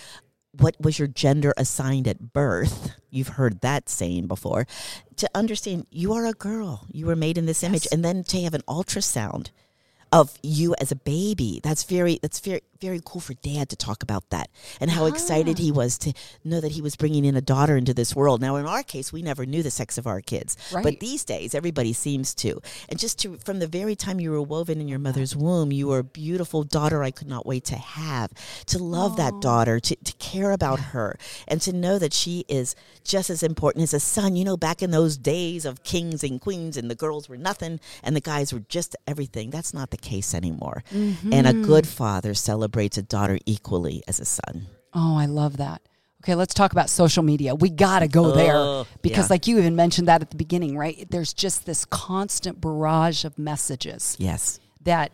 what 0.52 0.76
was 0.80 1.00
your 1.00 1.08
gender 1.08 1.52
assigned 1.56 2.06
at 2.06 2.32
birth? 2.32 2.92
You've 3.10 3.28
heard 3.28 3.60
that 3.62 3.88
saying 3.88 4.28
before. 4.28 4.68
To 5.16 5.28
understand 5.34 5.88
you 5.90 6.12
are 6.12 6.26
a 6.26 6.32
girl, 6.32 6.86
you 6.92 7.06
were 7.06 7.16
made 7.16 7.38
in 7.38 7.46
this 7.46 7.64
image, 7.64 7.88
and 7.90 8.04
then 8.04 8.22
to 8.22 8.40
have 8.42 8.54
an 8.54 8.62
ultrasound 8.68 9.50
of 10.12 10.38
you 10.44 10.76
as 10.80 10.92
a 10.92 10.96
baby. 10.96 11.60
That's 11.62 11.82
very 11.82 12.18
that's 12.22 12.40
very 12.40 12.60
very 12.80 13.00
cool 13.04 13.20
for 13.20 13.34
dad 13.34 13.68
to 13.70 13.76
talk 13.76 14.02
about 14.02 14.28
that 14.30 14.50
and 14.80 14.90
how 14.90 15.06
excited 15.06 15.58
he 15.58 15.70
ah. 15.70 15.74
was 15.74 15.98
to 15.98 16.12
know 16.44 16.60
that 16.60 16.72
he 16.72 16.82
was 16.82 16.96
bringing 16.96 17.24
in 17.24 17.36
a 17.36 17.40
daughter 17.40 17.76
into 17.76 17.94
this 17.94 18.14
world. 18.14 18.40
Now 18.40 18.56
in 18.56 18.66
our 18.66 18.82
case, 18.82 19.12
we 19.12 19.22
never 19.22 19.46
knew 19.46 19.62
the 19.62 19.70
sex 19.70 19.98
of 19.98 20.06
our 20.06 20.20
kids. 20.20 20.56
Right. 20.72 20.84
But 20.84 21.00
these 21.00 21.24
days 21.24 21.54
everybody 21.54 21.92
seems 21.92 22.34
to. 22.36 22.60
And 22.88 22.98
just 22.98 23.18
to 23.20 23.36
from 23.38 23.58
the 23.58 23.66
very 23.66 23.96
time 23.96 24.20
you 24.20 24.30
were 24.30 24.42
woven 24.42 24.80
in 24.80 24.88
your 24.88 24.98
mother's 24.98 25.34
womb, 25.34 25.72
you 25.72 25.88
were 25.88 25.98
a 25.98 26.04
beautiful 26.04 26.62
daughter 26.62 27.02
I 27.02 27.10
could 27.10 27.28
not 27.28 27.46
wait 27.46 27.64
to 27.66 27.76
have. 27.76 28.30
To 28.66 28.78
love 28.78 29.16
that 29.16 29.40
daughter, 29.40 29.80
to, 29.80 29.96
to 29.96 30.12
care 30.14 30.52
about 30.52 30.78
her, 30.78 31.18
and 31.46 31.60
to 31.62 31.72
know 31.72 31.98
that 31.98 32.12
she 32.12 32.44
is 32.48 32.74
just 33.04 33.30
as 33.30 33.42
important 33.42 33.82
as 33.82 33.94
a 33.94 34.00
son. 34.00 34.36
You 34.36 34.44
know, 34.44 34.56
back 34.56 34.82
in 34.82 34.90
those 34.90 35.16
days 35.16 35.64
of 35.64 35.82
kings 35.82 36.22
and 36.22 36.40
queens 36.40 36.76
and 36.76 36.90
the 36.90 36.94
girls 36.94 37.28
were 37.28 37.36
nothing 37.36 37.80
and 38.02 38.14
the 38.14 38.20
guys 38.20 38.52
were 38.52 38.64
just 38.68 38.96
everything. 39.06 39.50
That's 39.50 39.74
not 39.74 39.90
the 39.90 39.96
case 39.96 40.34
anymore. 40.34 40.84
And 40.90 41.46
a 41.46 41.52
good 41.52 41.84
mm-hmm. 41.84 41.96
father 41.96 42.34
celebrates 42.34 42.67
a 42.76 43.02
daughter 43.02 43.38
equally 43.46 44.02
as 44.08 44.20
a 44.20 44.24
son. 44.24 44.66
Oh, 44.94 45.16
I 45.16 45.26
love 45.26 45.56
that. 45.58 45.82
Okay, 46.24 46.34
let's 46.34 46.54
talk 46.54 46.72
about 46.72 46.90
social 46.90 47.22
media. 47.22 47.54
We 47.54 47.70
got 47.70 48.00
to 48.00 48.08
go 48.08 48.32
there 48.32 48.56
Oh, 48.56 48.86
because, 49.02 49.26
yeah. 49.28 49.34
like 49.34 49.46
you 49.46 49.58
even 49.58 49.76
mentioned 49.76 50.08
that 50.08 50.20
at 50.20 50.30
the 50.30 50.36
beginning, 50.36 50.76
right? 50.76 51.06
There's 51.10 51.32
just 51.32 51.64
this 51.64 51.84
constant 51.84 52.60
barrage 52.60 53.24
of 53.24 53.38
messages 53.38 54.16
Yes. 54.18 54.58
that, 54.82 55.12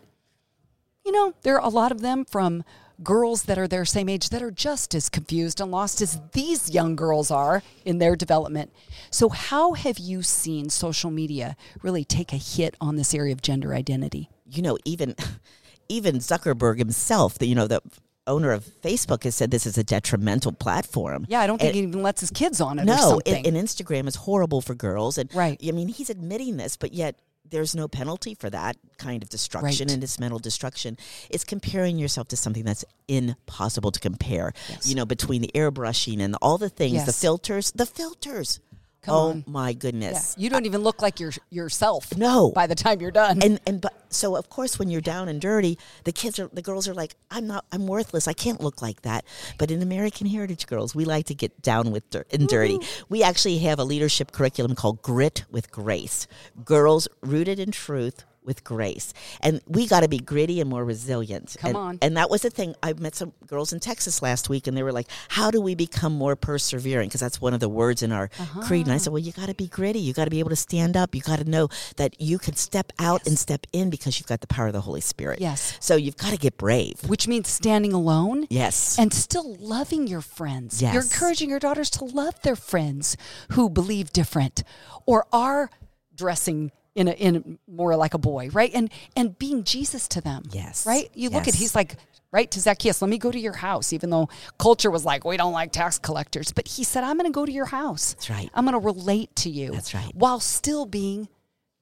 you 1.05 1.13
know, 1.13 1.35
there 1.43 1.57
are 1.61 1.65
a 1.67 1.69
lot 1.69 1.93
of 1.93 2.01
them 2.01 2.25
from 2.25 2.65
girls 3.03 3.43
that 3.43 3.59
are 3.59 3.69
their 3.69 3.85
same 3.85 4.09
age 4.09 4.31
that 4.31 4.41
are 4.43 4.53
just 4.53 4.95
as 4.95 5.09
confused 5.11 5.61
and 5.61 5.71
lost 5.71 6.01
as 6.01 6.19
these 6.33 6.71
young 6.71 6.97
girls 6.97 7.31
are 7.31 7.63
in 7.85 7.99
their 7.99 8.17
development. 8.17 8.73
So, 9.11 9.29
how 9.29 9.73
have 9.73 9.99
you 9.99 10.23
seen 10.23 10.71
social 10.71 11.11
media 11.11 11.57
really 11.83 12.05
take 12.05 12.33
a 12.33 12.37
hit 12.37 12.77
on 12.81 12.97
this 12.97 13.13
area 13.13 13.33
of 13.33 13.43
gender 13.43 13.75
identity? 13.75 14.31
you 14.47 14.63
know, 14.63 14.79
even 14.85 15.15
even 15.89 16.17
Zuckerberg 16.19 16.79
himself, 16.79 17.39
the 17.39 17.47
you 17.47 17.55
know 17.55 17.67
the 17.67 17.81
owner 18.27 18.53
of 18.53 18.65
Facebook, 18.83 19.25
has 19.25 19.35
said 19.35 19.51
this 19.51 19.67
is 19.67 19.77
a 19.77 19.85
detrimental 19.85 20.53
platform. 20.53 21.27
Yeah, 21.29 21.41
I 21.41 21.47
don't 21.47 21.59
think 21.59 21.69
And- 21.69 21.77
he 21.77 21.83
even 21.83 22.03
lets 22.03 22.21
his 22.21 22.31
kids 22.31 22.61
on 22.61 22.79
it 22.79 22.85
no, 22.87 22.97
something. 22.97 23.47
and, 23.47 23.47
and 23.57 23.69
Instagram 23.69 24.07
is 24.09 24.15
horrible 24.17 24.61
for 24.63 24.75
girls, 24.75 25.19
and 25.19 25.33
Right. 25.35 25.61
I 25.67 25.73
mean, 25.73 25.89
he's 25.89 26.09
admitting 26.09 26.57
this, 26.57 26.77
but 26.77 26.95
yet 26.95 27.17
there's 27.51 27.75
no 27.75 27.87
penalty 27.87 28.35
for 28.35 28.49
that 28.49 28.77
kind 28.97 29.23
of 29.23 29.29
destruction 29.29 29.87
Right. 29.89 29.93
and 29.95 30.03
this 30.03 30.19
mental 30.19 30.39
destruction. 30.39 30.97
It's 31.29 31.45
comparing 31.45 31.99
yourself 31.99 32.27
to 32.29 32.37
something 32.39 32.65
that's 32.65 32.85
impossible 33.07 33.91
to 33.93 34.01
compare. 34.01 34.55
You 34.85 34.95
know, 34.95 35.05
between 35.05 35.43
the 35.43 35.51
airbrushing 35.55 36.21
and 36.21 36.35
all 36.41 36.57
the 36.57 36.71
things, 36.71 37.05
the 37.05 37.13
filters, 37.13 37.71
the 37.73 37.85
filters. 37.87 38.61
Come 39.05 39.15
oh 39.15 39.29
on. 39.31 39.45
my 39.47 39.71
Yeah, 39.71 39.75
goodness. 39.75 40.35
you 40.39 40.49
don't 40.51 40.67
even 40.67 40.83
look 40.83 41.03
like 41.03 41.21
your 41.21 41.33
yourself. 41.51 42.17
No. 42.17 42.51
by 42.53 42.67
the 42.67 42.75
time 42.75 43.01
you're 43.01 43.11
done. 43.11 43.43
and 43.43 43.61
and 43.67 43.81
but 43.81 43.93
so 44.11 44.37
of 44.37 44.49
course 44.49 44.79
when 44.79 44.89
you're 44.91 45.01
down 45.01 45.29
and 45.29 45.41
dirty 45.41 45.77
the 46.05 46.13
kids 46.13 46.39
are 46.39 46.49
the 46.53 46.63
girls 46.63 46.87
are 46.89 46.95
like 46.95 47.17
i'm 47.33 47.47
not 47.49 47.65
i'm 47.73 47.87
worthless 47.89 48.29
i 48.29 48.33
can't 48.33 48.61
look 48.61 48.81
like 48.81 49.03
that 49.03 49.25
but 49.59 49.71
in 49.73 49.83
american 49.83 50.27
heritage 50.27 50.67
girls 50.69 50.95
we 50.95 51.05
like 51.05 51.27
to 51.27 51.35
get 51.35 51.61
down 51.63 51.91
with 51.91 52.09
dirt 52.11 52.27
and 52.33 52.47
dirty 52.49 52.79
mm-hmm. 52.79 53.05
we 53.09 53.23
actually 53.25 53.59
have 53.59 53.79
a 53.81 53.85
leadership 53.85 54.31
curriculum 54.31 54.75
called 54.77 55.03
grit 55.03 55.45
with 55.51 55.71
grace 55.73 56.29
girls 56.65 57.09
rooted 57.23 57.59
in 57.59 57.71
truth 57.73 58.25
with 58.45 58.63
grace 58.65 59.13
and 59.41 59.61
we 59.67 59.87
got 59.87 60.01
to 60.01 60.09
be 60.09 60.19
gritty 60.19 60.61
and 60.61 60.69
more 60.69 60.85
resilient 60.85 61.57
Come 61.59 61.69
and, 61.71 61.77
on. 61.77 61.99
and 62.03 62.17
that 62.17 62.29
was 62.31 62.43
the 62.43 62.51
thing 62.51 62.75
i 62.83 62.93
met 62.93 63.15
some 63.15 63.33
girls 63.47 63.73
in 63.73 63.81
texas 63.81 64.21
last 64.23 64.49
week 64.49 64.67
and 64.67 64.77
they 64.77 64.83
were 64.83 64.93
like 64.93 65.09
how 65.29 65.51
do 65.51 65.61
we 65.61 65.75
become 65.75 66.13
more 66.13 66.37
persevering 66.37 67.09
because 67.09 67.21
that's 67.21 67.41
one 67.41 67.55
of 67.55 67.61
the 67.61 67.69
words 67.69 68.03
in 68.03 68.13
our 68.13 68.29
Uh-huh. 68.39 68.61
creed 68.63 68.87
and 68.87 68.95
i 68.95 68.99
said 68.99 69.13
well 69.13 69.23
you 69.23 69.33
got 69.33 69.47
to 69.49 69.55
be 69.55 69.67
gritty 69.69 69.99
you 69.99 70.13
got 70.13 70.25
to 70.25 70.31
be 70.31 70.41
able 70.41 70.51
to 70.51 70.57
stand 70.57 70.97
up 70.97 71.15
you 71.15 71.21
got 71.23 71.39
to 71.39 71.45
know 71.49 71.69
that 71.97 72.21
you 72.21 72.39
can 72.39 72.55
step 72.55 72.93
out 72.99 73.27
and 73.27 73.39
step 73.39 73.67
in 73.73 73.89
because 73.91 74.19
you've 74.19 74.27
got 74.27 74.41
the 74.41 74.47
power 74.47 74.67
of 74.67 74.73
the 74.73 74.81
holy 74.83 75.01
spirit 75.01 75.41
Yes. 75.41 75.77
so 75.81 75.97
you've 75.97 76.17
got 76.17 76.31
to 76.33 76.37
get 76.39 76.57
brave 76.59 77.01
which 77.09 77.27
means 77.27 77.49
standing 77.49 77.93
alone. 77.93 78.47
yes 78.51 78.99
And 78.99 79.13
still 79.13 79.57
loving 79.59 80.07
your 80.07 80.21
friends. 80.21 80.83
Yes. 80.83 80.93
You're 80.95 81.03
encouraging 81.03 81.49
your 81.51 81.59
daughters 81.59 81.91
to 81.91 82.05
love 82.05 82.35
their 82.43 82.57
friends 82.57 83.17
who 83.53 83.71
believe 83.71 84.13
different 84.13 84.63
or 85.07 85.27
are 85.33 85.71
dressing 86.15 86.71
in 86.95 87.09
a, 87.09 87.13
in 87.13 87.59
more 87.67 87.97
like 87.97 88.15
a 88.15 88.19
boy, 88.19 88.51
right? 88.53 88.71
And 88.75 88.91
and 89.17 89.39
being 89.39 89.65
Jesus 89.65 90.09
to 90.09 90.21
them. 90.21 90.45
Yes. 90.51 90.87
Right? 90.87 91.11
You 91.15 91.31
look 91.31 91.49
at 91.49 91.55
he's 91.55 91.75
like 91.75 91.97
right 92.31 92.51
to 92.51 92.61
Zacchaeus, 92.61 93.01
let 93.01 93.09
me 93.09 93.19
go 93.19 93.31
to 93.31 93.39
your 93.39 93.53
house, 93.53 93.93
even 93.93 94.11
though 94.11 94.29
culture 94.59 94.91
was 94.91 95.05
like, 95.05 95.25
we 95.25 95.37
don't 95.37 95.53
like 95.53 95.71
tax 95.71 95.99
collectors. 95.99 96.53
But 96.53 96.67
he 96.67 96.83
said, 96.83 97.05
I'm 97.05 97.17
gonna 97.17 97.31
go 97.31 97.47
to 97.47 97.53
your 97.53 97.67
house. 97.67 98.15
That's 98.15 98.31
right. 98.31 98.51
I'm 98.55 98.65
gonna 98.65 98.79
relate 98.79 99.35
to 99.37 99.51
you. 99.51 99.71
That's 99.73 99.95
right. 99.95 100.11
While 100.15 100.41
still 100.41 100.85
being 100.85 101.29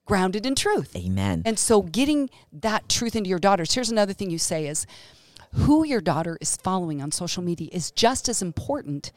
grounded 0.05 0.44
in 0.44 0.55
truth. 0.55 0.94
amen 0.96 1.42
And 1.46 1.59
so 1.59 1.83
getting 1.83 2.29
that 2.53 2.88
truth 2.88 3.16
into 3.16 3.31
your 3.31 3.38
daughters. 3.38 3.72
Here's 3.72 3.90
another 3.90 4.12
thing 4.12 4.31
you 4.31 4.38
say 4.38 4.66
is 4.66 4.87
who 5.55 5.85
your 5.85 6.01
daughter 6.01 6.37
is 6.40 6.57
following 6.57 7.01
on 7.01 7.12
social 7.12 7.42
media 7.42 7.68
is 7.72 7.90
just 7.90 8.29
as 8.29 8.42
important 8.42 9.12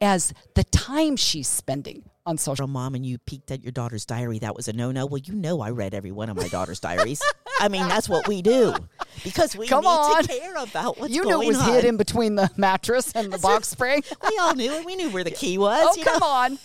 as 0.00 0.34
the 0.54 0.64
time 0.64 1.16
she's 1.16 1.48
spending 1.48 2.04
on 2.26 2.38
social 2.38 2.66
mom 2.66 2.94
and 2.94 3.04
you 3.04 3.18
peeked 3.18 3.50
at 3.50 3.62
your 3.62 3.72
daughter's 3.72 4.06
diary 4.06 4.38
that 4.38 4.56
was 4.56 4.66
a 4.66 4.72
no-no 4.72 5.04
well 5.04 5.20
you 5.24 5.34
know 5.34 5.60
i 5.60 5.68
read 5.70 5.92
every 5.94 6.10
one 6.10 6.30
of 6.30 6.36
my 6.36 6.48
daughter's 6.48 6.80
diaries 6.80 7.20
i 7.60 7.68
mean 7.68 7.86
that's 7.86 8.08
what 8.08 8.26
we 8.26 8.40
do 8.40 8.74
because 9.22 9.54
we 9.56 9.68
Come 9.68 9.82
need 9.82 9.88
on. 9.88 10.22
to 10.22 10.28
care 10.28 10.56
about 10.56 10.98
what's 10.98 11.12
You 11.14 11.22
going 11.24 11.34
on. 11.34 11.42
You 11.42 11.50
knew 11.50 11.56
it 11.56 11.58
was 11.58 11.68
on 11.68 11.74
hid 11.74 11.84
in 11.84 11.96
between 11.96 12.34
the 12.34 12.50
mattress 12.56 13.12
and 13.14 13.32
the 13.32 13.38
box 13.38 13.68
spring. 13.68 14.02
we 14.30 14.38
all 14.38 14.54
knew 14.54 14.72
it 14.72 14.84
we 14.86 14.96
knew 14.96 15.10
where 15.10 15.22
the 15.24 15.30
key 15.30 15.58
was 15.58 15.96
oh, 15.98 16.02
come 16.02 16.18
know? 16.20 16.26
on. 16.26 16.58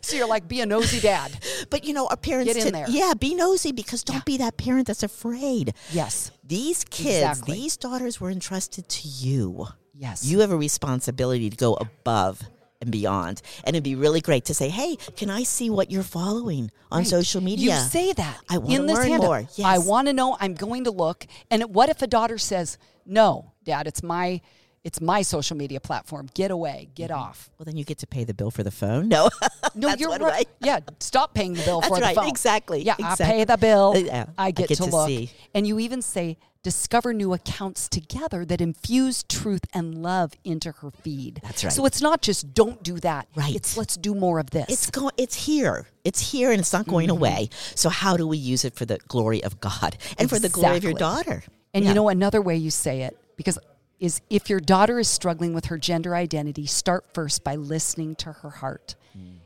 So 0.00 0.16
you're 0.16 0.26
like, 0.26 0.48
be 0.48 0.60
a 0.60 0.66
nosy 0.66 1.00
dad. 1.00 1.38
But 1.70 1.84
you 1.84 1.92
know, 1.94 2.06
our 2.08 2.16
parents, 2.16 2.52
Get 2.52 2.56
in 2.60 2.66
to- 2.66 2.72
there. 2.72 2.86
yeah, 2.88 3.12
be 3.18 3.34
nosy 3.34 3.72
because 3.72 4.02
don't 4.02 4.24
be 4.24 4.38
that 4.38 4.56
parent 4.56 4.86
that's 4.88 5.02
afraid. 5.02 5.74
Yes. 5.92 6.32
These 6.42 6.84
kids, 6.84 7.38
Exactly. 7.38 7.54
these 7.54 7.76
daughters 7.76 8.20
were 8.20 8.30
entrusted 8.30 8.88
to 8.88 9.08
you. 9.08 9.68
Yes. 9.94 10.24
You 10.24 10.40
have 10.40 10.50
a 10.50 10.56
responsibility 10.56 11.50
to 11.50 11.56
go 11.56 11.74
above 11.74 12.42
and 12.82 12.90
beyond. 12.92 13.40
And 13.64 13.74
it'd 13.74 13.84
be 13.84 13.94
really 13.94 14.20
great 14.20 14.44
to 14.46 14.54
say, 14.54 14.68
hey, 14.68 14.96
can 15.16 15.30
I 15.30 15.44
see 15.44 15.70
what 15.70 15.90
you're 15.90 16.02
following 16.02 16.70
on 16.90 16.98
Right. 16.98 17.06
social 17.06 17.40
media? 17.40 17.74
You 17.76 17.80
say 17.80 18.12
that. 18.12 18.38
I 18.50 18.56
in 18.56 18.86
this 18.86 18.96
learn 18.98 19.16
more. 19.18 19.46
I 19.64 19.78
want 19.78 20.08
to 20.08 20.12
know. 20.12 20.36
I'm 20.38 20.52
going 20.54 20.84
to 20.84 20.90
look. 20.90 21.26
And 21.50 21.62
what 21.74 21.88
if 21.88 22.02
a 22.02 22.06
daughter 22.06 22.36
says, 22.36 22.76
"No, 23.06 23.52
Dad, 23.64 23.86
it's 23.86 24.02
my, 24.02 24.40
it's 24.84 25.00
my 25.00 25.22
social 25.22 25.56
media 25.56 25.80
platform. 25.80 26.28
Get 26.34 26.50
away. 26.50 26.90
Get 26.94 27.10
Mm-hmm. 27.10 27.20
off." 27.20 27.50
Well, 27.58 27.64
then 27.64 27.76
you 27.76 27.84
get 27.84 27.98
to 27.98 28.06
pay 28.06 28.24
the 28.24 28.34
bill 28.34 28.50
for 28.50 28.62
the 28.64 28.70
phone. 28.72 29.08
No. 29.08 29.30
No, 29.74 29.88
That's 29.88 30.00
you're 30.02 30.10
right. 30.18 30.46
Yeah, 30.60 30.80
stop 31.00 31.32
paying 31.32 31.54
the 31.54 31.62
bill 31.62 31.80
That's 31.80 31.94
for 31.94 32.00
the 32.00 32.12
phone. 32.14 32.28
exactly, 32.28 32.82
Yeah, 32.82 32.94
I 33.02 33.16
pay 33.16 33.44
the 33.44 33.56
bill. 33.56 33.94
Uh, 33.96 34.00
yeah, 34.00 34.24
I 34.36 34.48
I 34.48 34.50
get, 34.50 34.68
get 34.68 34.76
to, 34.78 34.84
to 34.84 34.90
look. 34.90 35.08
see. 35.08 35.30
And 35.54 35.66
you 35.66 35.78
even 35.78 36.02
say, 36.02 36.36
discover 36.62 37.12
new 37.12 37.32
accounts 37.32 37.88
together 37.88 38.44
that 38.44 38.60
infuse 38.60 39.22
truth 39.24 39.62
and 39.74 40.00
love 40.02 40.32
into 40.44 40.70
her 40.72 40.90
feed. 40.90 41.40
That's 41.42 41.64
right. 41.64 41.72
So 41.72 41.84
it's 41.86 42.00
not 42.00 42.22
just 42.22 42.54
don't 42.54 42.82
do 42.82 42.98
that. 43.00 43.26
Right. 43.34 43.54
It's 43.54 43.76
let's 43.76 43.96
do 43.96 44.14
more 44.14 44.38
of 44.38 44.50
this. 44.50 44.66
It's 44.68 44.90
going. 44.90 45.12
It's 45.16 45.34
here. 45.46 45.86
It's 46.04 46.32
here, 46.32 46.50
and 46.50 46.60
it's 46.60 46.72
not 46.72 46.86
going 46.86 47.08
Mm-hmm. 47.08 47.16
away. 47.18 47.48
So 47.74 47.88
how 47.88 48.16
do 48.16 48.26
we 48.28 48.36
use 48.38 48.64
it 48.64 48.74
for 48.74 48.84
the 48.84 48.98
glory 49.08 49.42
of 49.42 49.60
God 49.60 49.96
and 50.18 50.28
for 50.30 50.38
the 50.38 50.48
glory 50.48 50.76
of 50.76 50.84
your 50.84 50.92
daughter? 50.94 51.42
And 51.74 51.84
Yeah. 51.84 51.90
you 51.90 51.94
know 51.94 52.08
another 52.08 52.40
way 52.42 52.56
you 52.56 52.70
say 52.70 53.02
it 53.02 53.16
because 53.36 53.58
is 53.98 54.20
if 54.30 54.50
your 54.50 54.58
daughter 54.60 54.98
is 54.98 55.08
struggling 55.08 55.54
with 55.54 55.66
her 55.66 55.78
gender 55.78 56.14
identity, 56.14 56.66
start 56.66 57.04
first 57.14 57.44
by 57.44 57.54
listening 57.54 58.14
to 58.16 58.32
her 58.32 58.50
heart. 58.50 58.94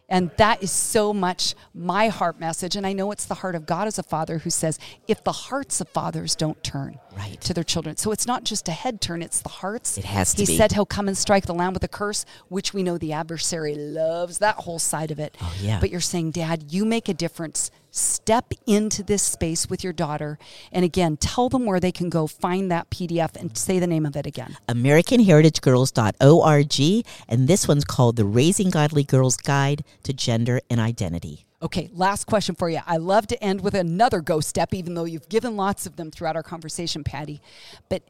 And 0.09 0.31
that 0.37 0.63
is 0.63 0.71
so 0.71 1.13
much 1.13 1.55
my 1.75 2.09
heart 2.09 2.39
message. 2.39 2.77
And 2.77 2.87
I 2.87 2.93
know 2.93 3.11
it's 3.11 3.25
the 3.25 3.35
heart 3.35 3.57
of 3.57 3.67
God 3.67 3.89
as 3.89 3.99
a 3.99 4.05
father 4.05 4.39
who 4.39 4.51
says, 4.51 4.79
if 5.09 5.25
the 5.25 5.33
hearts 5.33 5.81
of 5.81 5.89
fathers 5.89 6.37
don't 6.37 6.63
turn 6.63 7.01
right. 7.17 7.41
to 7.41 7.53
their 7.53 7.65
children. 7.65 7.97
So 7.97 8.13
it's 8.13 8.27
not 8.27 8.45
just 8.45 8.69
a 8.69 8.73
head 8.73 9.01
turn, 9.01 9.21
it's 9.21 9.41
the 9.41 9.49
hearts. 9.49 9.99
It 9.99 10.05
has 10.05 10.35
to 10.35 10.43
he 10.43 10.47
be. 10.47 10.57
said 10.57 10.73
he'll 10.73 10.87
come 10.87 11.09
and 11.09 11.19
strike 11.19 11.47
the 11.47 11.55
land 11.55 11.75
with 11.75 11.83
a 11.83 11.89
curse, 11.89 12.25
which 12.49 12.73
we 12.73 12.85
know 12.85 12.99
the 12.99 13.13
adversary 13.13 13.75
loves 13.75 14.39
that 14.39 14.57
whole 14.57 14.79
side 14.79 15.11
of 15.11 15.19
it. 15.19 15.37
Oh, 15.41 15.55
yeah. 15.61 15.81
But 15.81 15.91
you're 15.91 16.01
saying, 16.01 16.33
Dad, 16.33 16.73
you 16.73 16.85
make 16.85 17.09
a 17.09 17.15
difference 17.15 17.73
step 17.97 18.53
into 18.67 19.03
this 19.03 19.23
space 19.23 19.69
with 19.69 19.83
your 19.83 19.93
daughter. 19.93 20.39
And 20.71 20.85
again, 20.85 21.17
tell 21.17 21.49
them 21.49 21.65
where 21.65 21.81
they 21.81 21.93
can 21.93 22.11
go 22.11 22.27
find 22.27 22.71
that 22.71 22.91
PDF 22.91 23.37
and 23.37 23.57
say 23.57 23.79
the 23.79 23.87
name 23.87 24.05
of 24.05 24.17
it 24.17 24.27
again. 24.27 24.59
AmericanHeritageGirls.org. 24.69 27.07
And 27.29 27.49
this 27.49 27.67
one's 27.67 27.85
called 27.85 28.17
The 28.17 28.25
Raising 28.25 28.71
Godly 28.71 29.05
Girls 29.05 29.37
Guide 29.37 29.85
to 30.03 30.13
Gender 30.13 30.61
and 30.69 30.81
Identity. 30.81 31.45
Okay, 31.63 31.89
last 31.95 32.27
question 32.27 32.55
for 32.55 32.69
you. 32.69 32.81
I 32.87 32.99
love 32.99 33.27
to 33.29 33.43
end 33.43 33.63
with 33.63 33.75
another 33.75 34.21
go 34.21 34.41
step, 34.41 34.75
even 34.75 34.93
though 34.93 35.05
you've 35.05 35.31
given 35.31 35.57
lots 35.57 35.87
of 35.87 35.97
them 35.97 36.11
throughout 36.11 36.37
our 36.37 36.43
conversation, 36.43 37.03
Patti. 37.03 37.41
But 37.89 38.03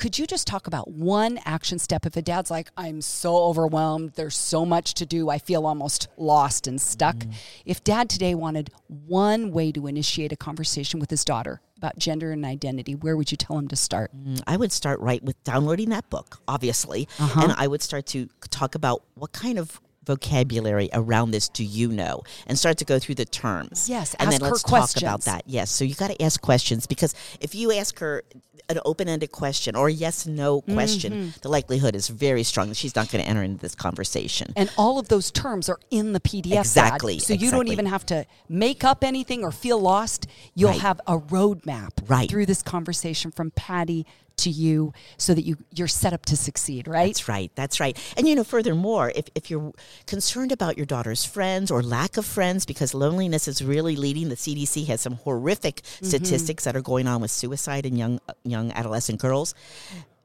could 0.00 0.18
you 0.18 0.26
just 0.26 0.46
talk 0.46 0.66
about 0.66 0.90
one 0.90 1.38
action 1.44 1.78
step 1.78 2.06
if 2.06 2.16
a 2.16 2.22
dad's 2.22 2.50
like, 2.50 2.70
I'm 2.74 3.02
so 3.02 3.36
overwhelmed, 3.36 4.14
there's 4.14 4.34
so 4.34 4.64
much 4.64 4.94
to 4.94 5.04
do, 5.04 5.28
I 5.28 5.36
feel 5.36 5.66
almost 5.66 6.08
lost 6.16 6.66
and 6.66 6.80
stuck? 6.80 7.16
Mm. 7.16 7.34
If 7.66 7.84
dad 7.84 8.08
today 8.08 8.34
wanted 8.34 8.70
one 8.88 9.52
way 9.52 9.70
to 9.72 9.86
initiate 9.86 10.32
a 10.32 10.36
conversation 10.36 11.00
with 11.00 11.10
his 11.10 11.22
daughter 11.22 11.60
about 11.76 11.98
gender 11.98 12.32
and 12.32 12.46
identity, 12.46 12.94
where 12.94 13.14
would 13.14 13.30
you 13.30 13.36
tell 13.36 13.58
him 13.58 13.68
to 13.68 13.76
start? 13.76 14.10
Mm, 14.16 14.42
I 14.46 14.56
would 14.56 14.72
start 14.72 15.00
right 15.00 15.22
with 15.22 15.42
downloading 15.44 15.90
that 15.90 16.08
book, 16.08 16.40
obviously. 16.48 17.06
Uh-huh. 17.18 17.42
And 17.42 17.52
I 17.58 17.66
would 17.66 17.82
start 17.82 18.06
to 18.06 18.30
talk 18.48 18.74
about 18.74 19.02
what 19.16 19.32
kind 19.32 19.58
of 19.58 19.82
vocabulary 20.04 20.88
around 20.92 21.30
this 21.30 21.48
do 21.48 21.62
you 21.62 21.88
know 21.88 22.22
and 22.46 22.58
start 22.58 22.78
to 22.78 22.84
go 22.84 22.98
through 22.98 23.14
the 23.14 23.24
terms 23.24 23.88
yes 23.88 24.14
and 24.18 24.32
then 24.32 24.40
let's 24.40 24.62
talk 24.62 24.96
about 24.96 25.22
that 25.22 25.42
yes 25.46 25.70
so 25.70 25.84
you 25.84 25.94
got 25.94 26.10
to 26.10 26.22
ask 26.22 26.40
questions 26.40 26.86
because 26.86 27.14
if 27.40 27.54
you 27.54 27.70
ask 27.72 27.98
her 27.98 28.22
an 28.70 28.78
open-ended 28.84 29.30
question 29.30 29.76
or 29.76 29.88
a 29.88 29.92
yes 29.92 30.26
no 30.26 30.62
question 30.62 31.12
mm-hmm. 31.12 31.28
the 31.42 31.48
likelihood 31.48 31.94
is 31.94 32.08
very 32.08 32.42
strong 32.42 32.68
that 32.68 32.76
she's 32.76 32.94
not 32.96 33.10
going 33.10 33.22
to 33.22 33.28
enter 33.28 33.42
into 33.42 33.58
this 33.60 33.74
conversation 33.74 34.52
and 34.56 34.72
all 34.78 34.98
of 34.98 35.08
those 35.08 35.30
terms 35.30 35.68
are 35.68 35.80
in 35.90 36.12
the 36.12 36.20
pdf 36.20 36.60
exactly 36.60 37.18
so 37.18 37.34
exactly. 37.34 37.44
you 37.44 37.50
don't 37.50 37.68
even 37.68 37.84
have 37.84 38.06
to 38.06 38.24
make 38.48 38.84
up 38.84 39.04
anything 39.04 39.44
or 39.44 39.52
feel 39.52 39.78
lost 39.78 40.26
you'll 40.54 40.70
right. 40.70 40.80
have 40.80 41.00
a 41.06 41.18
roadmap 41.18 41.90
right. 42.08 42.30
through 42.30 42.46
this 42.46 42.62
conversation 42.62 43.30
from 43.30 43.50
patti 43.50 44.06
to 44.40 44.50
you 44.50 44.92
so 45.16 45.34
that 45.34 45.42
you 45.42 45.56
you're 45.74 45.88
set 45.88 46.12
up 46.12 46.24
to 46.26 46.36
succeed 46.36 46.86
right 46.86 47.08
that's 47.08 47.28
right 47.28 47.50
that's 47.54 47.80
right 47.80 48.14
and 48.16 48.28
you 48.28 48.34
know 48.34 48.44
furthermore 48.44 49.12
if, 49.14 49.28
if 49.34 49.50
you're 49.50 49.72
concerned 50.06 50.52
about 50.52 50.76
your 50.76 50.86
daughter's 50.86 51.24
friends 51.24 51.70
or 51.70 51.82
lack 51.82 52.16
of 52.16 52.26
friends 52.26 52.64
because 52.66 52.94
loneliness 52.94 53.48
is 53.48 53.62
really 53.62 53.96
leading 53.96 54.28
the 54.28 54.36
cdc 54.36 54.86
has 54.86 55.00
some 55.00 55.14
horrific 55.14 55.82
mm-hmm. 55.82 56.06
statistics 56.06 56.64
that 56.64 56.76
are 56.76 56.82
going 56.82 57.06
on 57.06 57.20
with 57.20 57.30
suicide 57.30 57.86
in 57.86 57.96
young 57.96 58.20
young 58.44 58.72
adolescent 58.72 59.20
girls 59.20 59.54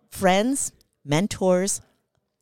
friends 0.09 0.71
mentors 1.03 1.81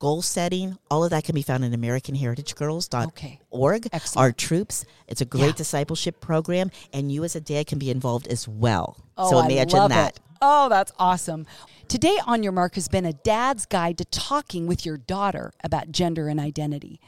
goal 0.03 0.21
setting, 0.21 0.77
all 0.91 1.05
of 1.05 1.11
that 1.11 1.23
can 1.23 1.33
be 1.33 1.41
found 1.41 1.63
in 1.63 1.71
AmericanHeritageGirls.org. 1.71 3.07
Okay. 3.07 3.99
Our 4.17 4.33
troops, 4.33 4.83
it's 5.07 5.21
a 5.21 5.25
great 5.25 5.45
yeah. 5.45 5.51
discipleship 5.53 6.19
program, 6.19 6.71
and 6.91 7.09
you 7.09 7.23
as 7.23 7.37
a 7.37 7.39
dad 7.39 7.67
can 7.67 7.79
be 7.79 7.89
involved 7.89 8.27
as 8.27 8.45
well. 8.45 8.97
Oh, 9.15 9.31
so 9.31 9.39
imagine 9.39 9.79
I 9.79 9.81
love 9.81 9.89
that. 9.91 10.17
It. 10.17 10.21
Oh, 10.45 10.67
that's 10.67 10.91
awesome. 10.99 11.45
Today 11.87 12.19
on 12.27 12.43
Your 12.43 12.51
Mark 12.51 12.75
has 12.75 12.89
been 12.89 13.05
a 13.05 13.13
dad's 13.13 13.65
guide 13.65 13.97
to 13.99 14.03
talking 14.03 14.67
with 14.67 14.85
your 14.85 14.97
daughter 14.97 15.53
about 15.63 15.93
gender 15.93 16.27
and 16.27 16.37
identity. 16.37 16.99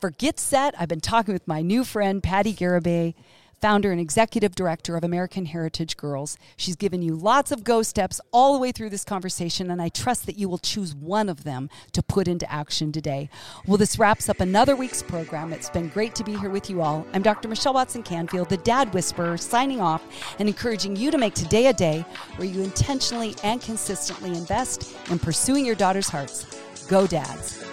For 0.00 0.10
Get 0.10 0.38
Set, 0.38 0.72
I've 0.78 0.86
been 0.86 1.00
talking 1.00 1.34
with 1.34 1.48
my 1.48 1.62
new 1.62 1.82
friend, 1.82 2.22
Patti 2.22 2.54
Garibay 2.54 3.14
founder 3.66 3.90
and 3.90 4.00
executive 4.00 4.54
director 4.54 4.96
of 4.96 5.02
American 5.02 5.44
Heritage 5.44 5.96
Girls. 5.96 6.38
She's 6.56 6.76
given 6.76 7.02
you 7.02 7.16
lots 7.16 7.50
of 7.50 7.64
go 7.64 7.82
steps 7.82 8.20
all 8.32 8.52
the 8.52 8.60
way 8.60 8.70
through 8.70 8.90
this 8.90 9.02
conversation, 9.02 9.72
and 9.72 9.82
I 9.82 9.88
trust 9.88 10.26
that 10.26 10.38
you 10.38 10.48
will 10.48 10.58
choose 10.58 10.94
one 10.94 11.28
of 11.28 11.42
them 11.42 11.68
to 11.90 12.00
put 12.00 12.28
into 12.28 12.48
action 12.48 12.92
today. 12.92 13.28
Well, 13.66 13.76
this 13.76 13.98
wraps 13.98 14.28
up 14.28 14.38
another 14.38 14.76
week's 14.76 15.02
program. 15.02 15.52
It's 15.52 15.68
been 15.68 15.88
great 15.88 16.14
to 16.14 16.22
be 16.22 16.36
here 16.36 16.50
with 16.50 16.70
you 16.70 16.80
all. 16.80 17.04
I'm 17.12 17.22
Dr. 17.22 17.48
Michelle 17.48 17.74
Watson 17.74 18.04
Canfield, 18.04 18.50
the 18.50 18.58
Dad 18.58 18.94
Whisperer, 18.94 19.36
signing 19.36 19.80
off 19.80 20.04
and 20.38 20.48
encouraging 20.48 20.94
you 20.94 21.10
to 21.10 21.18
make 21.18 21.34
today 21.34 21.66
a 21.66 21.72
day 21.72 22.04
where 22.36 22.46
you 22.46 22.62
intentionally 22.62 23.34
and 23.42 23.60
consistently 23.60 24.30
invest 24.30 24.94
in 25.10 25.18
pursuing 25.18 25.66
your 25.66 25.74
daughter's 25.74 26.08
hearts. 26.08 26.46
Go, 26.86 27.08
dads. 27.08 27.64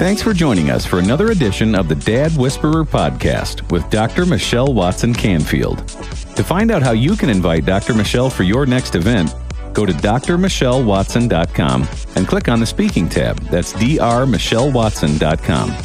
Thanks 0.00 0.22
for 0.22 0.32
joining 0.32 0.70
us 0.70 0.86
for 0.86 0.98
another 0.98 1.30
edition 1.30 1.74
of 1.74 1.86
the 1.86 1.94
Dad 1.94 2.34
Whisperer 2.34 2.86
podcast 2.86 3.70
with 3.70 3.90
Dr. 3.90 4.24
Michelle 4.24 4.72
Watson 4.72 5.12
Canfield. 5.12 5.86
To 6.36 6.42
find 6.42 6.70
out 6.70 6.82
how 6.82 6.92
you 6.92 7.14
can 7.16 7.28
invite 7.28 7.66
Dr. 7.66 7.92
Michelle 7.92 8.30
for 8.30 8.42
your 8.42 8.64
next 8.64 8.94
event, 8.94 9.34
go 9.74 9.84
to 9.84 9.92
drmichellewatson.com 9.92 11.86
and 12.16 12.26
click 12.26 12.48
on 12.48 12.60
the 12.60 12.66
speaking 12.66 13.10
tab. 13.10 13.38
That's 13.50 13.74
drmichellewatson.com. 13.74 15.76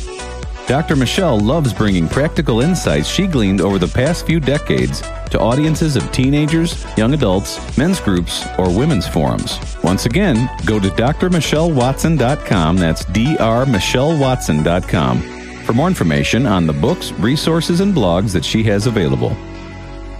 Dr. 0.65 0.95
Michelle 0.95 1.37
loves 1.37 1.73
bringing 1.73 2.07
practical 2.07 2.61
insights 2.61 3.09
she 3.09 3.27
gleaned 3.27 3.59
over 3.59 3.77
the 3.77 3.89
past 3.89 4.25
few 4.25 4.39
decades 4.39 5.03
to 5.35 5.41
audiences 5.41 5.97
of 5.97 6.09
teenagers, 6.13 6.85
young 6.95 7.13
adults, 7.13 7.77
men's 7.77 7.99
groups, 7.99 8.47
or 8.57 8.69
women's 8.69 9.05
forums. 9.05 9.59
Once 9.83 10.05
again, 10.05 10.49
go 10.65 10.79
to 10.79 10.87
drmichellewatson.com. 10.87 12.77
That's 12.77 13.03
drmichellewatson.com 13.05 15.21
for 15.63 15.73
more 15.73 15.89
information 15.89 16.45
on 16.45 16.65
the 16.65 16.73
books, 16.73 17.11
resources, 17.13 17.81
and 17.81 17.93
blogs 17.93 18.31
that 18.31 18.45
she 18.45 18.63
has 18.63 18.87
available. 18.87 19.35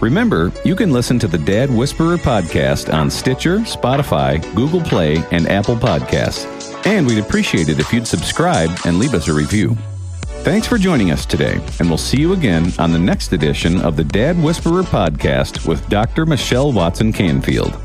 Remember, 0.01 0.51
you 0.65 0.75
can 0.75 0.91
listen 0.91 1.17
to 1.19 1.29
the 1.29 1.37
Dad 1.37 1.71
Whisperer 1.71 2.17
podcast 2.17 2.93
on 2.93 3.09
Stitcher, 3.09 3.59
Spotify, 3.59 4.43
Google 4.53 4.81
Play, 4.81 5.23
and 5.31 5.47
Apple 5.47 5.77
Podcasts. 5.77 6.45
And 6.85 7.07
we'd 7.07 7.19
appreciate 7.19 7.69
it 7.69 7.79
if 7.79 7.93
you'd 7.93 8.05
subscribe 8.05 8.69
and 8.85 8.99
leave 8.99 9.13
us 9.13 9.29
a 9.29 9.33
review. 9.33 9.77
Thanks 10.45 10.67
for 10.67 10.77
joining 10.77 11.09
us 11.09 11.25
today, 11.25 11.59
and 11.79 11.89
we'll 11.89 11.97
see 11.97 12.19
you 12.19 12.33
again 12.33 12.71
on 12.77 12.91
the 12.91 12.99
next 12.99 13.33
edition 13.33 13.81
of 13.81 13.95
the 13.95 14.03
Dad 14.03 14.39
Whisperer 14.39 14.83
podcast 14.83 15.67
with 15.67 15.89
Dr. 15.89 16.27
Michelle 16.27 16.71
Watson 16.71 17.11
Canfield. 17.11 17.75